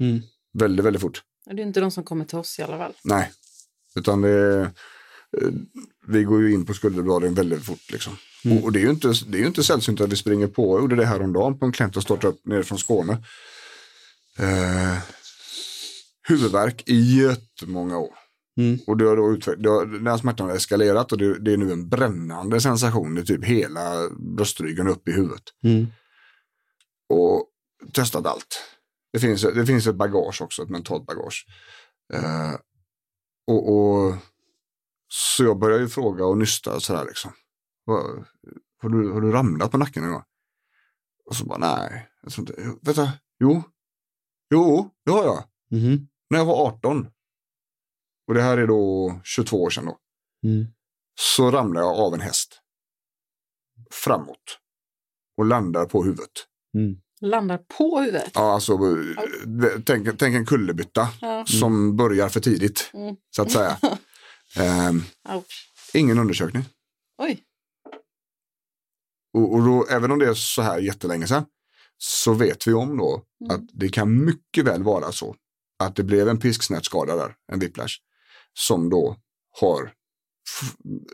Mm. 0.00 0.20
Väldigt, 0.58 0.86
väldigt 0.86 1.02
fort. 1.02 1.22
Det 1.46 1.62
är 1.62 1.66
inte 1.66 1.80
de 1.80 1.90
som 1.90 2.04
kommer 2.04 2.24
till 2.24 2.38
oss 2.38 2.58
i 2.58 2.62
alla 2.62 2.78
fall. 2.78 2.92
Nej, 3.04 3.30
Utan 3.94 4.20
det 4.22 4.60
eh, 4.60 4.68
vi 6.06 6.24
går 6.24 6.42
ju 6.42 6.52
in 6.52 6.66
på 6.66 6.74
skulderbladen 6.74 7.34
väldigt 7.34 7.64
fort 7.64 7.90
liksom. 7.92 8.16
Och, 8.44 8.64
och 8.64 8.72
det 8.72 8.78
är 8.78 8.82
ju 8.82 8.90
inte, 8.90 9.12
det 9.26 9.38
är 9.38 9.40
ju 9.40 9.46
inte 9.46 9.62
sällsynt 9.62 10.00
att 10.00 10.12
vi 10.12 10.16
springer 10.16 10.46
på. 10.46 10.76
Jag 10.76 10.80
gjorde 10.82 10.96
det 10.96 11.06
här 11.06 11.22
om 11.22 11.32
dagen 11.32 11.58
på 11.58 11.66
en 11.66 11.72
klient 11.72 11.92
som 11.92 12.02
startade 12.02 12.28
upp 12.28 12.46
nere 12.46 12.62
från 12.62 12.78
Skåne. 12.78 13.12
Eh, 14.38 14.98
huvudvärk 16.28 16.82
i 16.86 17.22
jättemånga 17.22 17.98
år. 17.98 18.14
Mm. 18.56 18.78
Och 18.86 18.96
det 18.96 19.04
har 19.04 19.16
då 19.16 19.22
utveck- 19.22 19.62
det 19.62 19.68
har, 19.68 19.86
den 19.86 20.06
här 20.06 20.16
smärtan 20.16 20.48
har 20.48 20.56
eskalerat 20.56 21.12
och 21.12 21.18
det, 21.18 21.38
det 21.38 21.52
är 21.52 21.56
nu 21.56 21.72
en 21.72 21.88
brännande 21.88 22.60
sensation 22.60 23.18
i 23.18 23.24
typ 23.24 23.44
hela 23.44 24.10
bröstryggen 24.36 24.88
upp 24.88 25.08
i 25.08 25.12
huvudet. 25.12 25.42
Mm. 25.64 25.86
Och 27.08 27.48
testat 27.92 28.26
allt. 28.26 28.62
Det 29.12 29.18
finns, 29.18 29.42
det 29.42 29.66
finns 29.66 29.86
ett 29.86 29.96
bagage 29.96 30.42
också, 30.42 30.62
ett 30.62 30.68
mentalt 30.70 31.06
bagage. 31.06 31.46
Eh, 32.14 32.54
och, 33.46 33.72
och, 33.72 34.14
så 35.08 35.44
jag 35.44 35.58
börjar 35.58 35.78
ju 35.78 35.88
fråga 35.88 36.24
och 36.24 36.38
nysta 36.38 36.74
och 36.74 36.82
sådär 36.82 37.04
liksom. 37.04 37.32
Har, 38.82 38.88
du, 38.88 39.10
har 39.12 39.20
du 39.20 39.32
ramlat 39.32 39.70
på 39.70 39.78
nacken 39.78 40.02
någon 40.02 40.12
gång? 40.12 40.22
Och 41.24 41.36
så 41.36 41.44
bara 41.44 41.58
nej, 41.58 42.08
jag 42.22 42.32
tror 42.32 42.50
inte, 42.50 42.78
vänta, 42.82 43.12
jo, 43.40 43.62
jo, 44.54 44.90
det 45.04 45.10
har 45.12 45.24
jag. 45.24 45.44
Mhm. 45.70 46.08
När 46.30 46.38
jag 46.38 46.44
var 46.44 46.66
18. 46.66 47.06
Och 48.28 48.34
det 48.34 48.42
här 48.42 48.58
är 48.58 48.66
då 48.66 49.20
22 49.24 49.62
år 49.62 49.70
sedan 49.70 49.84
då. 49.86 49.98
Mm. 50.44 50.66
Så 51.20 51.50
ramlar 51.50 51.80
jag 51.80 51.98
av 51.98 52.14
en 52.14 52.20
häst. 52.20 52.60
Framåt. 53.90 54.58
Och 55.36 55.44
landar 55.44 55.84
på 55.86 56.04
huvudet. 56.04 56.30
Mm. 56.74 56.96
Landar 57.20 57.58
på 57.78 58.00
huvudet. 58.00 58.30
Ja, 58.34 58.54
alltså, 58.54 58.72
eh, 58.72 59.80
tänk, 59.86 60.18
tänk 60.18 60.36
en 60.36 60.46
kullerbytta 60.46 61.08
Ja. 61.20 61.44
som 61.46 61.96
börjar 61.96 62.28
för 62.28 62.40
tidigt, 62.40 62.90
Mm. 62.94 63.16
så 63.36 63.42
att 63.42 63.50
säga. 63.50 63.78
Ehm, 64.56 65.02
ingen 65.94 66.18
undersökning. 66.18 66.64
Oj. 67.18 67.42
Och, 69.34 69.52
och 69.54 69.62
då, 69.64 69.86
även 69.90 70.10
om 70.10 70.18
det 70.18 70.26
är 70.28 70.34
så 70.34 70.62
här 70.62 70.78
jättelänge 70.78 71.26
sedan, 71.26 71.44
så 71.98 72.32
vet 72.34 72.66
vi 72.66 72.72
om 72.72 72.96
då 72.96 73.22
Mm. 73.44 73.56
att 73.56 73.68
det 73.72 73.88
kan 73.88 74.24
mycket 74.24 74.64
väl 74.64 74.82
vara 74.82 75.12
så 75.12 75.36
att 75.78 75.96
det 75.96 76.02
blev 76.02 76.28
en 76.28 76.38
pisksnärtskada 76.38 77.16
där, 77.16 77.34
en 77.52 77.58
whiplash, 77.58 77.92
som 78.54 78.90
då 78.90 79.16
har 79.60 79.92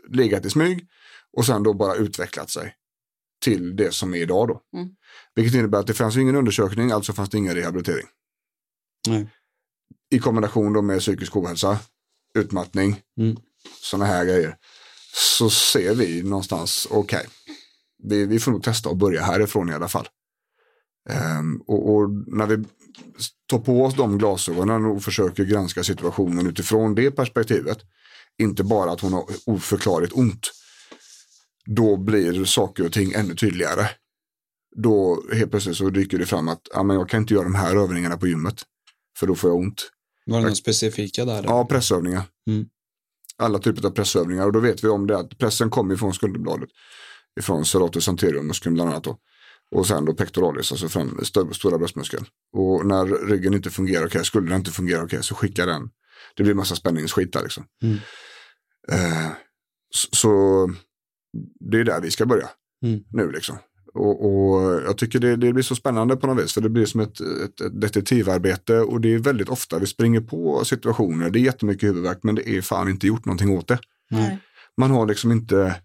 legat 0.09 0.45
i 0.45 0.49
smyg 0.49 0.87
och 1.37 1.45
sen 1.45 1.63
då 1.63 1.73
bara 1.73 1.95
utvecklat 1.95 2.49
sig 2.49 2.75
till 3.41 3.75
det 3.75 3.91
som 3.91 4.13
är 4.13 4.17
idag 4.17 4.47
då. 4.47 4.61
Mm. 4.79 4.89
Vilket 5.35 5.55
innebär 5.55 5.79
att 5.79 5.87
det 5.87 5.93
fanns 5.93 6.17
ingen 6.17 6.35
undersökning, 6.35 6.91
alltså 6.91 7.13
fanns 7.13 7.29
det 7.29 7.37
ingen 7.37 7.55
rehabilitering. 7.55 8.07
Nej. 9.07 9.29
I 10.11 10.19
kombination 10.19 10.73
då 10.73 10.81
med 10.81 10.99
psykisk 10.99 11.35
ohälsa, 11.35 11.79
utmattning, 12.33 13.01
Mm. 13.17 13.37
sådana 13.81 14.05
här 14.05 14.25
grejer. 14.25 14.57
Så 15.13 15.49
ser 15.49 15.95
vi 15.95 16.23
någonstans, 16.23 16.87
okej, 16.91 17.27
vi, 18.03 18.25
vi 18.25 18.39
får 18.39 18.51
nog 18.51 18.63
testa 18.63 18.89
att 18.89 18.97
börja 18.97 19.23
härifrån 19.23 19.69
i 19.69 19.73
alla 19.73 19.87
fall. 19.87 20.07
Ehm, 21.09 21.61
och, 21.67 21.95
och 21.95 22.09
när 22.27 22.47
vi 22.47 22.65
tar 23.49 23.59
på 23.59 23.83
oss 23.83 23.95
de 23.95 24.17
glasögonen 24.17 24.85
och 24.85 25.03
försöker 25.03 25.45
granska 25.45 25.83
situationen 25.83 26.47
utifrån 26.47 26.95
det 26.95 27.11
perspektivet, 27.11 27.77
inte 28.37 28.63
bara 28.63 28.91
att 28.91 29.01
hon 29.01 29.13
har 29.13 29.25
oförklarligt 29.45 30.13
ont, 30.13 30.51
då 31.65 31.97
blir 31.97 32.45
saker 32.45 32.85
och 32.85 32.93
ting 32.93 33.11
ännu 33.11 33.35
tydligare. 33.35 33.89
Då 34.75 35.23
helt 35.33 35.51
plötsligt 35.51 35.77
så 35.77 35.89
dyker 35.89 36.17
det 36.17 36.25
fram 36.25 36.47
att 36.47 36.61
ja, 36.73 36.83
men 36.83 36.95
jag 36.95 37.09
kan 37.09 37.21
inte 37.21 37.33
göra 37.33 37.43
de 37.43 37.55
här 37.55 37.75
övningarna 37.75 38.17
på 38.17 38.27
gymmet, 38.27 38.61
för 39.17 39.27
då 39.27 39.35
får 39.35 39.49
jag 39.49 39.59
ont. 39.59 39.91
Var 40.25 40.37
det 40.37 40.41
några 40.41 40.55
specifika 40.55 41.25
där? 41.25 41.43
Ja, 41.43 41.65
pressövningar. 41.65 42.23
Mm. 42.47 42.65
Alla 43.37 43.59
typer 43.59 43.87
av 43.87 43.91
pressövningar 43.91 44.45
och 44.45 44.51
då 44.51 44.59
vet 44.59 44.83
vi 44.83 44.87
om 44.87 45.07
det 45.07 45.17
att 45.17 45.37
pressen 45.37 45.69
kommer 45.69 45.93
ifrån 45.93 46.13
skulderbladet. 46.13 46.69
Ifrån 47.39 47.65
serratus 47.65 48.07
anterior 48.07 48.43
muskeln 48.43 48.75
bland 48.75 48.89
annat 48.89 49.03
då. 49.03 49.17
Och 49.75 49.87
sen 49.87 50.05
då 50.05 50.13
pectoralis, 50.13 50.71
alltså 50.71 50.89
fram, 50.89 51.19
stora 51.51 51.77
bröstmuskeln. 51.77 52.25
Och 52.53 52.85
när 52.85 53.27
ryggen 53.27 53.53
inte 53.53 53.69
fungerar 53.69 54.05
okej, 54.05 54.25
skulle 54.25 54.49
den 54.49 54.57
inte 54.59 54.71
fungera 54.71 55.03
okej 55.03 55.23
så 55.23 55.35
skickar 55.35 55.67
den. 55.67 55.89
Det 56.35 56.43
blir 56.43 56.53
massa 56.53 56.75
spänningsskit 56.75 57.33
där 57.33 57.43
liksom. 57.43 57.63
Mm. 57.83 57.97
Eh, 58.91 59.31
så, 60.11 60.67
det 61.71 61.79
är 61.79 61.83
där 61.83 62.01
vi 62.01 62.11
ska 62.11 62.25
börja 62.25 62.49
Mm. 62.85 62.99
nu 63.11 63.31
liksom. 63.31 63.57
Och, 63.93 64.25
och 64.25 64.81
jag 64.81 64.97
tycker 64.97 65.19
det, 65.19 65.35
det 65.35 65.53
blir 65.53 65.63
så 65.63 65.75
spännande 65.75 66.15
på 66.15 66.27
något 66.27 66.43
vis 66.43 66.53
för 66.53 66.61
det 66.61 66.69
blir 66.69 66.85
som 66.85 66.99
ett, 67.01 67.19
ett, 67.19 67.61
ett 67.61 67.81
detektivarbete 67.81 68.79
och 68.79 69.01
det 69.01 69.13
är 69.13 69.17
väldigt 69.19 69.49
ofta 69.49 69.79
vi 69.79 69.85
springer 69.85 70.21
på 70.21 70.65
situationer. 70.65 71.29
Det 71.29 71.39
är 71.39 71.41
jättemycket 71.41 71.89
huvudvärk 71.89 72.19
men 72.23 72.35
det 72.35 72.49
är 72.49 72.61
fan 72.61 72.89
inte 72.89 73.07
gjort 73.07 73.25
någonting 73.25 73.57
åt 73.57 73.67
det. 73.67 73.79
Nej. 74.09 74.39
Man 74.77 74.91
har 74.91 75.07
liksom 75.07 75.31
inte, 75.31 75.75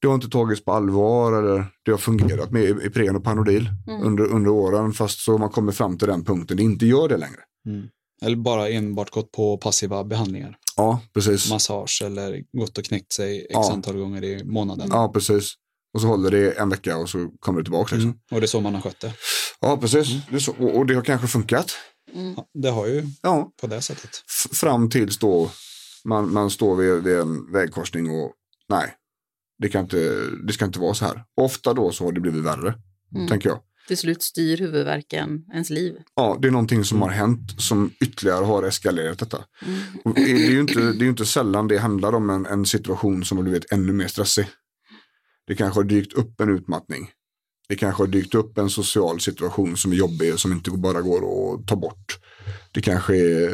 det 0.00 0.06
har 0.08 0.14
inte 0.14 0.28
tagits 0.28 0.64
på 0.64 0.72
allvar 0.72 1.32
eller 1.32 1.66
det 1.84 1.90
har 1.90 1.98
fungerat 1.98 2.50
med 2.50 2.64
Ipren 2.84 3.16
och 3.16 3.24
Panodil 3.24 3.70
Mm. 3.88 4.02
under, 4.06 4.24
under 4.24 4.50
åren 4.50 4.92
fast 4.92 5.20
så 5.20 5.38
man 5.38 5.50
kommer 5.50 5.72
fram 5.72 5.98
till 5.98 6.08
den 6.08 6.24
punkten 6.24 6.56
det 6.56 6.62
inte 6.62 6.86
gör 6.86 7.08
det 7.08 7.16
längre. 7.16 7.40
Mm. 7.66 7.86
Eller 8.22 8.36
bara 8.36 8.68
enbart 8.68 9.10
gått 9.10 9.32
på 9.32 9.56
passiva 9.58 10.04
behandlingar. 10.04 10.56
Ja, 10.76 11.00
precis. 11.14 11.50
Massage 11.50 12.02
eller 12.04 12.42
gått 12.58 12.78
och 12.78 12.84
knäckt 12.84 13.12
sig 13.12 13.38
x 13.40 13.48
Ja. 13.52 13.72
antal 13.72 13.96
gånger 13.96 14.24
i 14.24 14.44
månaden. 14.44 14.88
Ja, 14.90 15.08
precis. 15.12 15.54
Och 15.94 16.00
så 16.00 16.06
håller 16.06 16.30
det 16.30 16.52
en 16.52 16.68
vecka 16.68 16.96
och 16.96 17.08
så 17.08 17.30
kommer 17.40 17.58
det 17.60 17.64
tillbaka. 17.64 17.94
Liksom. 17.94 18.10
Mm. 18.10 18.20
Och 18.30 18.40
det 18.40 18.44
är 18.44 18.48
så 18.48 18.60
man 18.60 18.74
har 18.74 18.80
skött 18.80 19.00
det. 19.00 19.12
Ja, 19.60 19.76
precis. 19.76 20.06
Det 20.30 20.36
är 20.36 20.40
så. 20.40 20.52
Och, 20.58 20.76
och 20.76 20.86
det 20.86 20.94
har 20.94 21.02
kanske 21.02 21.26
funkat. 21.26 21.72
Mm. 22.14 22.34
Ja, 22.36 22.46
det 22.54 22.68
har 22.70 22.86
ju 22.86 23.06
Ja, 23.22 23.50
på 23.60 23.66
det 23.66 23.82
sättet. 23.82 24.10
f- 24.12 24.56
fram 24.56 24.90
tills 24.90 25.18
då 25.18 25.50
man, 26.04 26.32
man 26.32 26.50
står 26.50 26.76
vid, 26.76 27.02
vid 27.04 27.16
en 27.18 27.52
vägkorsning 27.52 28.10
och 28.10 28.32
nej, 28.68 28.94
det, 29.58 29.68
kan 29.68 29.80
inte, 29.84 30.20
det 30.46 30.52
ska 30.52 30.64
inte 30.64 30.80
vara 30.80 30.94
så 30.94 31.04
här. 31.04 31.24
Ofta 31.40 31.74
då 31.74 31.92
så 31.92 32.04
har 32.04 32.12
det 32.12 32.20
blivit 32.20 32.44
värre, 32.44 32.74
Mm. 33.14 33.28
tänker 33.28 33.48
jag. 33.48 33.58
Till 33.88 33.96
slut 33.96 34.22
styr 34.22 34.56
huvudvärken 34.58 35.44
ens 35.52 35.70
liv. 35.70 35.94
Ja, 36.14 36.38
det 36.42 36.48
är 36.48 36.52
någonting 36.52 36.84
som 36.84 37.02
har 37.02 37.08
hänt 37.08 37.40
som 37.58 37.90
ytterligare 38.00 38.44
har 38.44 38.62
eskalerat 38.62 39.18
detta. 39.18 39.44
Mm. 39.66 39.80
Och 40.04 40.14
det 40.14 40.20
är 40.30 40.50
ju 40.50 40.60
inte, 40.60 40.92
det 40.92 41.04
är 41.04 41.08
inte 41.08 41.26
sällan 41.26 41.68
det 41.68 41.78
handlar 41.78 42.12
om 42.14 42.30
en, 42.30 42.46
en 42.46 42.66
situation 42.66 43.24
som 43.24 43.38
har 43.38 43.42
blivit 43.42 43.72
ännu 43.72 43.92
mer 43.92 44.06
stressig. 44.06 44.46
Det 45.46 45.54
kanske 45.54 45.78
har 45.80 45.84
dykt 45.84 46.12
upp 46.12 46.40
en 46.40 46.48
utmattning. 46.48 47.10
Det 47.68 47.76
kanske 47.76 48.02
har 48.02 48.08
dykt 48.08 48.34
upp 48.34 48.58
en 48.58 48.70
social 48.70 49.20
situation 49.20 49.76
som 49.76 49.92
är 49.92 49.96
jobbig 49.96 50.38
som 50.38 50.52
inte 50.52 50.70
bara 50.70 51.00
går 51.00 51.18
att 51.18 51.66
ta 51.66 51.76
bort. 51.76 52.18
Det 52.72 52.80
kanske 52.80 53.16
är, 53.16 53.50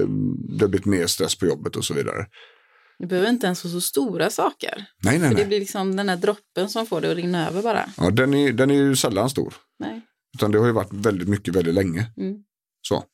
det 0.58 0.64
har 0.64 0.68
blivit 0.68 0.86
mer 0.86 1.06
stress 1.06 1.38
på 1.38 1.46
jobbet 1.46 1.76
och 1.76 1.84
så 1.84 1.94
vidare. 1.94 2.26
Det 3.04 3.08
behöver 3.08 3.30
inte 3.30 3.46
ens 3.46 3.64
vara 3.64 3.72
så 3.72 3.80
stora 3.80 4.30
saker. 4.30 4.86
Nej, 5.02 5.18
nej, 5.18 5.28
För 5.28 5.34
det 5.34 5.40
nej. 5.40 5.46
blir 5.46 5.60
liksom 5.60 5.96
den 5.96 6.08
här 6.08 6.16
droppen 6.16 6.68
som 6.70 6.86
får 6.86 7.00
det 7.00 7.10
att 7.10 7.16
rinna 7.16 7.48
över 7.48 7.62
bara. 7.62 7.88
Ja, 7.96 8.10
den, 8.10 8.34
är, 8.34 8.52
den 8.52 8.70
är 8.70 8.74
ju 8.74 8.96
sällan 8.96 9.30
stor. 9.30 9.54
Nej. 9.78 10.00
Utan 10.36 10.50
det 10.50 10.58
har 10.58 10.66
ju 10.66 10.72
varit 10.72 10.92
väldigt 10.92 11.28
mycket 11.28 11.54
väldigt 11.54 11.74
länge. 11.74 12.06
Mm. 12.16 12.36
Så. 12.82 13.04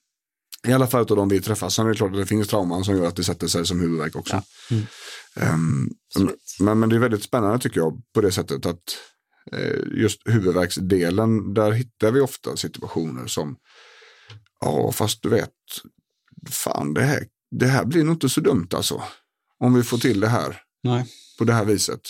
I 0.68 0.72
alla 0.72 0.86
fall 0.86 1.00
av 1.00 1.16
de 1.16 1.28
vi 1.28 1.40
träffar. 1.40 1.68
Sen 1.68 1.86
är 1.86 1.90
det 1.90 1.96
klart 1.96 2.12
att 2.12 2.18
det 2.18 2.26
finns 2.26 2.48
trauman 2.48 2.84
som 2.84 2.96
gör 2.96 3.06
att 3.06 3.16
det 3.16 3.24
sätter 3.24 3.46
sig 3.46 3.66
som 3.66 3.80
huvudvärk 3.80 4.16
också. 4.16 4.42
Ja. 4.70 4.76
Mm. 4.76 5.90
Absolut. 6.08 6.56
men, 6.60 6.78
men 6.78 6.88
det 6.88 6.96
är 6.96 7.00
väldigt 7.00 7.22
spännande 7.22 7.58
tycker 7.58 7.80
jag 7.80 8.02
på 8.14 8.20
det 8.20 8.32
sättet 8.32 8.66
att 8.66 8.82
eh, 9.52 9.76
just 9.94 10.20
huvudvärksdelen, 10.24 11.54
där 11.54 11.70
hittar 11.70 12.10
vi 12.10 12.20
ofta 12.20 12.56
situationer 12.56 13.26
som, 13.26 13.56
ja 14.60 14.92
fast 14.92 15.22
du 15.22 15.28
vet, 15.28 15.54
fan 16.50 16.94
det 16.94 17.02
här, 17.02 17.24
det 17.50 17.66
här 17.66 17.84
blir 17.84 18.04
nog 18.04 18.14
inte 18.14 18.28
så 18.28 18.40
dumt 18.40 18.68
alltså. 18.74 19.02
Om 19.60 19.74
vi 19.74 19.82
får 19.82 19.98
till 19.98 20.20
det 20.20 20.28
här 20.28 20.62
Nej. 20.82 21.06
på 21.38 21.44
det 21.44 21.52
här 21.52 21.64
viset. 21.64 22.00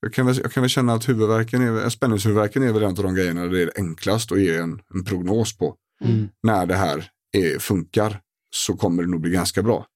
Jag 0.00 0.12
kan 0.12 0.26
väl, 0.26 0.38
jag 0.42 0.52
kan 0.52 0.62
väl 0.62 0.70
känna 0.70 0.92
att 0.92 1.08
huvudvärken 1.08 1.62
är, 1.62 1.88
spänningshuvudvärken 1.88 2.62
är 2.62 2.72
väl 2.72 2.82
en 2.82 2.88
av 2.88 2.94
de 2.94 3.14
grejerna 3.14 3.42
där 3.42 3.50
det 3.50 3.62
är 3.62 3.72
enklast 3.76 4.32
att 4.32 4.40
ge 4.40 4.56
en, 4.56 4.80
en 4.94 5.04
prognos 5.04 5.56
på. 5.56 5.76
Mm. 6.04 6.28
När 6.42 6.66
det 6.66 6.74
här 6.74 7.10
är, 7.32 7.58
funkar 7.58 8.20
så 8.50 8.76
kommer 8.76 9.02
det 9.02 9.08
nog 9.08 9.20
bli 9.20 9.30
ganska 9.30 9.62
bra. 9.62 9.86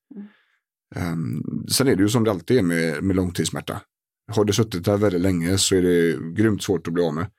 Um, 0.96 1.66
sen 1.68 1.88
är 1.88 1.96
det 1.96 2.02
ju 2.02 2.08
som 2.08 2.24
det 2.24 2.30
alltid 2.30 2.58
är 2.58 2.62
med, 2.62 3.02
med 3.02 3.16
långtidssmärta. 3.16 3.80
Har 4.32 4.44
det 4.44 4.52
suttit 4.52 4.84
där 4.84 4.96
väldigt 4.96 5.20
länge 5.20 5.58
så 5.58 5.74
är 5.74 5.82
det 5.82 6.18
grymt 6.34 6.62
svårt 6.62 6.86
att 6.86 6.92
bli 6.92 7.02
av 7.02 7.14
med. 7.14 7.30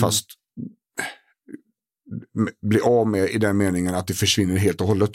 Fast 0.00 0.26
m- 2.38 2.48
bli 2.62 2.80
av 2.80 3.08
med 3.08 3.30
i 3.30 3.38
den 3.38 3.56
meningen 3.56 3.94
att 3.94 4.06
det 4.06 4.14
försvinner 4.14 4.56
helt 4.56 4.80
och 4.80 4.86
hållet. 4.86 5.12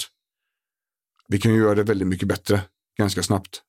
Vi 1.27 1.39
kan 1.39 1.53
ju 1.53 1.59
göra 1.59 1.75
det 1.75 1.83
väldigt 1.83 2.07
mycket 2.07 2.27
bättre 2.27 2.61
ganska 3.01 3.23
snabbt. 3.23 3.61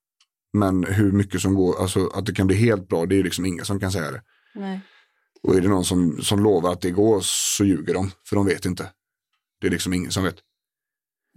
Men 0.53 0.83
hur 0.83 1.11
mycket 1.11 1.41
som 1.41 1.55
går, 1.55 1.81
alltså 1.81 2.07
att 2.07 2.25
det 2.25 2.33
kan 2.33 2.47
bli 2.47 2.55
helt 2.55 2.87
bra, 2.87 3.05
det 3.05 3.19
är 3.19 3.23
liksom 3.23 3.45
ingen 3.45 3.65
som 3.65 3.79
kan 3.79 3.91
säga 3.91 4.11
det. 4.11 4.21
Nej. 4.55 4.79
Och 5.43 5.55
är 5.55 5.61
det 5.61 5.67
någon 5.67 5.85
som, 5.85 6.21
som 6.21 6.43
lovar 6.43 6.71
att 6.71 6.81
det 6.81 6.91
går 6.91 7.21
så 7.23 7.65
ljuger 7.65 7.93
de, 7.93 8.11
för 8.29 8.35
de 8.35 8.45
vet 8.45 8.65
inte. 8.65 8.89
Det 9.61 9.67
är 9.67 9.71
liksom 9.71 9.93
ingen 9.93 10.11
som 10.11 10.23
vet. 10.23 10.35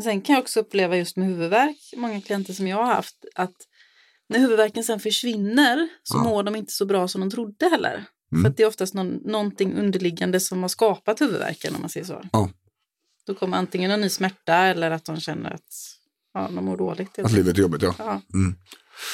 Sen 0.02 0.20
kan 0.20 0.34
jag 0.34 0.42
också 0.42 0.60
uppleva 0.60 0.96
just 0.96 1.16
med 1.16 1.28
huvudvärk, 1.28 1.76
många 1.96 2.20
klienter 2.20 2.52
som 2.52 2.68
jag 2.68 2.76
har 2.76 2.94
haft, 2.94 3.16
att 3.34 3.54
när 4.28 4.38
huvudvärken 4.38 4.84
sen 4.84 5.00
försvinner 5.00 5.88
så 6.02 6.18
Ja. 6.18 6.24
mår 6.24 6.42
de 6.42 6.56
inte 6.56 6.72
så 6.72 6.86
bra 6.86 7.08
som 7.08 7.20
de 7.20 7.30
trodde 7.30 7.68
heller. 7.68 8.04
Mm. 8.32 8.44
För 8.44 8.50
det 8.56 8.62
är 8.62 8.66
oftast 8.66 8.94
någon, 8.94 9.08
någonting 9.24 9.74
underliggande 9.74 10.40
som 10.40 10.62
har 10.62 10.68
skapat 10.68 11.20
huvudvärken 11.20 11.74
om 11.74 11.80
man 11.80 11.90
säger 11.90 12.06
så. 12.06 12.22
Ja. 12.32 12.50
Då 13.26 13.34
kommer 13.34 13.56
antingen 13.56 13.90
en 13.90 14.00
ny 14.00 14.08
smärta 14.08 14.54
eller 14.54 14.90
att 14.90 15.04
de 15.04 15.20
känner 15.20 15.50
att 15.50 15.95
Ja, 16.36 16.48
man 16.50 16.64
mår 16.64 16.76
dåligt. 16.76 17.18
Att 17.18 17.32
livet 17.32 17.58
är 17.58 17.62
jobbigt, 17.62 17.82
ja. 17.82 17.94
Ja. 17.98 18.22
Mm. 18.34 18.54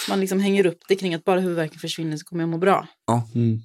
Man 0.08 0.20
liksom 0.20 0.40
hänger 0.40 0.66
upp 0.66 0.78
det 0.88 0.96
kring 0.96 1.14
att 1.14 1.24
bara 1.24 1.40
huvudvärken 1.40 1.78
försvinner 1.78 2.16
så 2.16 2.24
kommer 2.24 2.42
jag 2.42 2.48
må 2.48 2.58
bra. 2.58 2.86
Mm. 3.34 3.60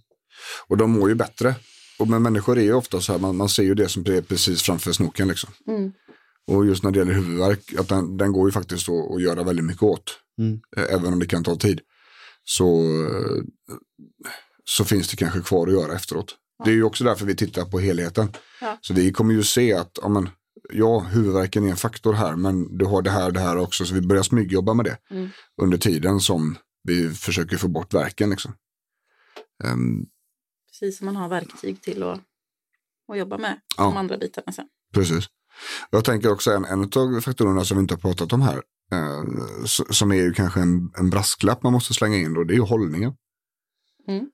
Och 0.67 0.77
de 0.77 0.91
mår 0.91 1.09
ju 1.09 1.15
bättre. 1.15 1.55
Och 1.99 2.07
men 2.07 2.21
människor 2.21 2.57
är 2.57 2.61
ju 2.61 2.73
ofta 2.73 3.01
så 3.01 3.11
här, 3.11 3.19
man, 3.19 3.37
man 3.37 3.49
ser 3.49 3.63
ju 3.63 3.75
det 3.75 3.89
som 3.89 4.01
är 4.01 4.21
precis 4.21 4.61
framför 4.61 4.91
snoken 4.91 5.27
liksom. 5.27 5.49
Mm. 5.67 5.91
Och 6.47 6.65
just 6.65 6.83
när 6.83 6.91
det 6.91 6.99
gäller 6.99 7.13
huvudvärk, 7.13 7.73
att 7.79 7.87
den, 7.89 8.17
den 8.17 8.31
går 8.31 8.47
ju 8.47 8.51
faktiskt 8.51 8.89
att, 8.89 9.11
att 9.11 9.21
göra 9.21 9.43
väldigt 9.43 9.65
mycket 9.65 9.83
åt. 9.83 10.19
Mm. 10.39 10.59
Även 10.89 11.13
om 11.13 11.19
det 11.19 11.25
kan 11.25 11.43
ta 11.43 11.55
tid. 11.55 11.81
Så, 12.43 12.83
så 14.65 14.85
finns 14.85 15.07
det 15.07 15.17
kanske 15.17 15.41
kvar 15.41 15.67
att 15.67 15.73
göra 15.73 15.95
efteråt. 15.95 16.35
Det 16.65 16.71
är 16.71 16.75
ju 16.75 16.83
också 16.83 17.03
därför 17.03 17.25
vi 17.25 17.35
tittar 17.35 17.65
på 17.65 17.79
helheten. 17.79 18.29
Ja. 18.61 18.77
Så 18.81 18.93
vi 18.93 19.11
kommer 19.11 19.33
ju 19.33 19.43
se 19.43 19.73
att, 19.73 19.99
ja, 20.01 20.09
men, 20.09 20.29
ja 20.73 20.99
huvudvärken 20.99 21.63
är 21.63 21.69
en 21.69 21.75
faktor 21.77 22.13
här, 22.13 22.35
men 22.35 22.77
du 22.77 22.85
har 22.85 23.01
det 23.01 23.09
här, 23.09 23.31
det 23.31 23.39
här 23.39 23.57
också. 23.57 23.85
Så 23.85 23.93
vi 23.93 24.01
börjar 24.01 24.23
smygjobba 24.23 24.73
med 24.73 24.85
det 24.85 24.97
Mm. 25.09 25.29
under 25.61 25.77
tiden 25.77 26.19
som 26.19 26.57
vi 26.83 27.09
försöker 27.09 27.57
få 27.57 27.67
bort 27.67 27.93
värken. 27.93 28.29
Liksom. 28.29 28.53
Ehm, 29.63 30.05
Precis 30.69 30.97
som 30.97 31.05
man 31.05 31.15
har 31.15 31.29
verktyg 31.29 31.81
till 31.81 32.03
att, 32.03 32.19
att 33.11 33.17
jobba 33.17 33.37
med 33.37 33.59
Ja. 33.77 33.83
de 33.83 33.97
andra 33.97 34.17
bitarna 34.17 34.51
sen. 34.51 34.67
Precis. 34.93 35.25
Jag 35.89 36.05
tänker 36.05 36.31
också 36.31 36.51
en, 36.51 36.65
en 36.65 36.81
av 36.83 37.21
faktorerna 37.21 37.63
som 37.65 37.77
vi 37.77 37.81
inte 37.81 37.93
har 37.93 37.99
pratat 37.99 38.33
om 38.33 38.41
här, 38.41 38.61
eh, 38.91 39.23
som 39.89 40.11
är 40.11 40.15
ju 40.15 40.33
kanske 40.33 40.59
en, 40.59 40.91
en 40.97 41.09
brasklapp 41.09 41.63
man 41.63 41.73
måste 41.73 41.93
slänga 41.93 42.17
in 42.17 42.33
då, 42.33 42.43
det 42.43 42.53
är 42.53 42.55
ju 42.55 42.61
hållningen. 42.61 43.13
Mm. 44.07 44.29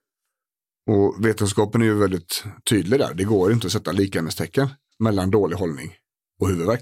Och 0.88 1.26
vetenskapen 1.26 1.82
är 1.82 1.86
ju 1.86 1.94
väldigt 1.94 2.44
tydlig 2.70 3.00
där, 3.00 3.14
det 3.14 3.24
går 3.24 3.52
inte 3.52 3.68
att 3.68 3.74
sätta 3.74 3.92
likhetstecken 3.92 4.68
mellan 5.00 5.32
dålig 5.32 5.56
hållning 5.56 5.94
och 6.44 6.50
huvudvärk. 6.50 6.82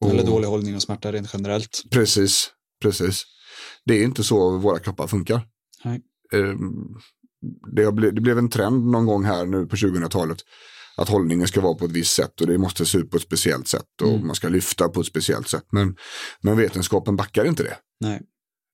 Och- 0.00 0.10
Eller 0.10 0.24
dålig 0.26 0.48
hållning 0.48 0.74
och 0.76 0.82
smärta 0.82 1.12
rent 1.12 1.30
generellt. 1.32 1.82
Precis, 1.90 2.50
precis. 2.82 3.24
Det 3.84 3.94
är 3.94 4.04
inte 4.04 4.24
så 4.24 4.58
våra 4.58 4.78
kroppar 4.78 5.06
funkar. 5.06 5.40
Nej. 5.84 6.00
Ehm, 6.32 6.72
Det, 7.76 7.92
blev 8.12 8.38
en 8.38 8.48
trend 8.50 8.86
någon 8.86 9.06
gång 9.06 9.24
här 9.24 9.46
nu 9.46 9.66
på 9.66 9.76
2000-talet 9.76 10.38
att 10.96 11.08
hållningen 11.08 11.48
ska 11.48 11.60
vara 11.60 11.74
på 11.74 11.84
ett 11.84 11.90
visst 11.92 12.14
sätt 12.14 12.40
och 12.40 12.46
det 12.46 12.58
måste 12.58 12.86
se 12.86 12.98
ut 12.98 13.10
på 13.10 13.16
ett 13.16 13.22
speciellt 13.22 13.68
sätt 13.68 14.02
och 14.02 14.08
Mm. 14.08 14.26
man 14.26 14.36
ska 14.36 14.48
lyfta 14.48 14.88
på 14.88 15.00
ett 15.00 15.06
speciellt 15.06 15.48
sätt. 15.48 15.64
Men, 15.72 15.96
men 16.42 16.56
vetenskapen 16.56 17.16
backar 17.16 17.44
inte 17.44 17.62
det. 17.62 17.76
Nej. 18.00 18.20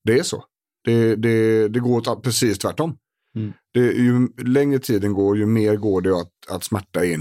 Det 0.05 0.19
är 0.19 0.23
så. 0.23 0.45
Det, 0.85 1.17
det, 1.17 1.69
det 1.69 1.81
går 1.81 2.21
precis 2.21 2.59
tvärtom. 2.59 2.97
Mm. 3.37 3.53
Det, 3.75 3.81
ju 3.81 4.29
längre 4.45 4.79
tiden 4.79 5.13
går, 5.13 5.39
ju 5.39 5.47
mer 5.47 5.77
går 5.77 6.01
det 6.01 6.21
att, 6.21 6.33
att 6.49 6.65
smärta 6.65 7.05
är 7.07 7.15
en 7.15 7.21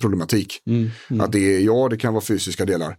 helhetsproblematik. 0.00 0.62
Mm. 0.66 0.90
Mm. 1.10 1.20
Att 1.20 1.32
det 1.32 1.56
är, 1.56 1.60
ja, 1.60 1.88
det 1.88 1.96
kan 1.96 2.14
vara 2.14 2.24
fysiska 2.24 2.64
delar. 2.64 2.96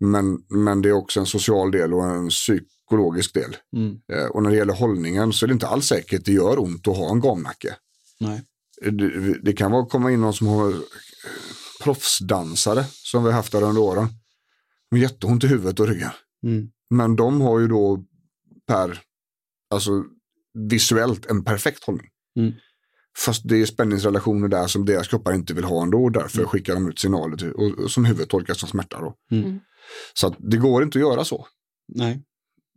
Men, 0.00 0.38
men 0.48 0.82
det 0.82 0.88
är 0.88 0.92
också 0.92 1.20
en 1.20 1.26
social 1.26 1.70
del 1.70 1.94
och 1.94 2.04
en 2.04 2.28
psykologisk 2.28 3.34
del. 3.34 3.56
Mm. 3.76 3.96
Eh, 4.12 4.26
och 4.26 4.42
när 4.42 4.50
det 4.50 4.56
gäller 4.56 4.74
hållningen 4.74 5.32
så 5.32 5.46
är 5.46 5.48
det 5.48 5.52
inte 5.52 5.66
alls 5.66 5.86
säkert 5.86 6.24
det 6.24 6.32
gör 6.32 6.58
ont 6.58 6.88
att 6.88 6.96
ha 6.96 7.10
en 7.12 7.20
gamnacke. 7.20 7.76
Nej. 8.20 8.42
Eh, 8.82 8.92
Det, 8.92 9.38
det 9.42 9.52
kan 9.52 9.72
vara 9.72 9.86
komma 9.86 10.10
in 10.10 10.20
någon 10.20 10.34
som 10.34 10.46
har 10.46 10.68
eh, 10.70 10.78
proffsdansare 11.82 12.84
som 12.90 13.24
vi 13.24 13.32
haft 13.32 13.52
där 13.52 13.62
under 13.62 13.82
åren. 13.82 14.08
Med 14.90 15.00
jätteont 15.00 15.44
i 15.44 15.46
huvudet 15.46 15.80
och 15.80 15.88
ryggen. 15.88 16.10
Mm. 16.46 16.70
Men 16.90 17.16
de 17.16 17.40
har 17.40 17.60
ju 17.60 17.68
då 17.68 18.04
per, 18.66 19.00
alltså 19.70 20.04
visuellt 20.70 21.26
en 21.26 21.44
perfekt 21.44 21.84
hållning. 21.84 22.06
Mm. 23.18 23.24
Fast 23.26 23.42
det 23.48 23.60
är 23.62 23.66
spänningsrelationer 23.66 24.48
där 24.48 24.66
som 24.66 24.84
deras 24.84 25.08
kroppar 25.08 25.32
inte 25.34 25.54
vill 25.54 25.64
ha 25.64 25.82
ändå 25.82 26.04
och 26.04 26.12
därför 26.12 26.38
Mm. 26.38 26.48
skickar 26.48 26.74
de 26.74 26.88
ut 26.88 26.98
signaler 26.98 27.36
till, 27.36 27.52
och, 27.52 27.70
och 27.84 27.90
som 27.90 28.04
huvudet 28.04 28.28
tolkas 28.28 28.58
som 28.60 28.68
smärta 28.68 29.00
då. 29.00 29.14
Mm. 29.36 29.58
Så 30.14 30.26
att 30.26 30.34
det 30.38 30.56
går 30.56 30.82
inte 30.82 30.98
att 30.98 31.02
göra 31.02 31.24
så. 31.24 31.46
Nej. 31.94 32.22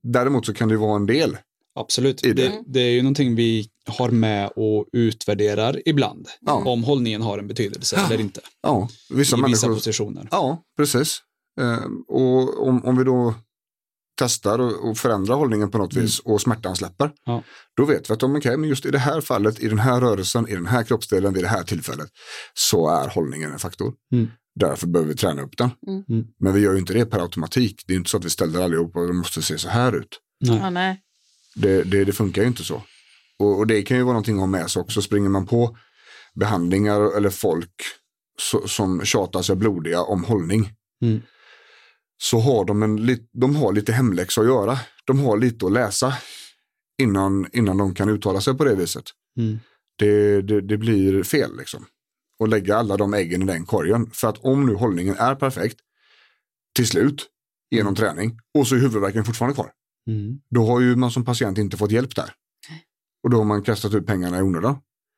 Däremot 0.03 0.45
så 0.45 0.53
kan 0.53 0.69
det 0.69 0.77
vara 0.77 0.95
en 0.95 1.05
del. 1.05 1.37
Absolut. 1.75 2.21
Det. 2.23 2.33
Det, 2.33 2.63
det 2.67 2.79
är 2.79 2.91
ju 2.91 3.01
någonting 3.01 3.35
vi 3.35 3.69
har 3.87 4.09
med 4.09 4.49
och 4.55 4.85
utvärderar 4.93 5.81
ibland. 5.85 6.27
Ja. 6.41 6.53
Om 6.65 6.83
hållningen 6.83 7.21
har 7.21 7.37
en 7.39 7.47
betydelse 7.47 7.95
Ja. 7.99 8.05
eller 8.05 8.19
inte. 8.19 8.41
Ja, 8.61 8.89
vissa 9.09 9.37
I 9.37 9.41
vissa 9.47 9.67
positioner. 9.67 10.27
Ja, 10.31 10.63
precis. 10.77 11.19
Eh, 11.59 11.83
och 12.07 12.67
om, 12.67 12.85
om 12.85 12.97
vi 12.97 13.03
då 13.03 13.33
testar 14.21 14.59
och, 14.59 14.89
och 14.89 14.97
förändrar 14.97 15.35
hållningen 15.35 15.71
på 15.71 15.77
något 15.77 15.93
Mm. 15.93 16.05
vis 16.05 16.19
och 16.19 16.41
smärtan 16.41 16.75
släpper. 16.75 17.11
Ja. 17.25 17.43
Då 17.77 17.85
vet 17.85 18.09
vi 18.09 18.13
att 18.13 18.23
om, 18.23 18.35
okay, 18.35 18.57
men 18.57 18.69
just 18.69 18.85
i 18.85 18.91
det 18.91 18.99
här 18.99 19.21
fallet, 19.21 19.59
i 19.59 19.67
den 19.67 19.79
här 19.79 20.01
rörelsen, 20.01 20.47
i 20.47 20.53
den 20.53 20.65
här 20.65 20.83
kroppsdelen, 20.83 21.33
vid 21.33 21.43
det 21.43 21.47
här 21.47 21.63
tillfället 21.63 22.09
så 22.53 22.89
är 22.89 23.07
hållningen 23.07 23.51
en 23.51 23.59
faktor. 23.59 23.93
Mm. 24.13 24.27
Därför 24.55 24.87
behöver 24.87 25.11
vi 25.11 25.17
träna 25.17 25.41
upp 25.41 25.57
den. 25.57 25.69
Mm. 25.87 26.03
Mm. 26.09 26.25
Men 26.39 26.53
vi 26.53 26.59
gör 26.59 26.73
ju 26.73 26.79
inte 26.79 26.93
det 26.93 27.05
per 27.05 27.19
automatik. 27.19 27.83
Det 27.87 27.93
är 27.93 27.97
inte 27.97 28.09
så 28.09 28.17
att 28.17 28.25
vi 28.25 28.29
ställer 28.29 28.61
allihopa 28.61 28.99
och 28.99 29.07
det 29.07 29.13
måste 29.13 29.41
se 29.41 29.57
så 29.57 29.69
här 29.69 29.95
ut. 29.95 30.19
Nej. 30.39 30.57
Ja, 30.57 30.69
nej. 30.69 31.01
Det, 31.55 31.83
det, 31.83 32.05
det 32.05 32.11
funkar 32.11 32.41
ju 32.41 32.47
inte 32.47 32.63
så. 32.63 32.83
Och, 33.39 33.57
och 33.59 33.67
det 33.67 33.81
kan 33.81 33.97
ju 33.97 34.03
vara 34.03 34.13
någonting 34.13 34.35
att 34.35 34.41
ha 34.41 34.47
med 34.47 34.71
sig 34.71 34.79
också. 34.79 35.01
Springer 35.01 35.29
man 35.29 35.45
på 35.45 35.77
behandlingar 36.35 37.17
eller 37.17 37.29
folk 37.29 37.73
så, 38.39 38.67
som 38.67 39.05
tjatar 39.05 39.41
sig 39.41 39.55
blodiga 39.55 40.01
om 40.01 40.23
hållning. 40.23 40.69
Mm. 41.01 41.21
Så 42.21 42.39
har 42.39 42.65
de, 42.65 42.83
en, 42.83 43.17
de 43.33 43.55
har 43.55 43.73
lite 43.73 43.93
hemläxa 43.93 44.41
att 44.41 44.47
göra. 44.47 44.79
De 45.05 45.19
har 45.19 45.37
lite 45.37 45.65
att 45.65 45.71
läsa 45.71 46.13
innan, 47.01 47.47
innan 47.53 47.77
de 47.77 47.95
kan 47.95 48.09
uttala 48.09 48.41
sig 48.41 48.57
på 48.57 48.63
det 48.63 48.75
viset. 48.75 49.03
Mm. 49.37 49.59
Det, 49.97 50.41
det, 50.41 50.61
det 50.61 50.77
blir 50.77 51.23
fel 51.23 51.57
liksom. 51.57 51.85
Och 52.39 52.47
lägga 52.47 52.77
alla 52.77 52.97
de 52.97 53.13
äggen 53.13 53.41
i 53.41 53.45
den 53.45 53.65
korgen. 53.65 54.11
För 54.13 54.27
att 54.27 54.37
om 54.37 54.65
nu 54.65 54.73
hållningen 54.73 55.15
är 55.15 55.35
perfekt 55.35 55.79
till 56.75 56.87
slut 56.87 57.27
genom 57.71 57.95
träning 57.95 58.39
och 58.57 58.67
så 58.67 58.75
är 58.75 58.79
huvudvärken 58.79 59.25
fortfarande 59.25 59.55
kvar. 59.55 59.71
Mm. 60.07 60.39
Då 60.49 60.65
har 60.65 60.79
ju 60.79 60.95
man 60.95 61.11
som 61.11 61.25
patient 61.25 61.57
inte 61.57 61.77
fått 61.77 61.91
hjälp 61.91 62.15
där. 62.15 62.33
Och 63.23 63.29
då 63.29 63.37
har 63.37 63.45
man 63.45 63.63
kastat 63.63 63.93
ut 63.93 64.05
pengarna 64.07 64.39
i 64.39 64.41
onödan. 64.41 64.77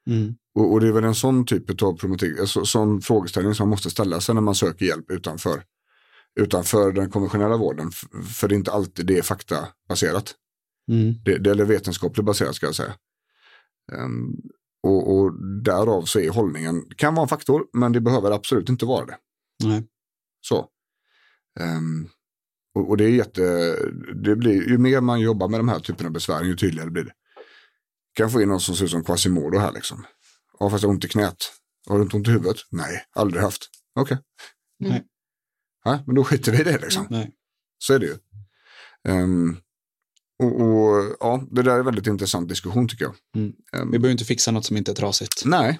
Mm. 0.09 0.35
Och, 0.55 0.73
och 0.73 0.81
det 0.81 0.87
är 0.87 0.91
väl 0.91 1.03
en 1.03 1.15
sån 1.15 1.45
typ 1.45 1.81
av 1.81 1.97
alltså, 2.39 2.65
sån 2.65 3.01
frågeställning 3.01 3.55
som 3.55 3.63
man 3.67 3.69
måste 3.69 3.89
ställa 3.89 4.21
sig 4.21 4.35
när 4.35 4.41
man 4.41 4.55
söker 4.55 4.85
hjälp 4.85 5.11
utanför, 5.11 5.63
utanför 6.39 6.91
den 6.91 7.09
konventionella 7.09 7.57
vården. 7.57 7.91
För 8.33 8.47
det 8.47 8.55
är 8.55 8.57
inte 8.57 8.71
alltid 8.71 9.05
det 9.05 9.17
är 9.17 9.21
faktabaserat. 9.21 10.35
Mm. 10.91 11.13
Det, 11.25 11.37
det 11.37 11.49
är 11.49 11.65
vetenskapligt 11.65 12.25
baserat 12.25 12.55
ska 12.55 12.65
jag 12.65 12.75
säga. 12.75 12.93
Ehm, 13.91 14.35
och, 14.83 15.17
och 15.17 15.33
därav 15.63 16.01
så 16.01 16.19
är 16.19 16.29
hållningen, 16.29 16.85
kan 16.97 17.15
vara 17.15 17.23
en 17.23 17.29
faktor, 17.29 17.65
men 17.73 17.91
det 17.91 18.01
behöver 18.01 18.31
absolut 18.31 18.69
inte 18.69 18.85
vara 18.85 19.05
det. 19.05 19.17
Nej. 19.63 19.87
Så. 20.41 20.69
Ehm, 21.59 22.07
och, 22.75 22.89
och 22.89 22.97
det 22.97 23.03
är 23.03 23.09
jätte, 23.09 23.75
det 24.23 24.35
blir, 24.35 24.69
ju 24.69 24.77
mer 24.77 25.01
man 25.01 25.19
jobbar 25.19 25.47
med 25.47 25.59
de 25.59 25.69
här 25.69 25.79
typerna 25.79 26.07
av 26.07 26.13
besvär, 26.13 26.43
ju 26.43 26.55
tydligare 26.55 26.89
blir 26.89 27.03
det. 27.03 27.13
Kan 28.13 28.31
få 28.31 28.41
in 28.41 28.49
någon 28.49 28.59
som 28.59 28.75
ser 28.75 28.85
ut 28.85 28.91
som 28.91 29.03
Quasimodo 29.03 29.57
här 29.57 29.71
liksom. 29.71 30.05
Ja, 30.59 30.69
fast 30.69 30.83
jag 30.83 30.89
har 30.89 30.93
ont 30.93 31.05
i 31.05 31.07
knät. 31.07 31.37
Har 31.87 31.97
du 31.97 32.03
inte 32.03 32.17
ont 32.17 32.27
i 32.27 32.31
huvudet? 32.31 32.57
Nej, 32.71 33.05
aldrig 33.15 33.43
haft. 33.43 33.69
Okej. 33.95 34.17
Nej. 34.79 35.03
Ja, 35.83 36.03
men 36.05 36.15
då 36.15 36.23
skiter 36.23 36.51
vi 36.51 36.59
i 36.61 36.63
det 36.63 36.77
liksom. 36.81 37.07
Nej. 37.09 37.31
Så 37.77 37.93
är 37.93 37.99
det 37.99 38.05
ju. 38.05 38.15
Ehm, 39.07 39.57
och, 40.43 40.61
och 40.61 41.15
ja, 41.19 41.47
det 41.51 41.61
där 41.61 41.71
är 41.71 41.79
en 41.79 41.85
väldigt 41.85 42.07
intressant 42.07 42.49
diskussion 42.49 42.87
tycker 42.87 43.05
jag. 43.05 43.15
Mm. 43.35 43.53
Ehm, 43.73 43.91
Vi 43.91 43.99
behöver 43.99 44.11
inte 44.11 44.25
fixa 44.25 44.51
något 44.51 44.65
som 44.65 44.77
inte 44.77 44.91
är 44.91 44.95
trasigt. 44.95 45.45
Nej, 45.45 45.79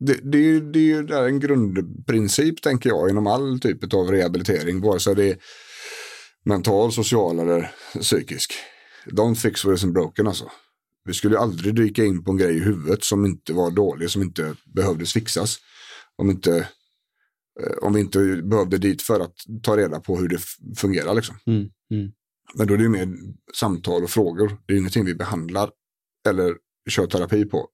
det, 0.00 0.18
det, 0.22 0.38
är 0.38 0.60
det 0.60 0.78
är 0.78 0.82
ju 0.82 1.02
där 1.02 1.26
en 1.26 1.40
grundprincip 1.40 2.62
tänker 2.62 2.88
jag 2.90 3.10
inom 3.10 3.26
all 3.26 3.60
typ 3.60 3.94
av 3.94 4.10
rehabilitering, 4.10 4.80
vare 4.80 5.00
sig 5.00 5.14
det 5.14 5.30
är 5.30 5.36
mental, 6.44 6.92
social 6.92 7.38
eller 7.38 7.74
psykisk. 8.00 8.52
Don't 9.06 9.34
fix 9.34 9.64
what 9.64 9.78
isn't 9.78 9.92
broken 9.92 10.26
alltså. 10.26 10.50
Vi 11.04 11.14
skulle 11.14 11.34
ju 11.34 11.40
aldrig 11.40 11.74
dyka 11.74 12.04
in 12.04 12.24
på 12.24 12.30
en 12.30 12.36
grej 12.36 12.56
i 12.56 12.60
huvudet 12.60 13.04
som 13.04 13.26
inte 13.26 13.52
var 13.52 13.70
dålig, 13.70 14.10
som 14.10 14.22
inte 14.22 14.54
behövdes 14.74 15.12
fixas. 15.12 15.58
Om, 16.16 16.30
inte, 16.30 16.68
om 17.82 17.92
vi 17.92 18.00
inte 18.00 18.42
behövde 18.42 18.78
dit 18.78 19.02
för 19.02 19.20
att 19.20 19.34
ta 19.62 19.76
reda 19.76 20.00
på 20.00 20.18
hur 20.18 20.28
det 20.28 20.38
fungerar. 20.76 21.14
Liksom. 21.14 21.36
Mm. 21.46 21.68
Mm. 21.90 22.12
Men 22.54 22.66
då 22.66 22.74
är 22.74 22.78
det 22.78 22.84
ju 22.84 22.88
mer 22.88 23.08
samtal 23.54 24.04
och 24.04 24.10
frågor. 24.10 24.48
Det 24.66 24.72
är 24.72 24.74
ju 24.74 24.78
ingenting 24.78 25.04
vi 25.04 25.14
behandlar 25.14 25.70
eller 26.28 26.56
kör 26.90 27.06
terapi 27.06 27.44
på, 27.44 27.68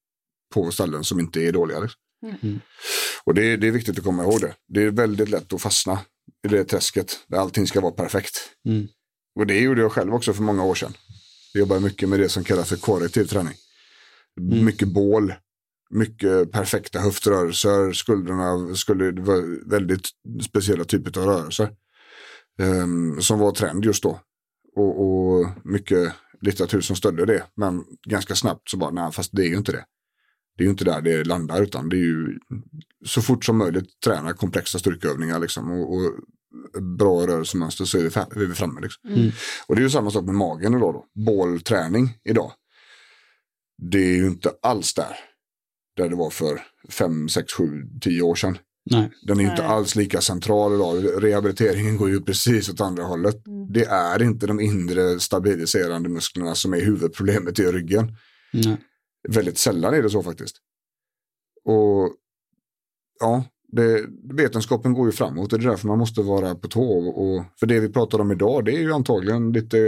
på 0.54 0.70
ställen 0.70 1.04
som 1.04 1.20
inte 1.20 1.40
är 1.40 1.52
dåliga. 1.52 1.80
Liksom. 1.80 2.00
Mm. 2.42 2.60
Och 3.24 3.34
det 3.34 3.44
är, 3.44 3.56
det 3.56 3.66
är 3.66 3.70
viktigt 3.70 3.98
att 3.98 4.04
komma 4.04 4.22
ihåg 4.22 4.40
det. 4.40 4.54
Det 4.68 4.82
är 4.82 4.90
väldigt 4.90 5.28
lätt 5.28 5.52
att 5.52 5.62
fastna 5.62 6.00
i 6.46 6.48
det 6.48 6.64
träsket 6.64 7.24
där 7.28 7.38
allting 7.38 7.66
ska 7.66 7.80
vara 7.80 7.92
perfekt. 7.92 8.34
Mm. 8.68 8.88
Och 9.38 9.46
det 9.46 9.60
gjorde 9.60 9.80
jag 9.80 9.92
själv 9.92 10.14
också 10.14 10.32
för 10.32 10.42
många 10.42 10.64
år 10.64 10.74
sedan. 10.74 10.92
Jag 11.52 11.60
jobbar 11.60 11.80
mycket 11.80 12.08
med 12.08 12.20
det 12.20 12.28
som 12.28 12.44
kallas 12.44 12.68
för 12.68 12.76
korrektiv 12.76 13.24
träning. 13.24 13.54
Mm. 14.40 14.64
Mycket 14.64 14.88
bål, 14.88 15.34
mycket 15.90 16.52
perfekta 16.52 17.00
höftrörelser, 17.00 17.92
skulderna 17.92 18.74
skulle 18.74 19.10
det 19.10 19.22
var 19.22 19.70
väldigt 19.70 20.08
speciella 20.48 20.84
typer 20.84 21.20
av 21.20 21.26
rörelser. 21.26 21.70
ehm, 22.60 23.20
som 23.20 23.38
var 23.38 23.52
trend 23.52 23.84
just 23.84 24.02
då. 24.02 24.20
Och, 24.76 25.00
och 25.04 25.46
mycket 25.64 26.12
litteratur 26.40 26.80
som 26.80 26.96
stödde 26.96 27.26
det. 27.26 27.44
Men 27.56 27.84
ganska 28.08 28.34
snabbt 28.34 28.68
så 28.70 28.76
bara, 28.76 28.90
nej 28.90 29.12
fast 29.12 29.30
det 29.32 29.42
är 29.42 29.48
ju 29.48 29.56
inte 29.56 29.72
det. 29.72 29.84
Det 30.56 30.62
är 30.62 30.64
ju 30.64 30.70
inte 30.70 30.84
där 30.84 31.00
det 31.00 31.24
landar 31.24 31.62
utan 31.62 31.88
det 31.88 31.96
är 31.96 32.00
ju 32.04 32.38
så 33.06 33.22
fort 33.22 33.44
som 33.44 33.58
möjligt 33.58 34.00
träna 34.04 34.32
komplexa 34.32 34.78
styrkeövningar 34.78 35.38
liksom 35.38 35.70
och, 35.70 35.94
och 35.94 36.12
bra 36.98 37.26
rörelsemönster 37.26 37.84
så 37.84 37.98
är 37.98 38.02
vi, 38.02 38.08
fa- 38.08 38.36
är 38.42 38.46
vi 38.46 38.54
framme. 38.54 38.80
Liksom. 38.80 39.10
Mm. 39.10 39.30
Och 39.66 39.74
det 39.76 39.80
är 39.80 39.84
ju 39.84 39.90
samma 39.90 40.10
sak 40.10 40.24
med 40.24 40.34
magen 40.34 40.74
idag 40.74 40.94
då. 40.94 41.06
Bålträning 41.24 42.10
idag. 42.24 42.52
Det 43.92 43.98
är 43.98 44.16
ju 44.16 44.26
inte 44.26 44.50
alls 44.62 44.94
där. 44.94 45.16
Där 45.98 46.08
det 46.08 46.16
var 46.16 46.30
för 46.30 46.60
5, 46.88 47.28
6, 47.28 47.52
7, 47.52 47.64
10 48.00 48.22
år 48.22 48.34
sedan. 48.34 48.58
Nej. 48.90 49.10
Den 49.22 49.38
är 49.38 49.42
ju 49.42 49.50
inte 49.50 49.62
Nej. 49.62 49.70
alls 49.70 49.96
lika 49.96 50.20
central 50.20 50.74
idag. 50.74 51.24
Rehabiliteringen 51.24 51.96
går 51.96 52.10
ju 52.10 52.20
precis 52.20 52.68
åt 52.68 52.80
andra 52.80 53.04
hållet. 53.04 53.46
Mm. 53.46 53.72
Det 53.72 53.84
är 53.84 54.22
inte 54.22 54.46
de 54.46 54.60
inre 54.60 55.20
stabiliserande 55.20 56.08
musklerna 56.08 56.54
som 56.54 56.74
är 56.74 56.80
huvudproblemet 56.80 57.58
i 57.58 57.62
ryggen. 57.62 58.16
Nej. 58.52 58.76
Väldigt 59.28 59.58
sällan 59.58 59.94
är 59.94 60.02
det 60.02 60.10
så 60.10 60.22
faktiskt. 60.22 60.56
Och 61.64 62.14
ja, 63.20 63.44
det, 63.68 64.06
vetenskapen 64.34 64.92
går 64.92 65.06
ju 65.06 65.12
framåt 65.12 65.52
och 65.52 65.58
det 65.58 65.66
är 65.66 65.70
därför 65.70 65.88
man 65.88 65.98
måste 65.98 66.22
vara 66.22 66.54
på 66.54 66.68
tå. 66.68 67.08
Och, 67.08 67.44
för 67.60 67.66
det 67.66 67.80
vi 67.80 67.88
pratar 67.88 68.20
om 68.20 68.32
idag 68.32 68.64
det 68.64 68.72
är 68.72 68.80
ju 68.80 68.92
antagligen 68.92 69.52
lite 69.52 69.78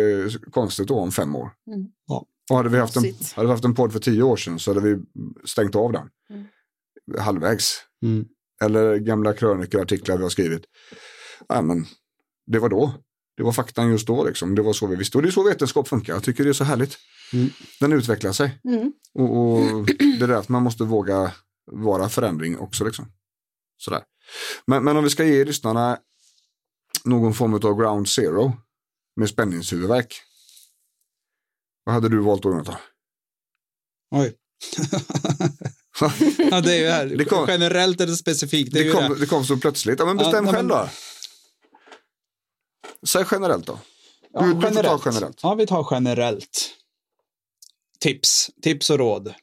konstigt 0.51 0.89
då 0.89 0.99
om 0.99 1.11
fem 1.11 1.37
år. 1.37 1.51
Mm. 1.67 1.87
Ja. 2.07 2.27
Och 2.51 2.57
hade 2.57 2.69
vi, 2.69 2.79
haft 2.79 2.97
en, 2.97 3.05
hade 3.35 3.49
vi 3.49 3.53
haft 3.53 3.65
en 3.65 3.75
podd 3.75 3.93
för 3.93 3.99
tio 3.99 4.23
år 4.23 4.37
sedan 4.37 4.59
så 4.59 4.75
hade 4.75 4.81
vi 4.81 5.03
stängt 5.45 5.77
av 5.77 5.93
den. 5.93 6.09
Mm. 6.31 6.47
Halvvägs. 7.19 7.83
Mm. 8.03 8.25
Eller 8.63 8.97
gamla 8.97 9.33
krönikor, 9.33 9.81
artiklar 9.81 10.17
vi 10.17 10.23
har 10.23 10.31
skrivit. 10.31 10.65
Ja, 11.49 11.63
men 11.63 11.87
det 12.47 12.59
var 12.59 12.69
då. 12.69 12.95
Det 13.37 13.43
var 13.43 13.53
faktan 13.53 13.91
just 13.91 14.07
då 14.07 14.25
liksom. 14.25 14.55
Det 14.55 14.63
var 14.63 14.73
så 14.73 14.87
vi 14.87 14.97
visste. 14.97 15.19
Och 15.19 15.23
det 15.23 15.29
är 15.29 15.33
så 15.33 15.43
vetenskap 15.43 15.89
funkar. 15.89 16.13
Jag 16.13 16.23
tycker 16.23 16.45
det 16.45 16.51
är 16.51 16.55
så 16.55 16.65
härligt. 16.65 16.99
Mm. 17.33 17.51
Den 17.81 17.93
utvecklar 17.93 18.33
sig. 18.33 18.61
Mm. 18.65 18.93
Och, 19.15 19.37
och 19.37 19.87
det 19.87 20.25
är 20.25 20.29
därför 20.29 20.53
man 20.53 20.63
måste 20.63 20.85
våga 20.85 21.33
vara 21.73 22.09
förändring 22.09 22.59
också. 22.59 22.85
Liksom. 22.85 23.13
Sådär. 23.77 24.03
Men, 24.67 24.85
men 24.85 24.97
om 24.97 25.05
vi 25.05 25.11
ska 25.11 25.25
ge 25.25 25.45
lyssnarna 25.45 25.99
någon 27.05 27.35
form 27.35 27.55
av 27.55 27.79
ground 27.81 28.09
zero 28.09 28.53
med 29.17 29.29
spänningshuvudvärk. 29.29 30.23
Vad 31.91 31.95
hade 31.95 32.09
du 32.09 32.19
valt 32.21 32.43
då 32.43 32.51
Jonathan? 32.51 32.77
Oj. 34.11 34.35
ja, 36.51 36.61
det 36.61 36.75
är 36.75 36.79
ju 36.81 36.89
här. 36.89 37.07
Det 37.07 37.25
kom- 37.25 37.45
Generellt 37.49 38.01
eller 38.01 38.15
specifikt. 38.15 38.73
Det 38.73 38.83
Det 38.85 38.91
kom, 38.91 39.09
det. 39.15 39.21
det 39.21 39.27
kom 39.27 39.45
så 39.45 39.57
plötsligt. 39.57 39.99
Ja, 39.99 40.05
men 40.07 40.19
Ja, 40.19 40.25
bestäm 40.25 40.45
nej, 40.45 40.55
själv 40.55 40.69
men- 40.69 40.79
då. 40.79 40.89
Säg 43.09 43.25
generellt 43.31 43.67
då. 43.67 43.79
Ja, 44.33 44.41
du, 44.43 44.55
du 44.55 44.61
får 44.61 44.83
ta 44.83 45.01
generellt. 45.05 45.41
Ja, 45.43 45.55
vi 45.55 45.67
tar 45.67 45.89
generellt. 45.91 46.71
Tips. 48.01 48.51
Tips 48.63 48.91
och 48.91 48.99
råd. 48.99 49.35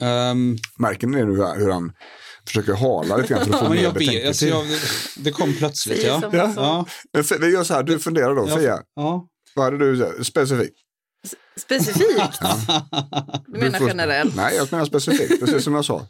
Ehm, 0.00 0.56
Märker 0.78 1.06
ni 1.06 1.24
nu 1.24 1.32
hur 1.36 1.70
han 1.70 1.92
försöker 2.46 2.72
hala 2.72 3.16
lite 3.16 3.28
grann 3.34 3.44
för 3.44 3.52
att 3.54 3.58
få 3.60 3.68
men 3.68 3.76
mer 3.82 3.92
betänketid? 3.92 4.26
alltså 4.28 4.46
jag, 4.46 4.64
det 5.16 5.30
kom 5.32 5.54
plötsligt. 5.58 6.02
Ja. 6.04 6.22
Ja. 6.32 6.52
Ja, 6.56 6.86
Men 7.12 7.20
F- 7.20 7.32
Vi 7.40 7.52
gör 7.52 7.64
så 7.64 7.74
här, 7.74 7.82
du 7.82 7.98
funderar 7.98 8.34
då, 8.34 8.48
Ja. 8.48 8.56
Fia. 8.58 8.82
ja. 8.94 9.28
Vad 9.54 9.64
hade 9.64 9.78
du 9.78 10.24
specifikt? 10.24 10.78
Specifikt? 11.56 12.38
Du 13.46 13.58
menar 13.60 13.78
får- 13.78 13.88
generellt? 13.88 14.36
Nej, 14.36 14.56
jag 14.56 14.72
menar 14.72 14.84
specifikt, 14.84 15.40
precis 15.40 15.64
som 15.64 15.74
jag 15.74 15.84
sa. 15.84 16.06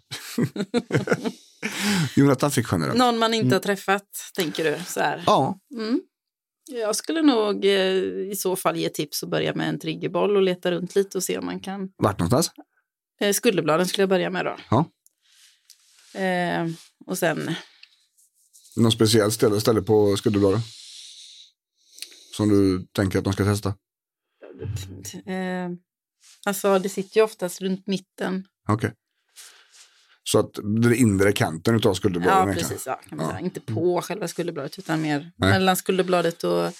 Jonathan 2.16 2.50
fick 2.50 2.66
generellt. 2.72 2.98
Någon 2.98 3.18
man 3.18 3.34
inte 3.34 3.54
har 3.54 3.60
träffat, 3.60 4.06
tänker 4.34 4.64
du? 4.64 4.78
Så 4.86 5.00
här. 5.00 5.22
Ja, 5.26 5.58
Mm. 5.74 6.00
Jag 6.66 6.96
skulle 6.96 7.22
nog 7.22 7.64
eh, 7.64 7.72
i 8.30 8.34
så 8.36 8.56
fall 8.56 8.76
ge 8.76 8.88
tips 8.88 9.22
och 9.22 9.28
börja 9.28 9.54
med 9.54 9.68
en 9.68 9.78
triggerboll 9.78 10.36
och 10.36 10.42
leta 10.42 10.70
runt 10.70 10.94
lite 10.94 11.18
och 11.18 11.24
se 11.24 11.38
om 11.38 11.46
man 11.46 11.60
kan. 11.60 11.88
vart 11.96 12.18
någonstans? 12.18 12.50
Eh, 13.20 13.32
skulderbladen 13.32 13.86
skulle 13.86 14.02
jag 14.02 14.08
börja 14.08 14.30
med 14.30 14.44
då. 14.44 14.56
Ja. 14.70 14.90
Eh, 16.20 16.66
och 17.06 17.18
sen, 17.18 17.54
Någon 18.76 18.92
speciell 18.92 19.32
ställe, 19.32 19.60
ställe 19.60 19.82
på 19.82 20.16
skulderbladet? 20.16 20.60
Som 22.36 22.48
du 22.48 22.86
tänker 22.92 23.18
att 23.18 23.24
de 23.24 23.32
ska 23.32 23.44
testa? 23.44 23.74
Eh, 25.26 25.70
alltså 26.46 26.78
det 26.78 26.88
sitter 26.88 27.16
ju 27.16 27.24
oftast 27.24 27.60
runt 27.60 27.86
mitten. 27.86 28.44
Okej. 28.68 28.92
Så 30.26 30.38
att 30.38 30.54
den 30.54 30.94
inre 30.94 31.32
kanten 31.32 31.74
utav 31.76 31.94
skulderbladet 31.94 32.56
Ja, 32.56 32.62
precis. 32.62 32.86
Ja, 32.86 33.00
kan 33.08 33.18
man 33.18 33.26
Ja. 33.26 33.32
säga. 33.32 33.44
Inte 33.44 33.60
på 33.60 34.02
själva 34.02 34.28
skulderbladet 34.28 34.78
utan 34.78 35.02
mer 35.02 35.30
Nej. 35.36 35.50
mellan 35.50 35.76
skulderbladet 35.76 36.44
och 36.44 36.72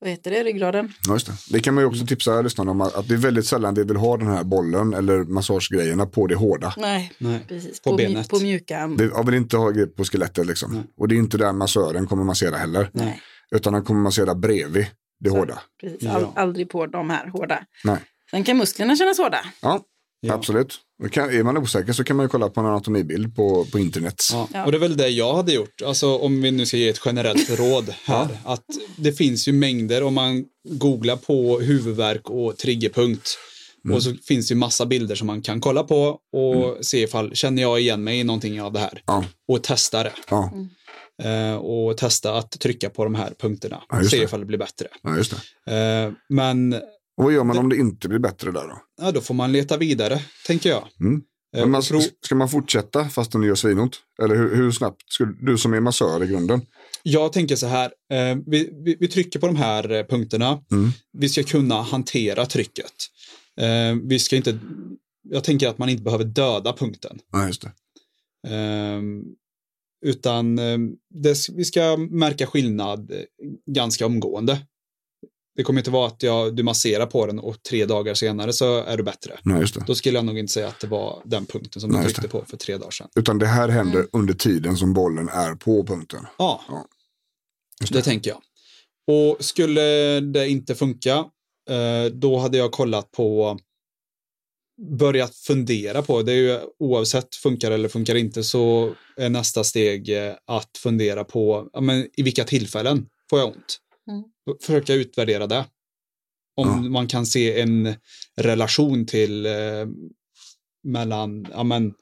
vad 0.00 0.10
heter 0.10 0.30
det, 0.30 0.44
ryggraden. 0.44 0.92
Ja, 1.06 1.12
just 1.12 1.26
det. 1.26 1.32
det 1.50 1.60
kan 1.60 1.74
man 1.74 1.82
ju 1.84 1.88
också 1.88 2.06
tipsa 2.06 2.42
lyssnarna 2.42 2.70
om 2.70 2.80
att, 2.80 3.08
det 3.08 3.14
är 3.14 3.18
väldigt 3.18 3.46
sällan 3.46 3.74
vi 3.74 3.82
vill 3.84 3.96
ha 3.96 4.16
den 4.16 4.26
här 4.28 4.44
bollen 4.44 4.94
eller 4.94 5.24
massagegrejerna 5.24 6.06
på 6.06 6.26
det 6.26 6.34
hårda. 6.34 6.74
Nej, 6.76 7.12
Nej. 7.18 7.44
precis. 7.48 7.80
På 7.82 7.90
mju- 7.90 7.96
benet. 7.96 8.28
På 8.28 8.38
mjukan. 8.40 8.96
Vi 8.96 9.04
jag 9.06 9.26
vill 9.26 9.34
inte 9.34 9.56
ha 9.56 9.70
grepp 9.70 9.96
på 9.96 10.04
skelettet 10.04 10.46
liksom. 10.46 10.72
Nej. 10.72 10.82
Och 10.96 11.08
det 11.08 11.14
är 11.14 11.16
inte 11.16 11.38
där 11.38 11.52
massören 11.52 12.06
kommer 12.06 12.24
massera 12.24 12.56
heller. 12.56 12.90
Nej, 12.92 13.20
Utan 13.50 13.74
han 13.74 13.84
kommer 13.84 14.00
massera 14.00 14.34
bredvid 14.34 14.86
det 15.20 15.30
Så. 15.30 15.36
hårda. 15.36 15.60
precis. 15.80 16.02
Ja. 16.02 16.32
Aldrig 16.36 16.68
på 16.70 16.86
de 16.86 17.10
här 17.10 17.28
hårda. 17.28 17.64
Nej. 17.84 17.98
Sen 18.30 18.44
kan 18.44 18.56
musklerna 18.56 18.96
kännas 18.96 19.18
hårda. 19.18 19.38
Ja, 19.62 19.80
Ja. 20.20 20.34
absolut. 20.34 20.78
Kan, 21.10 21.30
är 21.30 21.42
man 21.42 21.56
osäker 21.56 21.92
så 21.92 22.04
kan 22.04 22.16
man 22.16 22.24
ju 22.24 22.28
kolla 22.28 22.48
på 22.48 22.60
en 22.60 22.66
anatomibild 22.66 23.36
på, 23.36 23.64
på 23.64 23.78
internet. 23.78 24.14
Ja. 24.32 24.48
Ja. 24.52 24.64
Och 24.64 24.72
det 24.72 24.78
är 24.78 24.80
väl 24.80 24.96
det 24.96 25.08
jag 25.08 25.34
hade 25.34 25.52
gjort, 25.52 25.82
alltså 25.86 26.18
om 26.18 26.42
vi 26.42 26.50
nu 26.50 26.66
ska 26.66 26.76
ge 26.76 26.88
ett 26.88 27.00
generellt 27.04 27.50
råd 27.58 27.94
här, 28.04 28.28
att 28.44 28.64
det 28.96 29.12
finns 29.12 29.48
ju 29.48 29.52
mängder 29.52 30.02
om 30.02 30.14
man 30.14 30.44
googlar 30.68 31.16
på 31.16 31.60
huvudvärk 31.60 32.30
och 32.30 32.56
triggerpunkt 32.56 33.38
och 33.94 34.02
så 34.02 34.14
finns 34.14 34.48
det 34.48 34.52
ju 34.54 34.58
massa 34.58 34.86
bilder 34.86 35.14
som 35.14 35.26
man 35.26 35.42
kan 35.42 35.60
kolla 35.60 35.82
på 35.82 36.18
och 36.32 36.84
se 36.86 37.02
ifall, 37.02 37.34
känner 37.34 37.62
jag 37.62 37.80
igen 37.80 38.04
mig 38.04 38.18
i 38.20 38.24
någonting 38.24 38.62
av 38.62 38.72
det 38.72 38.78
här? 38.80 39.02
Ja. 39.06 39.24
Och 39.48 39.62
testa 39.62 40.02
det. 40.02 40.12
Ja, 40.30 40.50
Eh, 40.54 40.60
och 41.60 41.96
testa 41.96 42.34
att 42.38 42.60
trycka 42.60 42.90
på 42.90 43.04
de 43.04 43.14
här 43.14 43.32
punkterna. 43.38 43.82
Ja, 43.88 44.04
se 44.04 44.16
det. 44.16 44.22
ifall 44.22 44.40
det 44.40 44.46
blir 44.46 44.58
bättre. 44.58 44.88
ja 45.02 45.10
det. 45.66 46.04
Eh, 46.06 46.12
men 46.28 46.74
Och 47.16 47.24
vad 47.24 47.32
gör 47.32 47.44
man 47.44 47.58
om 47.58 47.68
det 47.68 47.76
inte 47.76 48.08
blir 48.08 48.18
bättre 48.18 48.50
där 48.50 48.68
då? 48.68 48.78
ja, 49.02 49.12
då 49.12 49.20
får 49.20 49.34
man 49.34 49.52
leta 49.52 49.76
vidare, 49.76 50.20
tänker 50.46 50.70
jag. 50.70 50.88
Mm. 51.00 51.22
Eh, 51.56 51.60
Men 51.60 51.70
man, 51.70 51.82
Ska 52.22 52.34
man 52.34 52.48
fortsätta 52.48 53.08
fast 53.08 53.32
det 53.32 53.46
gör 53.46 53.54
svinont? 53.54 53.96
Eller 54.22 54.36
hur, 54.36 54.56
hur 54.56 54.70
snabbt? 54.72 55.02
Skulle, 55.12 55.32
du 55.40 55.58
som 55.58 55.74
är 55.74 55.80
massör 55.80 56.24
i 56.24 56.26
grunden. 56.26 56.60
Jag 57.02 57.32
tänker 57.32 57.56
så 57.56 57.66
här, 57.66 57.92
eh, 58.12 58.36
vi, 58.46 58.70
vi, 58.84 58.96
vi 59.00 59.08
trycker 59.08 59.38
på 59.38 59.46
de 59.46 59.56
här 59.56 59.90
eh, 59.92 60.04
punkterna. 60.06 60.58
Mm. 60.72 60.90
Vi 61.12 61.28
ska 61.28 61.42
kunna 61.42 61.82
hantera 61.82 62.46
trycket. 62.46 62.92
Eh, 63.60 63.96
vi 64.02 64.18
ska 64.18 64.36
inte, 64.36 64.58
jag 65.22 65.44
tänker 65.44 65.68
att 65.68 65.78
man 65.78 65.88
inte 65.88 66.02
behöver 66.02 66.24
döda 66.24 66.72
punkten. 66.72 67.18
Ja, 67.32 67.46
just 67.46 67.62
det. 67.62 67.72
Utan 70.06 70.58
eh, 70.58 70.78
det, 71.14 71.36
vi 71.52 71.64
ska 71.64 71.96
märka 71.96 72.46
skillnad 72.46 73.10
eh, 73.10 73.16
ganska 73.66 74.06
omgående. 74.06 74.58
Det 75.56 75.62
kommer 75.62 75.80
inte 75.80 75.90
vara 75.90 76.06
att 76.06 76.22
jag, 76.22 76.56
du 76.56 76.62
masserar 76.62 77.06
på 77.06 77.26
den 77.26 77.38
och 77.38 77.62
tre 77.62 77.86
dagar 77.86 78.14
senare 78.14 78.52
så 78.52 78.82
är 78.82 78.96
du 78.96 79.02
bättre. 79.02 79.38
Nej, 79.42 79.60
just 79.60 79.74
det. 79.74 79.84
Då 79.86 79.94
skulle 79.94 80.18
jag 80.18 80.24
nog 80.24 80.38
inte 80.38 80.52
säga 80.52 80.68
att 80.68 80.80
det 80.80 80.86
var 80.86 81.22
den 81.24 81.46
punkten 81.46 81.80
som 81.80 81.90
Nej, 81.90 82.00
du 82.06 82.12
tryckte 82.12 82.28
på 82.28 82.44
för 82.48 82.56
tre 82.56 82.76
dagar 82.76 82.90
sedan. 82.90 83.08
Utan 83.16 83.38
det 83.38 83.46
här 83.46 83.68
händer 83.68 83.98
Mm. 83.98 84.08
under 84.12 84.34
tiden 84.34 84.76
som 84.76 84.92
bollen 84.94 85.28
är 85.28 85.54
på 85.54 85.84
punkten. 85.86 86.26
Ja, 86.38 86.60
Ja, 86.68 86.86
det. 87.90 88.02
tänker 88.02 88.30
jag. 88.30 88.40
Och 89.16 89.44
skulle 89.44 90.20
det 90.20 90.48
inte 90.48 90.74
funka, 90.74 91.16
eh, 91.70 92.04
då 92.12 92.38
hade 92.38 92.58
jag 92.58 92.72
kollat 92.72 93.10
på 93.10 93.58
börjat 94.98 95.36
fundera 95.36 96.02
på, 96.02 96.22
det 96.22 96.32
är 96.32 96.36
ju 96.36 96.60
oavsett 96.78 97.34
funkar 97.34 97.70
eller 97.70 97.88
funkar 97.88 98.14
inte 98.14 98.44
så 98.44 98.94
är 99.16 99.28
nästa 99.28 99.64
steg 99.64 100.08
eh, 100.08 100.34
att 100.46 100.78
fundera 100.78 101.24
på 101.24 101.70
ja, 101.72 101.80
men, 101.80 102.08
i 102.16 102.22
vilka 102.22 102.44
tillfällen 102.44 103.06
får 103.30 103.38
jag 103.38 103.48
ont. 103.48 103.78
Mm. 104.10 104.24
Försöka 104.60 104.94
utvärdera 104.94 105.46
det. 105.46 105.64
Om 106.56 106.68
Ja. 106.68 106.90
man 106.90 107.06
kan 107.06 107.26
se 107.26 107.60
en 107.60 107.94
relation 108.36 109.06
till 109.06 109.46
eh, 109.46 109.86
mellan 110.84 111.46
ja, 111.52 111.62
men, 111.62 111.94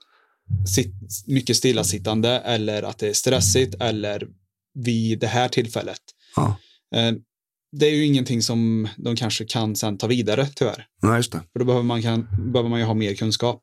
sitt, 0.75 0.93
mycket 1.27 1.57
stillasittande 1.57 2.31
eller 2.31 2.83
att 2.83 2.99
det 2.99 3.09
är 3.09 3.12
stressigt 3.12 3.75
eller 3.81 4.29
vid 4.75 5.18
det 5.18 5.27
här 5.27 5.49
tillfället. 5.49 6.01
Ja. 6.37 6.57
Eh, 6.95 7.12
det 7.79 7.87
är 7.87 7.91
ju 7.95 8.05
ingenting 8.07 8.43
som 8.43 8.89
de 8.97 9.16
kanske 9.16 9.45
kan 9.45 9.77
sen 9.77 9.99
ta 9.99 10.07
vidare 10.07 10.47
tyvärr. 10.47 10.87
Nej, 11.03 11.16
just 11.16 11.33
det. 11.33 11.43
För 11.53 11.59
då 11.59 11.64
behöver 11.64 11.85
man, 11.85 12.03
kan, 12.03 12.27
behöver 12.53 12.70
man 12.70 12.79
ju 12.81 12.85
ha 12.87 12.95
mer 12.95 13.14
kunskap. 13.14 13.61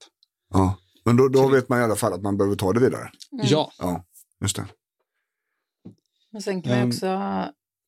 Ja. 0.54 0.78
Men 1.06 1.18
då, 1.18 1.28
då 1.28 1.48
vet 1.50 1.70
man 1.70 1.80
i 1.80 1.84
alla 1.84 1.96
fall 1.96 2.14
att 2.14 2.22
man 2.22 2.38
behöver 2.38 2.56
ta 2.56 2.74
det 2.74 2.80
vidare. 2.80 3.12
Mm. 3.32 3.46
Ja, 3.50 3.72
Ja, 3.80 4.06
just 4.42 4.56
det. 4.56 4.66
Och 6.34 6.44
sen 6.44 6.62
kan 6.62 6.72
man 6.72 6.80
Ehm. 6.82 6.88
också 6.90 7.20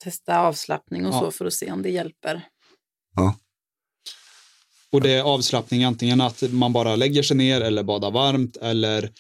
testa 0.04 0.40
avslappning 0.40 1.06
och 1.06 1.14
Ja. 1.14 1.20
så 1.20 1.32
för 1.32 1.46
att 1.46 1.54
se 1.54 1.72
om 1.72 1.82
det 1.82 1.90
hjälper. 1.90 2.48
och 4.92 5.02
det 5.02 5.12
är 5.14 5.24
avslappning 5.24 5.84
antingen 5.84 6.22
att 6.22 6.42
man 6.52 6.74
bara 6.74 6.96
lägger 6.96 7.24
sig 7.24 7.38
ner 7.38 7.62
eller 7.62 7.84
badar 7.84 8.12
varmt 8.12 8.58
eller 8.58 9.12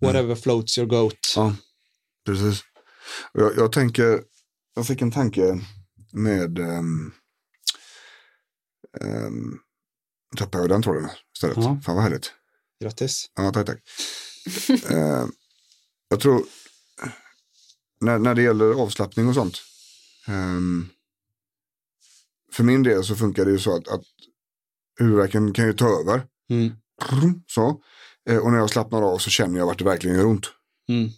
whatever 0.00 0.34
floats 0.34 0.78
your 0.78 0.88
goat. 0.88 1.32
Ja, 1.36 1.54
precis. 2.26 2.60
Jag, 3.32 3.52
jag 3.56 3.72
tänker, 3.72 4.22
jag 4.74 4.86
fick 4.86 5.02
en 5.02 5.10
tanke 5.10 5.60
med, 6.12 6.58
um, 6.58 7.14
um, 9.00 9.60
tappade 10.36 10.62
jag 10.62 10.70
den 10.70 10.82
tråden 10.82 11.08
istället. 11.34 11.56
Ja. 11.56 11.80
Fan 11.84 11.94
vad 11.94 12.04
härligt. 12.04 12.32
Grattis. 12.82 13.30
Ja, 13.34 13.52
tack, 13.52 13.66
tack. 13.66 13.80
Eh, 14.90 15.26
jag 16.08 16.20
tror, 16.20 16.44
när, 18.00 18.18
när 18.18 18.34
det 18.34 18.42
gäller 18.42 18.82
avslappning 18.82 19.28
och 19.28 19.34
sånt. 19.34 19.62
ehm, 20.26 20.88
för 22.52 22.64
min 22.64 22.82
del 22.82 23.04
så 23.04 23.16
funkar 23.16 23.44
det 23.44 23.50
ju 23.50 23.58
så 23.58 23.76
att, 23.76 23.88
att 23.88 24.02
huvudvärken 25.00 25.52
kan 25.52 25.66
ju 25.66 25.72
ta 25.72 26.00
över. 26.00 26.26
Mm. 26.50 26.72
Så. 27.46 27.82
Eh, 28.30 28.38
och 28.38 28.50
när 28.52 28.58
jag 28.58 28.70
slappnar 28.70 29.02
av 29.02 29.18
så 29.18 29.30
känner 29.30 29.58
jag 29.58 29.66
vart 29.66 29.78
det 29.78 29.84
verkligen 29.84 30.16
gör 30.16 30.26
ont. 30.26 30.46
Mm. 30.88 31.10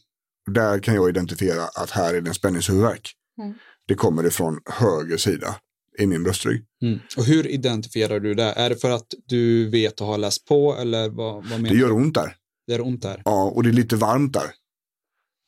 Där 0.51 0.79
kan 0.79 0.95
jag 0.95 1.09
identifiera 1.09 1.65
att 1.65 1.91
här 1.91 2.15
är 2.15 2.21
det 2.21 2.29
en 2.29 2.35
spänningshuvudvärk. 2.35 3.13
Mm. 3.39 3.55
Det 3.87 3.95
kommer 3.95 4.27
ifrån 4.27 4.61
höger 4.67 5.17
sida 5.17 5.57
i 5.99 6.07
min 6.07 6.23
bröstrygg. 6.23 6.65
Mm. 6.83 6.99
Och 7.17 7.25
hur 7.25 7.47
identifierar 7.47 8.21
du 8.21 8.35
det? 8.35 8.53
Är 8.53 8.71
det 8.71 8.77
för 8.77 8.91
att 8.91 9.15
du 9.27 9.71
vet 9.71 10.01
och 10.01 10.07
har 10.07 10.19
läst 10.19 10.45
på 10.47 10.75
eller 10.75 11.09
vad, 11.09 11.35
vad 11.35 11.61
menar 11.61 11.69
Det 11.69 11.77
gör 11.77 11.89
du? 11.89 11.95
ont 11.95 12.15
där. 12.15 12.37
Det 12.67 12.75
är 12.75 12.81
ont 12.81 13.03
där? 13.03 13.23
Ja, 13.25 13.45
och 13.51 13.63
det 13.63 13.69
är 13.69 13.73
lite 13.73 13.97
varmt 13.97 14.33
där. 14.33 14.51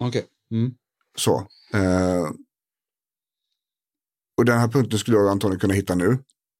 Okej. 0.01 0.27
Mm. 0.51 0.75
Så. 1.17 1.37
Eh, 1.75 2.31
och 4.37 4.45
den 4.45 4.59
här 4.59 4.69
punkten 4.69 4.99
skulle 4.99 5.17
jag 5.17 5.29
antagligen 5.29 5.61
kunna 5.61 5.75
hitta 5.75 5.95
nu. 5.95 6.19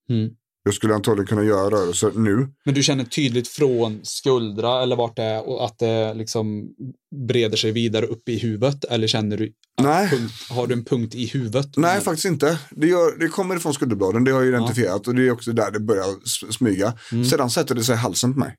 Mm. 0.09 0.31
Jag 0.69 0.75
skulle 0.75 0.95
antagligen 0.95 1.27
kunna 1.27 1.45
göra 1.45 1.71
rörelser 1.71 2.13
nu. 2.15 2.49
Men 2.65 2.75
du 2.75 2.83
känner 2.83 3.05
tydligt 3.05 3.49
från 3.49 4.01
skuldra 4.03 4.83
eller 4.83 4.97
vart 4.97 5.17
det 5.17 5.23
är 5.23 5.49
och 5.49 5.65
att 5.65 5.79
det 5.79 6.15
liksom 6.15 6.69
breder 7.29 7.57
sig 7.57 7.73
vidare 7.73 8.07
upp 8.07 8.29
i 8.29 8.39
huvudet? 8.39 8.85
Eller 8.85 9.07
känner 9.07 9.37
du 9.37 9.53
Nej. 9.83 10.11
punkt, 10.11 10.33
har 10.51 10.67
du 10.67 10.75
en 10.75 10.85
punkt 10.85 11.15
i 11.15 11.27
huvudet? 11.27 11.77
Nej, 11.77 12.01
faktiskt 12.01 12.25
inte. 12.25 12.59
Det, 12.71 12.87
gör, 12.87 13.19
det 13.19 13.29
kommer 13.29 13.57
ifrån 13.57 13.75
skulderbladen, 13.75 14.25
det 14.25 14.31
har 14.31 14.41
jag 14.41 14.49
identifierat 14.49 15.09
och 15.09 15.15
det 15.15 15.27
är 15.27 15.31
också 15.31 15.53
där 15.53 15.71
det 15.71 15.81
börjar 15.81 16.07
smyga. 16.53 16.95
Mm. 17.13 17.25
Sedan 17.25 17.51
sätter 17.51 17.75
det 17.75 17.85
sig 17.85 17.95
i 17.95 17.99
halsen 17.99 18.33
på 18.33 18.39
mig. 18.41 18.55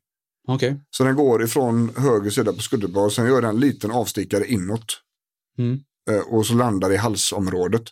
Okej. 0.47 0.81
Så 0.89 1.03
den 1.03 1.15
går 1.15 1.43
ifrån 1.43 1.91
höger 1.95 2.29
sida 2.29 2.53
på 2.53 2.61
skulderbladet, 2.61 3.13
sen 3.13 3.25
gör 3.25 3.41
den 3.41 3.49
en 3.49 3.59
liten 3.59 3.91
avstickare 3.91 4.47
inåt 4.47 5.01
Mm. 5.57 5.79
eh, 6.11 6.19
och 6.19 6.45
så 6.45 6.53
landar 6.53 6.89
det 6.89 6.95
i 6.95 6.97
halsområdet. 6.97 7.83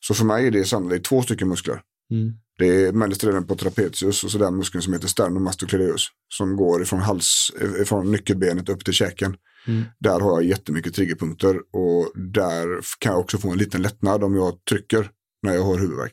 Så 0.00 0.14
för 0.14 0.24
mig 0.24 0.46
är 0.46 0.50
det 0.50 0.64
sannolikt 0.64 1.06
två 1.06 1.22
stycken 1.22 1.48
muskler. 1.48 1.80
Mm. 2.10 2.32
Det 2.62 2.86
är 2.86 2.92
mellanstreden 2.92 3.46
på 3.46 3.56
trapezius 3.56 4.24
och 4.24 4.30
så 4.30 4.38
den 4.38 4.56
muskeln 4.56 4.82
som 4.82 4.92
heter 4.92 5.08
sternomastocleideus 5.08 6.06
som 6.34 6.56
går 6.56 6.82
ifrån, 6.82 7.00
hals, 7.00 7.50
ifrån 7.80 8.10
nyckelbenet 8.10 8.68
upp 8.68 8.84
till 8.84 8.94
käken. 8.94 9.36
Mm. 9.66 9.84
Där 10.00 10.20
har 10.20 10.30
jag 10.30 10.44
jättemycket 10.44 10.94
triggerpunkter 10.94 11.56
och 11.56 12.12
där 12.14 12.80
kan 12.98 13.12
jag 13.12 13.20
också 13.20 13.38
få 13.38 13.50
en 13.50 13.58
liten 13.58 13.82
lättnad 13.82 14.24
om 14.24 14.34
jag 14.34 14.64
trycker 14.64 15.10
när 15.42 15.54
jag 15.54 15.62
har 15.62 15.78
huvudvärk. 15.78 16.12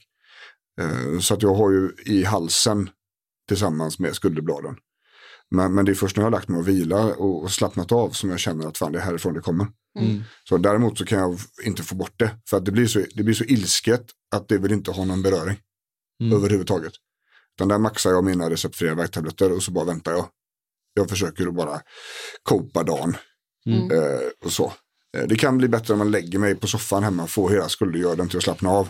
Eh, 0.82 1.20
Så 1.20 1.34
att 1.34 1.41
jag 1.41 1.54
har 1.54 1.72
ju 1.72 1.91
i 2.06 2.24
halsen 2.24 2.89
tillsammans 3.47 4.00
med 4.00 4.16
skulderbladen. 4.16 4.76
Men, 5.52 5.74
men 5.74 5.86
det 5.86 5.91
är 5.91 5.95
först 5.95 6.18
när 6.18 6.24
jag 6.24 6.26
har 6.26 6.38
lagt 6.38 6.50
mig 6.50 6.60
och 6.60 6.68
vila 6.68 7.16
och, 7.16 7.43
och 7.43 7.52
slappnat 7.52 7.91
av 7.91 8.10
som 8.10 8.30
jag 8.30 8.39
känner 8.39 8.68
att 8.68 8.78
fan 8.78 8.91
det 8.91 9.00
är 9.00 9.04
härifrån 9.04 9.34
det 9.34 9.41
kommer. 9.41 9.68
Mm. 10.00 10.24
Så 10.50 10.58
däremot 10.58 10.97
så 10.97 11.06
kan 11.06 11.20
jag 11.20 11.39
inte 11.66 11.84
få 11.84 11.95
bort 11.95 12.20
det. 12.20 12.32
För 12.50 12.58
att 12.58 12.66
det 12.66 12.72
blir 12.72 12.88
så, 12.88 13.02
det 13.16 13.24
blir 13.24 13.36
så 13.36 13.43
ilsket 13.43 14.06
att 14.36 14.47
det 14.47 14.58
vill 14.58 14.72
inte 14.72 14.91
ha 14.91 15.06
någon 15.06 15.22
beröring 15.22 15.58
Mm. 16.22 16.38
överhuvudtaget. 16.38 16.93
Utan 17.57 17.67
där 17.67 17.78
maxar 17.78 18.09
jag 18.11 18.24
mina 18.24 18.49
receptfria 18.49 18.95
värktabletter 18.95 19.51
och 19.51 19.63
så 19.63 19.72
bara 19.72 19.86
väntar 19.86 20.11
jag. 20.11 20.26
Jag 20.93 21.09
försöker 21.09 21.47
att 21.47 21.53
bara 21.55 21.82
kopa 22.43 22.84
dagen. 22.84 23.17
Mm. 23.65 23.91
Eh, 23.91 24.20
och 24.45 24.51
så. 24.51 24.74
Eh, 25.17 25.24
det 25.28 25.36
kan 25.36 25.57
bli 25.57 25.67
bättre 25.67 25.93
om 25.93 25.99
man 25.99 26.11
lägger 26.11 26.39
mig 26.39 26.55
på 26.55 26.67
soffan 26.67 27.03
hemma 27.03 27.24
och 27.24 27.30
får 27.30 27.49
hela 27.49 27.70
skuldergörden 27.70 28.28
till 28.30 28.38
att 28.38 28.43
slappna 28.43 28.70
av. 28.70 28.89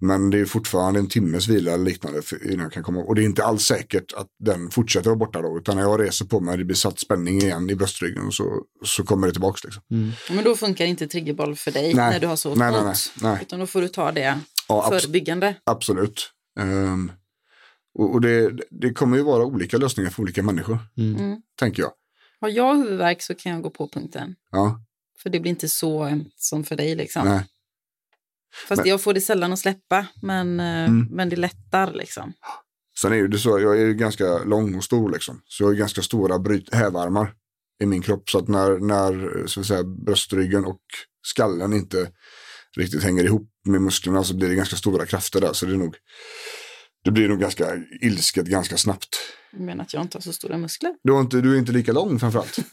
Men 0.00 0.30
det 0.30 0.38
är 0.40 0.44
fortfarande 0.44 1.00
en 1.00 1.08
timmes 1.08 1.48
vila 1.48 1.72
eller 1.72 1.84
liknande 1.84 2.22
innan 2.44 2.60
jag 2.60 2.72
kan 2.72 2.82
komma. 2.82 3.00
Och 3.00 3.14
det 3.14 3.22
är 3.22 3.24
inte 3.24 3.44
alls 3.44 3.62
säkert 3.64 4.12
att 4.12 4.26
den 4.44 4.70
fortsätter 4.70 5.10
vara 5.10 5.18
borta 5.18 5.42
då. 5.42 5.58
Utan 5.58 5.76
när 5.76 5.82
jag 5.82 6.00
reser 6.00 6.24
på 6.24 6.40
mig, 6.40 6.58
det 6.58 6.64
blir 6.64 6.76
satt 6.76 7.00
spänning 7.00 7.38
igen 7.42 7.70
i 7.70 7.74
bröstryggen 7.74 8.26
och 8.26 8.34
så, 8.34 8.62
så 8.84 9.04
kommer 9.04 9.26
det 9.26 9.32
tillbaka. 9.32 9.58
Liksom. 9.64 9.82
Mm. 9.90 10.12
Men 10.30 10.44
då 10.44 10.56
funkar 10.56 10.84
inte 10.84 11.06
triggerboll 11.08 11.56
för 11.56 11.70
dig 11.70 11.94
Nej. 11.94 12.10
när 12.10 12.20
du 12.20 12.26
har 12.26 12.36
så 12.36 12.54
Nej, 12.54 12.72
nej, 12.72 12.82
nej, 12.84 12.94
nej. 13.22 13.38
Utan 13.42 13.60
då 13.60 13.66
får 13.66 13.80
du 13.80 13.88
ta 13.88 14.12
det 14.12 14.38
Ja, 14.68 14.88
abs- 14.90 15.00
förebyggande. 15.00 15.54
absolut. 15.66 16.30
Ehm, 16.58 17.12
och 17.94 18.12
och 18.14 18.20
det, 18.20 18.58
det 18.70 18.92
kommer 18.92 19.16
ju 19.16 19.22
vara 19.22 19.44
olika 19.44 19.76
lösningar 19.78 20.10
för 20.10 20.22
olika 20.22 20.42
människor, 20.42 20.78
Mm. 20.96 21.16
Mm. 21.16 21.42
tänker 21.58 21.82
jag. 21.82 21.92
Har 22.40 22.48
jag 22.48 22.76
huvudvärk 22.76 23.22
så 23.22 23.34
kan 23.34 23.52
jag 23.52 23.62
gå 23.62 23.70
på 23.70 23.88
punkten. 23.88 24.34
Ja, 24.50 24.80
För 25.22 25.30
det 25.30 25.40
blir 25.40 25.50
inte 25.50 25.68
så 25.68 26.20
som 26.36 26.64
för 26.64 26.76
dig. 26.76 26.94
Liksom. 26.96 27.28
nej. 27.28 27.46
Fast 28.68 28.80
Men- 28.82 28.88
jag 28.88 29.02
får 29.02 29.14
det 29.14 29.20
sällan 29.20 29.52
att 29.52 29.58
släppa, 29.58 30.06
men, 30.22 30.60
eh, 30.60 30.84
Mm. 30.84 31.06
men 31.10 31.28
det 31.28 31.36
lättar. 31.36 31.92
Liksom. 31.92 32.32
Sen 33.00 33.12
är 33.12 33.16
ju 33.16 33.28
det 33.28 33.38
så, 33.38 33.58
jag 33.60 33.80
är 33.80 33.86
ju 33.86 33.94
ganska 33.94 34.38
lång 34.44 34.74
och 34.74 34.84
stor 34.84 35.10
liksom. 35.12 35.42
Så 35.44 35.62
jag 35.62 35.68
har 35.68 35.72
ju 35.72 35.78
ganska 35.78 36.02
stora 36.02 36.38
bryt, 36.38 36.74
hävarmar 36.74 37.34
i 37.82 37.86
min 37.86 38.02
kropp. 38.02 38.30
Så 38.30 38.38
att 38.38 38.48
när, 38.48 38.78
när 38.78 39.46
så 39.46 39.60
att 39.60 39.66
säga, 39.66 39.84
bröstryggen 39.84 40.64
och 40.64 40.80
skallen 41.22 41.72
inte 41.72 42.12
riktigt 42.76 43.02
hänger 43.02 43.24
ihop 43.24 43.50
med 43.66 43.80
musklerna 43.82 44.24
så 44.24 44.34
blir 44.36 44.48
det 44.48 44.54
ganska 44.54 44.76
stora 44.76 45.06
krafter 45.06 45.40
där. 45.40 45.52
Så 45.52 45.66
det 45.66 45.72
är 45.72 45.76
nog, 45.76 45.94
det 47.04 47.10
blir 47.10 47.28
nog 47.28 47.40
ganska 47.40 47.76
ilsket 48.02 48.46
ganska 48.46 48.76
snabbt. 48.76 49.08
Jag 49.52 49.60
menar 49.60 49.84
att 49.84 49.94
jag 49.94 50.02
inte 50.02 50.16
har 50.16 50.22
så 50.22 50.32
stora 50.32 50.58
muskler. 50.58 50.94
Du, 51.02 51.12
har 51.12 51.20
inte, 51.20 51.40
du 51.40 51.54
är 51.54 51.58
inte 51.58 51.72
lika 51.72 51.92
lång 51.92 52.20
framförallt. 52.20 52.56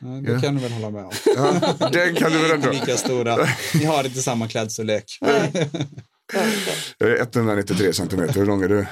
Ja, 0.00 0.08
det 0.10 0.32
Ja. 0.32 0.40
kan 0.40 0.54
du 0.54 0.60
väl 0.60 0.72
hålla 0.72 0.90
med 0.90 1.04
om. 1.04 1.12
Ja, 1.36 1.88
den 1.92 2.14
kan 2.14 2.32
du 2.32 2.38
väl 2.38 2.50
ändå. 2.50 2.70
lika 2.70 2.96
stora. 2.96 3.36
Ni 3.74 3.84
har 3.84 4.04
inte 4.04 4.22
samma 4.22 4.48
klädstorlek. 4.48 5.04
Jag 6.98 7.10
är 7.10 7.20
193 7.20 7.92
centimeter, 7.92 8.34
hur 8.34 8.46
lång 8.46 8.62
är 8.62 8.68
du? 8.68 8.86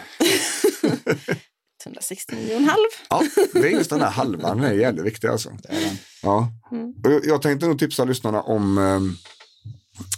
169,5. 1.86 2.68
Ja, 3.10 3.22
det 3.52 3.58
är 3.58 3.70
just 3.70 3.90
den 3.90 4.00
här 4.00 4.10
halvan, 4.10 4.56
den 4.56 4.66
är 4.66 4.72
jävligt 4.74 5.04
viktig 5.04 5.28
alltså. 5.28 5.50
Det 5.62 5.68
är 5.68 5.80
den. 5.80 5.96
Ja. 6.22 6.48
Mm. 6.72 6.92
Jag- 7.02 7.26
Jag 7.26 7.42
tänkte 7.42 7.66
nog 7.66 7.78
tipsa 7.78 8.04
lyssnarna 8.04 8.42
om 8.42 8.78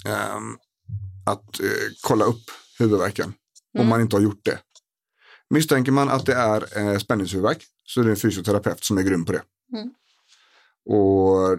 ehm, 0.05 0.57
att 1.27 1.61
eh, 1.61 1.67
kolla 2.03 2.25
upp 2.25 2.43
huvudvärken. 2.79 3.27
Om 3.75 3.81
Mm. 3.81 3.89
man 3.89 4.01
inte 4.01 4.17
har 4.17 4.21
gjort 4.23 4.45
det. 4.45 4.59
Misstänker 5.51 5.93
man 5.93 6.09
att 6.09 6.27
det 6.27 6.35
är 6.35 6.79
eh, 6.79 6.99
spänningshuvudvärk 6.99 7.65
så 7.85 8.01
är 8.01 8.05
det 8.05 8.11
en 8.11 8.17
fysioterapeut 8.17 8.85
som 8.85 8.99
är 8.99 9.03
grym 9.03 9.25
på 9.25 9.33
det. 9.33 9.43
Mm. 9.73 9.91
Och 10.99 11.59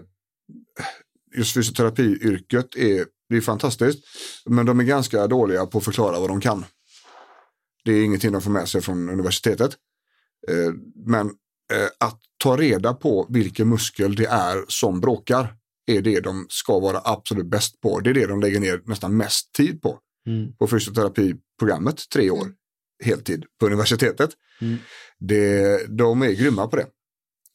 just 1.36 1.54
fysioterapiyrket 1.54 2.76
är, 2.76 3.06
det 3.28 3.36
är 3.36 3.40
fantastiskt. 3.40 4.04
Men 4.46 4.66
de 4.66 4.80
är 4.80 4.84
ganska 4.84 5.26
dåliga 5.26 5.66
på 5.66 5.78
att 5.78 5.84
förklara 5.84 6.20
vad 6.20 6.30
de 6.30 6.40
kan. 6.40 6.64
Det 7.84 7.92
är 7.92 8.04
ingenting 8.04 8.32
de 8.32 8.42
får 8.42 8.50
med 8.50 8.68
sig 8.68 8.80
från 8.80 9.08
universitetet. 9.08 9.76
Eh, 10.48 10.72
men 11.06 11.26
eh, 11.72 11.88
att 12.00 12.20
ta 12.38 12.56
reda 12.56 12.94
på 12.94 13.26
vilken 13.30 13.68
muskel 13.68 14.14
det 14.14 14.26
är 14.26 14.64
som 14.68 15.00
bråkar 15.00 15.54
är 15.86 16.02
det 16.02 16.20
de 16.20 16.46
ska 16.48 16.78
vara 16.80 17.00
absolut 17.04 17.46
bäst 17.46 17.80
på. 17.80 18.00
Det 18.00 18.10
är 18.10 18.14
det 18.14 18.26
de 18.26 18.40
lägger 18.40 18.60
ner 18.60 18.82
nästan 18.84 19.16
mest 19.16 19.52
tid 19.52 19.82
på. 19.82 19.98
Mm. 20.26 20.56
På 20.56 20.66
fysioterapiprogrammet, 20.66 22.08
tre 22.12 22.30
år, 22.30 22.48
heltid 23.04 23.44
på 23.60 23.66
universitetet. 23.66 24.30
Mm. 24.60 24.76
Det, 25.18 25.86
de 25.88 26.22
är 26.22 26.32
grymma 26.32 26.66
på 26.66 26.76
det. 26.76 26.86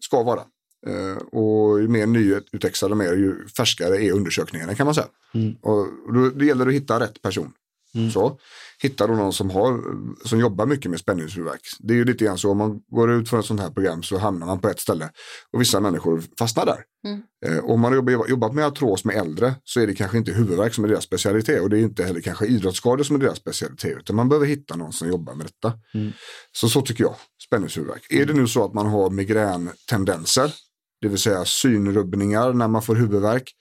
Ska 0.04 0.24
vara. 0.24 0.42
Eh, 0.88 1.18
och 1.18 1.82
ju 1.82 1.88
mer 1.88 2.06
nyutexade 2.06 2.92
de 2.92 3.02
är, 3.02 3.14
ju 3.14 3.48
färskare 3.48 4.04
är 4.04 4.12
undersökningarna 4.12 4.76
kan 4.76 4.86
man 4.86 4.96
säga. 4.96 5.08
Mm. 5.34 5.56
Och, 5.62 5.80
och 5.80 6.14
då, 6.14 6.30
det 6.30 6.46
gäller 6.46 6.68
att 6.68 6.74
hitta 6.74 7.00
rätt 7.00 7.22
person. 7.22 7.54
Mm. 7.96 8.12
Så, 8.12 8.39
hittar 8.82 9.08
du 9.08 9.16
någon 9.16 9.34
som, 9.34 9.50
har, 9.50 9.82
som 10.28 10.39
jobbar 10.39 10.66
mycket 10.66 10.92
med 10.92 11.00
spänningshuvudvärk. 11.00 11.62
Det 11.80 11.94
är 11.94 11.98
ju 11.98 12.06
lite 12.06 12.26
grann 12.26 12.38
så 12.38 12.52
om 12.52 12.58
man 12.58 12.80
går 12.92 13.12
ut 13.12 13.30
från 13.30 13.39
ett 13.39 13.46
sånt 13.46 13.60
här 13.60 13.70
program 13.70 14.04
så 14.04 14.18
hamnar 14.18 14.48
man 14.48 14.60
på 14.60 14.70
ett 14.70 14.80
ställe 14.80 15.10
och 15.54 15.62
vissa 15.62 15.80
människor 15.80 16.24
fastnar 16.39 16.66
där. 16.66 16.84
Mm. 17.08 17.22
Eh, 17.46 17.66
om 17.66 17.80
man 17.80 17.94
har 17.94 18.30
jobbat, 18.30 18.54
med 18.54 18.66
artros 18.66 19.06
med 19.06 19.16
äldre 19.16 19.56
så 19.64 19.80
är 19.80 19.88
det 19.88 19.96
kanske 19.96 20.18
inte 20.18 20.32
huvudvärk 20.32 20.74
som 20.74 20.84
är 20.84 20.88
deras 20.88 21.04
specialitet 21.04 21.62
och 21.62 21.70
det 21.70 21.78
är 21.78 21.82
inte 21.82 22.04
heller 22.04 22.22
kanske 22.22 22.46
idrottsskador 22.46 23.04
som 23.04 23.16
är 23.16 23.20
deras 23.20 23.38
specialitet 23.38 23.98
utan 23.98 24.16
man 24.16 24.30
behöver 24.30 24.48
hitta 24.48 24.76
någon 24.76 24.94
som 24.94 25.08
jobbar 25.08 25.34
med 25.34 25.46
detta. 25.46 25.74
Mm. 25.94 26.12
Så 26.52 26.70
så 26.70 26.82
tycker 26.82 27.04
jag, 27.04 27.16
spänningshuvudvärk. 27.48 28.08
Är 28.10 28.26
det 28.26 28.34
nu 28.34 28.48
så 28.48 28.66
att 28.66 28.74
man 28.74 28.86
har 28.86 29.10
migräntendenser, 29.10 30.54
det 31.02 31.08
vill 31.08 31.20
säga 31.20 31.46
synrubbningar 31.46 32.54
när 32.54 32.68
man 32.68 32.82
får 32.82 32.96
huvudvärk, 32.96 33.56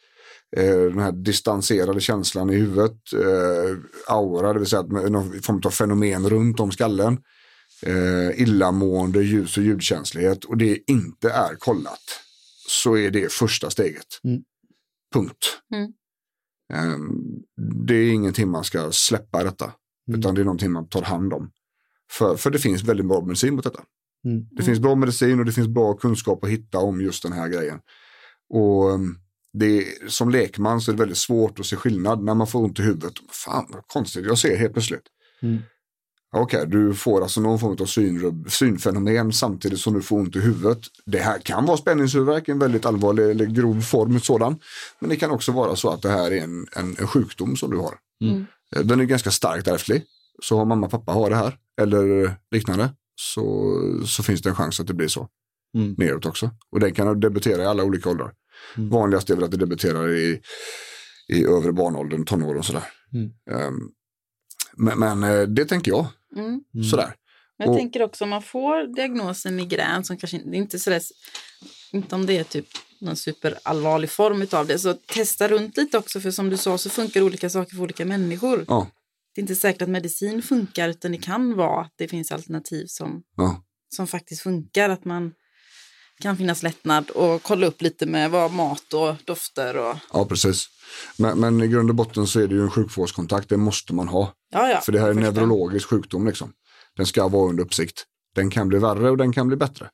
den 0.56 0.98
här 0.98 1.12
distanserade 1.12 2.00
känslan 2.00 2.50
i 2.50 2.56
huvudet, 2.56 3.12
eh, 3.12 3.76
aura, 4.06 4.52
det 4.52 4.58
vill 4.58 4.68
säga 4.68 4.82
någon 4.82 5.42
form 5.42 5.60
av 5.64 5.70
fenomen 5.70 6.30
runt 6.30 6.60
om 6.60 6.72
skallen, 6.72 7.18
eh, 7.82 8.40
illamående, 8.40 9.22
ljus 9.22 9.56
och 9.56 9.62
ljudkänslighet 9.62 10.44
och 10.44 10.56
det 10.56 10.90
inte 10.90 11.30
är 11.30 11.54
kollat, 11.54 12.02
så 12.68 12.96
är 12.96 13.10
det 13.10 13.32
första 13.32 13.70
steget. 13.70 14.06
Mm. 14.24 14.42
Punkt. 15.14 15.60
Mm. 15.74 15.92
Eh, 16.72 16.98
det 17.86 17.94
är 17.94 18.12
ingenting 18.12 18.50
man 18.50 18.64
ska 18.64 18.92
släppa 18.92 19.44
detta, 19.44 19.72
Mm. 20.08 20.20
utan 20.20 20.34
det 20.34 20.40
är 20.40 20.44
någonting 20.44 20.72
man 20.72 20.88
tar 20.88 21.02
hand 21.02 21.32
om. 21.32 21.50
För, 22.10 22.36
för 22.36 22.50
det 22.50 22.58
finns 22.58 22.82
väldigt 22.82 23.06
bra 23.06 23.24
medicin 23.24 23.54
mot 23.54 23.64
detta. 23.64 23.82
Mm. 24.24 24.46
Det 24.50 24.62
finns 24.62 24.78
bra 24.78 24.94
medicin 24.94 25.38
och 25.38 25.44
det 25.44 25.52
finns 25.52 25.68
bra 25.68 25.94
kunskap 25.94 26.44
att 26.44 26.50
hitta 26.50 26.78
om 26.78 27.00
just 27.00 27.22
den 27.22 27.32
här 27.32 27.48
grejen. 27.48 27.78
Och 28.54 28.90
um, 28.90 29.18
det 29.52 29.78
är, 29.78 30.08
som 30.08 30.30
lekman 30.30 30.80
så 30.80 30.90
är 30.90 30.92
det 30.92 30.98
väldigt 30.98 31.18
svårt 31.18 31.60
att 31.60 31.66
se 31.66 31.76
skillnad 31.76 32.24
när 32.24 32.34
man 32.34 32.46
får 32.46 32.58
ont 32.58 32.78
i 32.78 32.82
huvudet. 32.82 33.14
Fan 33.30 33.66
vad 33.68 33.86
konstigt, 33.86 34.26
jag 34.26 34.38
ser 34.38 34.56
helt 34.56 34.72
plötsligt. 34.72 35.06
Mm. 35.42 35.62
Okej, 36.36 36.66
du 36.66 36.94
får 36.94 37.22
alltså 37.22 37.40
någon 37.40 37.58
form 37.58 37.76
av 37.80 37.86
synrubb, 37.86 38.50
synfenomen 38.50 39.32
samtidigt 39.32 39.80
som 39.80 39.94
du 39.94 40.02
får 40.02 40.16
ont 40.16 40.36
i 40.36 40.40
huvudet. 40.40 40.78
Det 41.06 41.18
här 41.18 41.38
kan 41.38 41.66
vara 41.66 41.76
spänningshuvudvärk, 41.76 42.48
en 42.48 42.58
väldigt 42.58 42.86
allvarlig 42.86 43.30
eller 43.30 43.46
grov 43.46 43.80
form 43.80 44.20
sådan. 44.20 44.58
Men 44.98 45.10
det 45.10 45.16
kan 45.16 45.30
också 45.30 45.52
vara 45.52 45.76
så 45.76 45.90
att 45.90 46.02
det 46.02 46.10
här 46.10 46.30
är 46.30 46.42
en, 46.42 46.66
en, 46.76 46.96
en 46.98 47.06
sjukdom 47.06 47.56
som 47.56 47.70
du 47.70 47.76
har. 47.76 47.94
Mm. 48.24 48.46
Eh, 48.76 48.82
Den 48.82 49.00
är 49.00 49.04
ganska 49.04 49.30
starkt 49.30 49.68
ärftlig. 49.68 50.04
Så 50.42 50.58
har 50.58 50.64
mamma 50.64 50.86
och 50.86 50.92
pappa 50.92 51.12
har 51.12 51.30
det 51.30 51.36
här 51.36 51.56
eller 51.80 52.34
liknande 52.50 52.90
så, 53.20 53.74
så 54.06 54.22
finns 54.22 54.42
det 54.42 54.48
en 54.48 54.54
chans 54.54 54.80
att 54.80 54.86
det 54.86 54.94
blir 54.94 55.08
så. 55.08 55.28
Mm. 55.74 55.94
Neråt 55.98 56.26
också. 56.26 56.50
Och 56.72 56.80
den 56.80 56.94
kan 56.94 57.20
debutera 57.20 57.62
i 57.62 57.66
alla 57.66 57.84
olika 57.84 58.10
åldrar. 58.10 58.32
Mm. 58.76 58.90
Vanligast 58.90 59.30
är 59.30 59.34
väl 59.34 59.44
att 59.44 59.50
det 59.50 59.56
debuterar 59.56 60.08
i, 60.14 60.40
i 61.28 61.44
övre 61.44 61.72
barnåldern, 61.72 62.24
tonåren 62.24 62.58
och 62.58 62.64
sådär. 62.64 62.84
Mm. 63.14 63.30
Ehm, 63.50 63.74
men, 64.76 64.98
men 64.98 65.24
eh, 65.24 65.42
det 65.48 65.64
tänker 65.64 65.90
jag. 65.90 66.06
Mm. 66.36 66.60
Sådär. 66.90 67.14
Men 67.58 67.66
jag 67.66 67.68
Och- 67.70 67.76
tänker 67.78 68.02
också 68.02 68.24
om 68.24 68.30
man 68.30 68.42
får 68.42 68.94
diagnosen 68.94 69.56
migrän 69.56 70.04
som 70.04 70.16
kanske 70.16 70.36
inte- 70.36 70.50
det 70.50 70.56
är 70.56 70.58
inte 70.58 70.78
sådär, 70.78 71.02
inte 71.92 72.14
om 72.14 72.26
det 72.26 72.38
är 72.38 72.44
typ 72.44 72.66
någon 73.00 73.16
superallvarlig 73.16 74.10
form 74.10 74.46
av 74.52 74.66
det, 74.66 74.78
så 74.78 74.94
testa 74.94 75.48
runt 75.48 75.76
lite 75.76 75.98
också 75.98 76.20
för 76.20 76.30
som 76.30 76.50
du 76.50 76.56
sa 76.56 76.78
så 76.78 76.90
funkar 76.90 77.22
olika 77.22 77.50
saker 77.50 77.76
för 77.76 77.82
olika 77.82 78.04
människor. 78.04 78.64
Ja, 78.68 78.86
Det 79.34 79.40
är 79.40 79.42
inte 79.42 79.54
säkert 79.56 79.82
att 79.82 79.88
medicin 79.88 80.42
funkar 80.42 80.88
utan 80.88 81.12
det 81.12 81.18
kan 81.18 81.56
vara 81.56 81.80
att 81.80 81.94
det 81.96 82.08
finns 82.08 82.32
alternativ 82.32 82.84
som, 82.88 83.22
ja, 83.36 83.64
som 83.96 84.06
faktiskt 84.06 84.42
funkar, 84.42 84.90
att 84.90 85.04
man 85.04 85.32
kan 86.20 86.36
finnas 86.36 86.62
lättnad 86.62 87.10
och 87.10 87.42
kolla 87.42 87.66
upp 87.66 87.82
lite 87.82 88.06
med 88.06 88.30
vad 88.30 88.52
mat 88.52 88.92
och 88.92 89.14
dofter 89.24 89.76
och 89.76 89.96
ja 90.12 90.26
precis. 90.26 90.68
Men, 91.16 91.40
men 91.40 91.62
i 91.62 91.68
grund 91.68 91.90
och 91.90 91.96
botten 91.96 92.26
så 92.26 92.40
är 92.40 92.48
det 92.48 92.54
ju 92.54 92.62
en 92.62 92.70
sjukvårdskontakt, 92.70 93.48
det 93.48 93.56
måste 93.56 93.94
man 93.94 94.08
ha. 94.08 94.34
ja, 94.52 94.68
ja. 94.68 94.80
För 94.80 94.92
det 94.92 95.00
här 95.00 95.06
är 95.06 95.10
en 95.10 95.20
neurologisk 95.20 95.88
sjukdom 95.88 96.26
liksom. 96.26 96.52
Den 96.96 97.06
ska 97.06 97.28
vara 97.28 97.48
under 97.48 97.64
uppsikt. 97.64 98.04
Den 98.34 98.50
kan 98.50 98.68
bli 98.68 98.78
värre 98.78 99.10
och 99.10 99.16
den 99.16 99.32
kan 99.32 99.48
bli 99.48 99.56
bättre. 99.56 99.90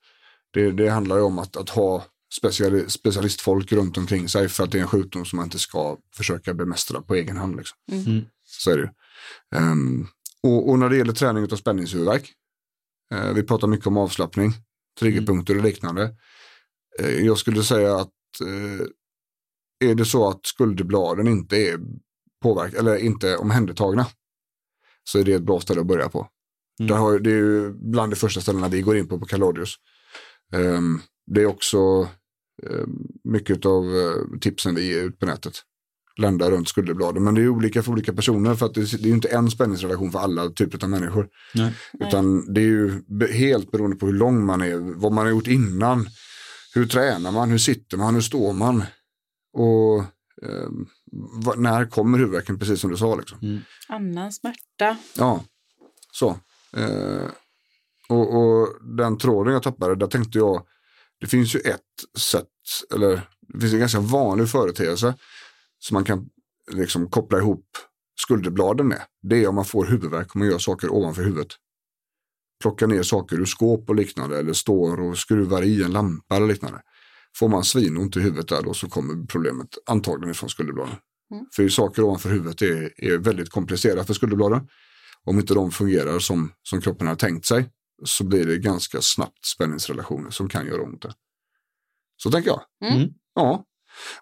Det, 0.52 0.70
det 0.70 0.88
handlar 0.88 1.16
ju 1.16 1.22
om 1.22 1.38
att, 1.38 1.56
att 1.56 1.68
ha 1.68 2.04
speciali, 2.36 2.90
specialistfolk 2.90 3.72
runt 3.72 3.98
omkring 3.98 4.28
sig 4.28 4.48
för 4.48 4.64
att 4.64 4.70
det 4.70 4.78
är 4.78 4.82
en 4.82 4.88
sjukdom 4.88 5.24
som 5.24 5.36
man 5.36 5.46
inte 5.46 5.58
ska 5.58 5.96
försöka 6.16 6.54
bemästra 6.54 7.02
på 7.02 7.14
egen 7.14 7.36
hand. 7.36 7.56
Liksom. 7.56 7.78
Mm. 7.92 8.24
Så 8.44 8.70
är 8.70 8.76
det 8.76 8.82
ju. 8.82 8.88
Ehm, 9.58 10.06
och, 10.42 10.70
och 10.70 10.78
när 10.78 10.88
det 10.88 10.96
gäller 10.96 11.12
träning 11.12 11.44
av 11.44 11.56
spänningshuvudvärk. 11.56 12.32
eh, 13.14 13.32
vi 13.32 13.42
pratar 13.42 13.68
mycket 13.68 13.86
om 13.86 13.96
avslappning, 13.96 14.52
triggerpunkter 14.98 15.56
och 15.56 15.62
liknande. 15.62 16.14
Eh, 16.98 17.10
jag 17.10 17.38
skulle 17.38 17.62
säga 17.62 17.96
att 17.96 18.12
eh, 18.40 18.86
är 19.90 19.94
det 19.94 20.04
så 20.04 20.28
att 20.28 20.46
skulderbladen 20.46 21.28
inte 21.28 21.56
är 21.56 21.80
påverk 22.42 22.74
eller 22.74 22.96
inte 22.96 23.36
omhändertagna 23.36 24.06
så 25.04 25.18
är 25.18 25.24
det 25.24 25.32
ett 25.32 25.42
bra 25.42 25.60
ställe 25.60 25.80
att 25.80 25.86
börja 25.86 26.08
på. 26.08 26.28
Mm. 26.80 26.88
Där 26.88 26.96
har, 26.96 27.18
det 27.18 27.30
är 27.30 27.34
ju 27.34 27.72
bland 27.72 28.12
de 28.12 28.16
första 28.16 28.40
ställena 28.40 28.68
vi 28.68 28.82
går 28.82 28.96
in 28.96 29.08
på 29.08 29.18
på 29.18 29.26
Kalodius. 29.26 29.74
Ehm, 30.52 31.00
det 31.26 31.42
är 31.42 31.46
också 31.46 31.78
um, 32.62 33.06
mycket 33.24 33.66
av 33.66 33.84
eh, 33.84 34.38
tipsen 34.40 34.74
vi 34.74 34.86
ger 34.86 35.02
ut 35.02 35.18
på 35.18 35.26
nätet. 35.26 35.62
Lända 36.18 36.50
runt 36.50 36.68
skulderbladen. 36.68 37.24
Men 37.24 37.34
det 37.34 37.42
är 37.42 37.48
olika 37.48 37.82
för 37.82 37.92
olika 37.92 38.12
personer 38.12 38.54
för 38.54 38.66
att 38.66 38.74
det, 38.74 38.80
det 38.80 39.02
är 39.04 39.08
ju 39.08 39.14
inte 39.14 39.28
en 39.28 39.50
spänningsrelation 39.50 40.12
för 40.12 40.18
alla 40.18 40.48
typer 40.50 40.84
av 40.84 40.90
människor. 40.90 41.28
Nej. 41.54 41.72
Utan 42.00 42.54
det 42.54 42.60
är 42.60 42.64
ju 42.64 43.02
helt 43.32 43.70
beroende 43.70 43.96
på 43.96 44.06
hur 44.06 44.12
lång 44.12 44.44
man 44.46 44.62
är, 44.62 44.76
vad 45.00 45.12
man 45.12 45.24
har 45.24 45.30
gjort 45.30 45.46
innan. 45.46 46.06
Hur 46.74 46.86
tränar 46.86 47.30
man, 47.32 47.50
hur 47.50 47.58
sitter 47.58 47.96
man, 47.96 48.14
hur 48.14 48.20
står 48.20 48.52
man? 48.52 48.84
Och 49.52 50.04
vad- 51.44 51.58
när 51.58 51.86
kommer 51.86 52.18
huvudvärken, 52.18 52.58
precis 52.58 52.80
som 52.80 52.90
du 52.90 52.96
sa. 52.96 53.14
Liksom. 53.16 53.60
Annan 53.88 54.32
smärta. 54.32 54.96
Ja, 55.16 55.44
så. 56.12 56.28
Eh, 56.76 57.26
och, 58.08 58.34
och 58.36 58.68
den 58.96 59.18
tråden 59.18 59.52
jag 59.52 59.62
tappade, 59.62 59.94
där 59.94 60.06
tänkte 60.06 60.38
jag, 60.38 60.62
det 61.20 61.26
finns 61.26 61.54
ju 61.54 61.58
ett 61.60 61.80
sätt, 62.18 62.48
eller 62.94 63.20
det 63.40 63.60
finns 63.60 63.72
en 63.72 63.78
ganska 63.80 64.00
vanlig 64.00 64.48
företeelse 64.48 65.14
som 65.78 65.94
man 65.94 66.04
kan 66.04 66.28
liksom 66.72 67.10
koppla 67.10 67.38
ihop 67.38 67.66
skulderbladen 68.20 68.88
med. 68.88 69.02
Det 69.22 69.44
är 69.44 69.48
om 69.48 69.54
man 69.54 69.64
får 69.64 69.86
huvudvärk 69.86 70.30
och 70.30 70.36
man 70.36 70.48
gör 70.48 70.58
saker 70.58 70.92
ovanför 70.92 71.22
huvudet. 71.22 71.48
Plockar 72.62 72.86
ner 72.86 73.02
saker 73.02 73.40
ur 73.40 73.44
skåp 73.44 73.88
och 73.88 73.94
liknande 73.94 74.38
eller 74.38 74.52
står 74.52 75.00
och 75.00 75.18
skruvar 75.18 75.62
i 75.62 75.82
en 75.82 75.92
lampa 75.92 76.36
eller 76.36 76.46
liknande. 76.46 76.82
Får 77.38 77.48
man 77.48 77.64
svinont 77.64 78.16
i 78.16 78.20
huvudet 78.20 78.48
där 78.48 78.62
då 78.62 78.74
så 78.74 78.88
kommer 78.88 79.26
problemet 79.26 79.68
antagligen 79.86 80.34
från 80.34 80.48
skulderbladen. 80.48 80.96
Mm. 81.34 81.46
För 81.56 81.68
saker 81.68 82.02
ovanför 82.02 82.30
huvudet 82.30 82.62
är, 82.62 83.04
är 83.04 83.18
väldigt 83.18 83.50
komplicerat 83.50 84.06
för 84.06 84.14
skulderbladen. 84.14 84.68
Om 85.24 85.38
inte 85.38 85.54
de 85.54 85.70
fungerar 85.70 86.18
som, 86.18 86.52
som 86.62 86.80
kroppen 86.80 87.06
har 87.06 87.14
tänkt 87.14 87.46
sig 87.46 87.70
så 88.04 88.24
blir 88.24 88.46
det 88.46 88.58
ganska 88.58 89.00
snabbt 89.00 89.44
spänningsrelationer 89.44 90.30
som 90.30 90.48
kan 90.48 90.66
göra 90.66 90.82
ont. 90.82 91.02
där. 91.02 91.12
Så 92.16 92.30
tänker 92.30 92.50
jag. 92.50 92.90
Mm. 92.92 93.10
Ja. 93.34 93.64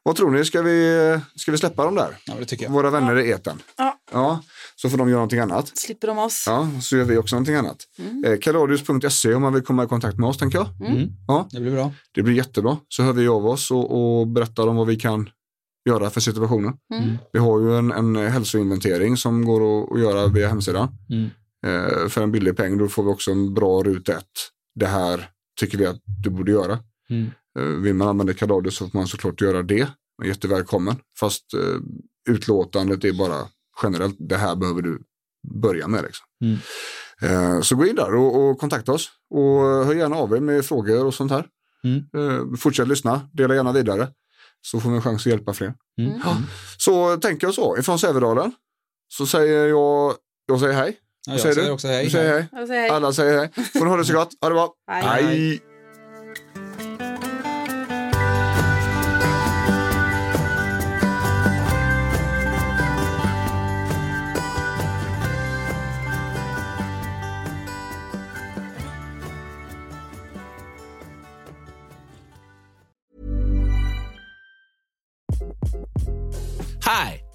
Vad 0.03 0.17
tror 0.17 0.31
ni, 0.31 0.45
ska 0.45 0.63
vi, 0.63 1.19
ska 1.37 1.53
vi 1.53 1.59
släppa 1.59 1.85
dem 1.85 1.95
där? 1.95 2.17
Ja, 2.27 2.35
det 2.39 2.45
tycker 2.45 2.65
jag. 2.65 2.73
Våra 2.73 2.91
vänner 2.91 3.19
i 3.19 3.31
etern. 3.31 3.59
Ja. 3.77 3.99
ja. 4.13 4.43
Så 4.77 4.91
får 4.91 4.99
de 4.99 5.09
göra 5.09 5.19
någonting 5.19 5.39
annat. 5.39 5.79
Slipper 5.79 6.09
de 6.09 6.19
oss. 6.19 6.45
Ja, 6.47 6.69
så 6.83 6.97
gör 6.97 7.05
vi 7.05 7.17
också 7.17 7.37
någonting 7.37 7.55
annat. 7.55 7.77
Mm. 7.99 8.25
Eh, 8.25 8.39
Kaladius.se 8.39 9.35
om 9.35 9.43
man 9.43 9.53
vill 9.53 9.63
komma 9.63 9.85
i 9.85 9.87
kontakt 9.87 10.19
med 10.19 10.29
oss 10.29 10.39
tänker 10.39 10.59
jag. 10.59 10.91
Mm. 10.91 11.09
Ja. 11.29 11.49
Det 11.51 11.61
blir 11.61 11.73
bra. 11.73 11.93
Det 12.15 12.23
blir 12.23 12.35
jättebra. 12.35 12.77
Så 12.89 13.03
hör 13.03 13.13
vi 13.13 13.29
av 13.29 13.47
oss 13.47 13.71
och, 13.71 14.21
och 14.21 14.29
berättar 14.29 14.67
om 14.67 14.77
vad 14.77 14.87
vi 14.87 14.97
kan 14.97 15.29
göra 15.89 16.11
för 16.11 16.21
situationen. 16.21 16.73
Mm. 16.95 17.19
Vi 17.33 17.39
har 17.39 17.61
ju 17.61 17.79
en, 17.79 17.93
en 17.93 18.17
hälsoinventering 18.17 19.17
som 19.17 19.45
går 19.45 19.61
att, 19.61 19.93
att 19.93 20.01
göra 20.01 20.27
via 20.27 20.49
hemsidan. 20.49 20.89
Mm. 21.11 21.31
Eh, 21.67 22.09
för 22.09 22.23
en 22.23 22.33
billig 22.33 22.57
peng 22.57 22.79
då 22.79 22.89
får 22.89 23.03
vi 23.03 23.11
också 23.11 23.31
en 23.31 23.55
bra 23.55 23.83
rut 23.83 24.09
1. 24.09 24.25
Det 24.75 24.87
här 24.87 25.29
tycker 25.61 25.79
vi 25.79 25.87
att 25.87 26.01
du 26.25 26.31
borde 26.31 26.53
göra. 26.53 26.79
Mm. 27.11 27.31
Eh, 27.59 27.65
vill 27.65 27.95
man 27.95 28.09
använda 28.09 28.35
Kaladius 28.35 28.77
så 28.77 28.89
får 28.89 28.99
man 28.99 29.07
såklart 29.07 29.41
göra 29.41 29.63
det. 29.63 29.89
Man 30.19 30.25
är 30.25 30.29
jättevälkommen. 30.29 30.97
Fast 31.21 31.55
eh, 31.55 31.81
utlåtandet 32.35 33.05
är 33.05 33.13
bara 33.13 33.49
generellt. 33.83 34.17
Det 34.19 34.37
här 34.37 34.57
behöver 34.57 34.83
du 34.83 35.03
börja 35.63 35.89
med. 35.89 36.05
Liksom. 36.05 36.27
Mm. 36.45 36.59
Eh, 37.23 37.61
så 37.61 37.77
gå 37.77 37.87
in 37.87 37.97
där 37.97 38.15
och, 38.15 38.51
och 38.51 38.59
kontakta 38.59 38.93
oss. 38.93 39.11
Och 39.31 39.61
hör 39.61 39.95
gärna 39.95 40.17
av 40.17 40.37
er 40.37 40.41
med 40.41 40.65
frågor 40.65 41.05
och 41.05 41.15
sånt 41.15 41.33
här. 41.33 41.47
Mm. 41.85 42.05
Eh, 42.17 42.57
fortsätt 42.57 42.89
lyssna, 42.89 43.29
dela 43.33 43.55
gärna 43.55 43.73
vidare. 43.73 44.09
Så 44.61 44.81
får 44.81 44.91
vi 44.91 44.97
en 44.97 45.03
chans 45.03 45.23
att 45.23 45.27
hjälpa 45.27 45.55
fler. 45.55 45.75
Mm. 46.01 46.21
Ja. 46.25 46.37
Så 46.77 47.17
tänker 47.17 47.47
jag 47.47 47.55
så, 47.55 47.79
ifrån 47.79 47.99
Sävedalen. 47.99 48.53
Så 49.09 49.27
säger 49.27 49.69
jag, 49.69 50.15
jag 50.47 50.61
säger 50.61 50.75
hej. 50.75 50.99
Ja, 51.27 51.33
jag 51.33 51.41
säger 51.41 51.55
säger 51.55 51.69
du? 51.69 51.73
också 51.73 51.89
hej. 51.89 52.05
Du 52.05 52.11
säger 52.11 52.33
hej. 52.33 52.49
Jag 52.53 52.69
säger 52.69 52.81
hej. 52.81 52.91
Alla 52.91 53.13
säger 53.13 53.39
hej. 53.39 53.51
Får 53.73 53.85
ni 53.85 53.91
ha 53.91 53.97
det 53.97 54.05
så 54.05 54.13
gott. 54.13 54.31
Ha 54.41 54.49
det 54.49 54.55
bra. 54.55 54.75
Hej. 54.91 55.03
hej. 55.03 55.74